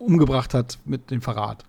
[0.00, 1.64] umgebracht hat mit dem Verrat.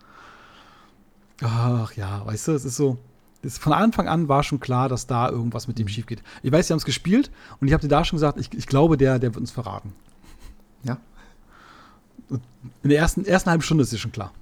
[1.42, 2.98] Ach ja, weißt du, es ist so.
[3.42, 6.22] Es von Anfang an war schon klar, dass da irgendwas mit dem schief geht.
[6.44, 7.32] Ich weiß, sie haben es gespielt
[7.62, 9.94] und ich habe dir da schon gesagt, ich, ich glaube, der, der wird uns verraten.
[10.84, 10.98] Ja.
[12.30, 14.34] In der ersten, ersten halben Stunde ist es schon klar.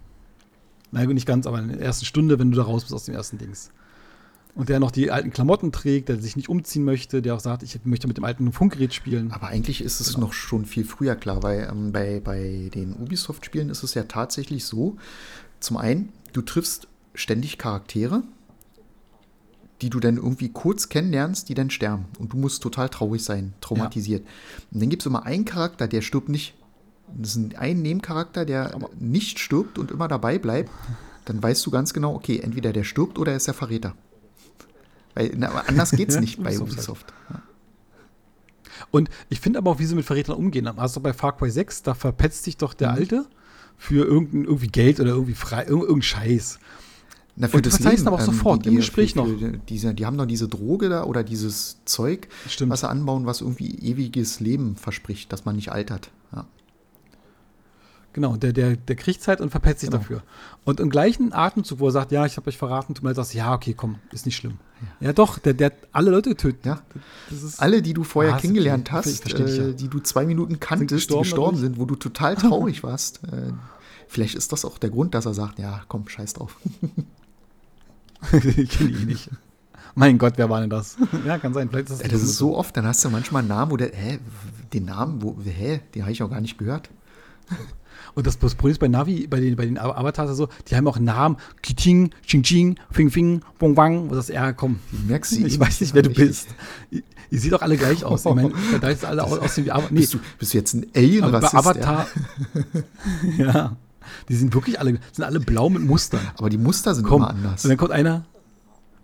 [0.92, 3.06] Na gut, nicht ganz, aber in der ersten Stunde, wenn du da raus bist aus
[3.06, 3.72] dem ersten Dings.
[4.56, 7.62] Und der noch die alten Klamotten trägt, der sich nicht umziehen möchte, der auch sagt,
[7.62, 9.32] ich möchte mit dem alten Funkgerät spielen.
[9.32, 10.28] Aber eigentlich ist es Genau.
[10.28, 14.66] noch schon viel früher klar, weil ähm, bei, bei den Ubisoft-Spielen ist es ja tatsächlich
[14.66, 14.98] so,
[15.60, 18.24] zum einen, du triffst ständig Charaktere,
[19.84, 22.06] die du dann irgendwie kurz kennenlernst, die dann sterben.
[22.18, 24.26] Und du musst total traurig sein, traumatisiert.
[24.72, 26.56] Und dann gibt es immer einen Charakter, der stirbt nicht.
[27.16, 30.70] Das ist ein, Nebencharakter, der Aber- nicht stirbt und immer dabei bleibt.
[31.26, 33.94] Dann weißt du ganz genau, okay, entweder der stirbt oder er ist der Verräter.
[35.16, 37.14] Weil na, anders geht's nicht bei Ubisoft.
[37.30, 37.42] Ja.
[38.92, 40.68] Und ich finde aber auch, wie sie mit Verrätern umgehen.
[40.68, 42.96] Also bei Far Cry 6, da verpetzt sich doch der Mhm.
[42.98, 43.26] Alte
[43.78, 46.60] für irgendein irgendwie Geld oder irgendwie frei, irg- irgendein Scheiß.
[47.36, 50.18] Na, für Und das Leben, aber auch sofort, im Gespräch für, für Diese, die haben
[50.18, 52.72] doch diese Droge da oder dieses Zeug, Stimmt.
[52.72, 56.10] was sie anbauen, was irgendwie ewiges Leben verspricht, dass man nicht altert.
[56.34, 56.46] Ja.
[58.14, 60.02] Genau, der, der, der kriegt Zeit und verpetzt sich Genau.
[60.02, 60.24] dafür.
[60.66, 63.16] Und im gleichen Atemzug, wo er sagt, ja, ich habe euch verraten, tut mir leid,
[63.18, 64.58] sagst ja, okay, komm, ist nicht schlimm.
[65.00, 66.66] Ja, doch, der, der hat alle Leute getötet.
[66.66, 66.82] Ja.
[67.30, 69.46] Das ist, Alle, die du vorher Ah, kennengelernt hast, dich, ja.
[69.46, 71.62] äh, die du zwei Minuten kanntest, die gestorben gestorben dadurch?
[71.74, 73.24] sind, wo du total traurig warst.
[73.26, 73.54] Äh,
[74.08, 76.58] vielleicht ist das auch der Grund, dass er sagt, ja, komm, scheiß drauf.
[78.32, 79.30] ich kenne ihn nicht.
[79.96, 80.98] Mein Gott, wer war denn das?
[81.26, 81.70] ja, kann sein.
[81.70, 83.92] Vielleicht ist Ja, das ist so oft, dann hast du manchmal einen Namen, wo der,
[83.94, 84.20] hä,
[84.74, 86.90] den Namen, wo, hä, den habe ich auch gar nicht gehört.
[88.18, 90.98] Und das, Problem ist bei Navi, bei den, bei den Avatars so, die haben auch
[90.98, 91.38] Namen.
[91.62, 94.10] Kiting, Ching Ching, Fing Fing, Bong Bang.
[94.10, 94.80] Wo das R komm.
[94.92, 96.48] Du merkst Ich weiß nicht, wer du bist.
[96.90, 98.26] Ihr, ihr seht doch alle gleich aus.
[98.26, 98.52] Ich meine,
[98.82, 99.92] da ist alle aus- aussehen wie Avatar.
[99.92, 101.52] Nee, Bist, du, bist du jetzt ein Alien-Rassist?
[101.54, 101.60] bei ja?
[101.60, 102.08] Avatar.
[103.38, 103.76] Ja.
[104.30, 106.22] Die sind wirklich alle, sind alle blau mit Mustern.
[106.38, 107.22] Aber die Muster sind Komm.
[107.22, 107.66] immer anders.
[107.66, 108.26] Und dann kommt einer,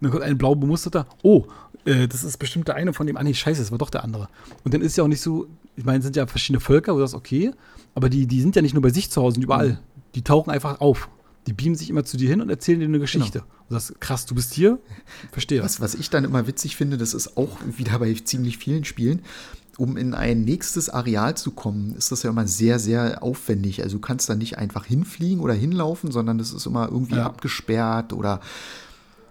[0.02, 1.06] dann kommt ein blau bemusterter.
[1.22, 1.46] Oh,
[1.86, 3.16] äh, das ist bestimmt der eine von dem.
[3.18, 4.28] Ah, nee, scheiße, das war doch der andere.
[4.64, 5.46] Und dann ist ja auch nicht so,
[5.76, 7.52] ich meine, es sind ja verschiedene Völker, wo das okay,
[7.96, 9.80] aber die, die sind ja nicht nur bei sich zu Hause, sind überall.
[10.16, 11.10] Die tauchen einfach auf.
[11.48, 13.40] Die beamen sich immer zu dir hin und erzählen dir eine Geschichte.
[13.42, 14.80] Und das ist krass, du bist hier?
[15.32, 15.62] Verstehe.
[15.64, 19.22] Was, was ich dann immer witzig finde, das ist auch wieder bei ziemlich vielen Spielen,
[19.78, 23.82] um in ein nächstes Areal zu kommen, ist das ja immer sehr, sehr aufwendig.
[23.84, 27.26] Also du kannst da nicht einfach hinfliegen oder hinlaufen, sondern das ist immer irgendwie Ja.
[27.26, 28.40] abgesperrt oder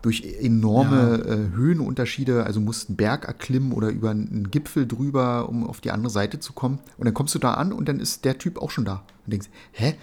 [0.02, 5.64] durch enorme äh, Höhenunterschiede, also musst einen Berg erklimmen oder über einen Gipfel drüber, um
[5.66, 6.80] auf die andere Seite zu kommen.
[6.98, 9.04] Und dann kommst du da an und dann ist der Typ auch schon da.
[9.24, 9.94] Und denkst, hä?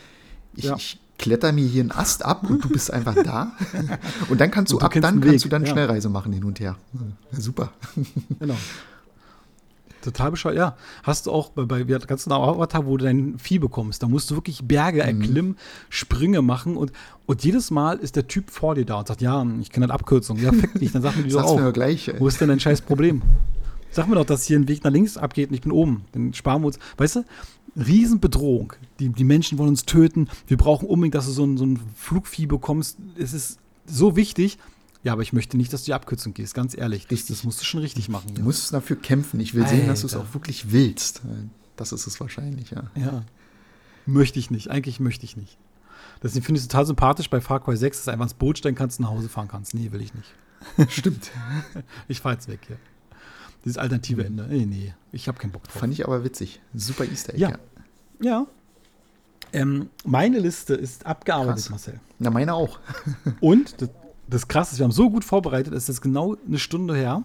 [0.55, 0.75] Ich, Ja.
[0.77, 3.51] ich kletter mir hier einen Ast ab und du bist einfach da.
[4.29, 5.71] Und dann kannst du, du ab dann kannst du dann ja.
[5.71, 6.77] Schnellreise machen hin und her.
[6.93, 7.73] Ja, super.
[8.39, 8.55] Genau.
[10.01, 10.77] Total bescheuert, ja.
[11.03, 14.01] Hast du auch bei, bei ganz genau Avatar, wo du dein Vieh bekommst.
[14.01, 15.21] Da musst du wirklich Berge Mhm.
[15.21, 15.57] erklimmen,
[15.89, 16.91] Sprünge machen und,
[17.25, 19.93] und jedes Mal ist der Typ vor dir da und sagt, ja, ich kenne eine
[19.93, 20.37] Abkürzung.
[20.39, 21.59] Ja, fick dich, dann sag mir die doch mir auch.
[21.59, 22.07] doch gleich.
[22.07, 22.19] ey.
[22.19, 23.21] Wo ist denn dein scheiß Problem?
[23.91, 26.05] Sag mir doch, dass hier ein Weg nach links abgeht und ich bin oben.
[26.13, 26.79] Dann sparen wir uns.
[26.97, 27.23] Weißt du,
[27.75, 28.73] Riesenbedrohung.
[28.99, 30.27] Die, die Menschen wollen uns töten.
[30.47, 32.97] Wir brauchen unbedingt, dass du so ein, so ein Flugvieh bekommst.
[33.17, 34.57] Es ist so wichtig.
[35.03, 37.07] Ja, aber ich möchte nicht, dass du die Abkürzung gehst, ganz ehrlich.
[37.07, 38.33] Das, das musst du schon richtig machen.
[38.35, 39.39] Du musst dafür kämpfen.
[39.39, 40.27] Ich will sehen, dass du es Alter.
[40.27, 41.21] auch wirklich willst.
[41.77, 42.83] Das ist es wahrscheinlich, ja.
[42.95, 43.23] Ja.
[44.05, 44.69] Möchte ich nicht.
[44.71, 45.57] Eigentlich möchte ich nicht.
[46.21, 48.57] Deswegen finde ich es total sympathisch bei Far Cry 6, dass du einfach ins Boot
[48.57, 49.73] steigen kannst und nach Hause fahren kannst.
[49.73, 50.33] Nee, will ich nicht.
[50.89, 51.31] Stimmt.
[52.09, 52.77] Ich fahre jetzt weg hier.
[53.63, 54.47] Dieses alternative Ende.
[54.49, 54.93] Nee, nee.
[55.13, 55.79] Ich habe keinen Bock drauf.
[55.79, 56.59] Fand ich aber witzig.
[56.73, 57.41] Super Easter Egg.
[57.41, 57.57] Ja.
[58.21, 58.47] Ja.
[59.53, 61.69] Ähm, meine Liste ist abgearbeitet, Krass.
[61.69, 61.99] Marcel.
[62.19, 62.79] Na, meine auch.
[63.39, 63.89] Und das,
[64.29, 67.23] das Krasse ist, wir haben so gut vorbereitet, es ist jetzt genau eine Stunde her.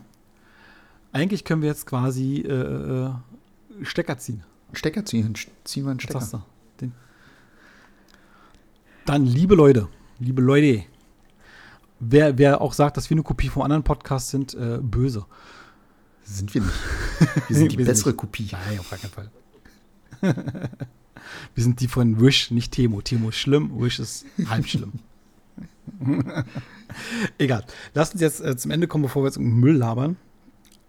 [1.12, 3.10] Eigentlich können wir jetzt quasi äh, äh,
[3.82, 4.42] Stecker ziehen.
[4.72, 5.34] Stecker ziehen.
[5.64, 6.44] Ziehen wir einen Stecker.
[6.80, 6.92] Den.
[9.04, 10.84] Dann, liebe Leute, liebe Leute,
[12.00, 15.26] wer, wer auch sagt, dass wir eine Kopie vom anderen Podcast sind, äh, böse.
[16.24, 16.74] Sind wir nicht.
[17.48, 18.18] Wir sind die Wir sind bessere nicht.
[18.18, 18.48] Kopie.
[18.50, 19.30] Nein, auf gar keinen Fall.
[21.54, 23.02] wir sind die von Wish, nicht Temo.
[23.02, 24.94] Temo ist schlimm, Wish ist halb schlimm.
[27.38, 27.64] Egal.
[27.94, 30.16] Lass uns jetzt äh, zum Ende kommen, bevor wir jetzt um Müll labern.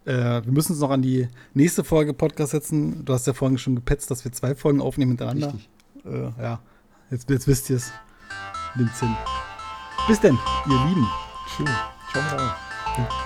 [0.06, 3.06] Äh, wir müssen uns noch an die nächste Folge Podcast setzen.
[3.06, 5.54] Du hast ja vorhin schon gepetzt, dass wir zwei Folgen aufnehmen hintereinander.
[5.54, 5.70] Richtig.
[6.06, 6.60] Äh, ja,
[7.10, 7.92] jetzt, jetzt wisst ihr es.
[8.76, 9.16] Nimmt's hin.
[10.08, 10.38] Bis denn,
[10.70, 11.08] ihr Lieben.
[11.56, 11.68] Schön.
[12.12, 12.24] Ciao.
[12.28, 13.25] ciao.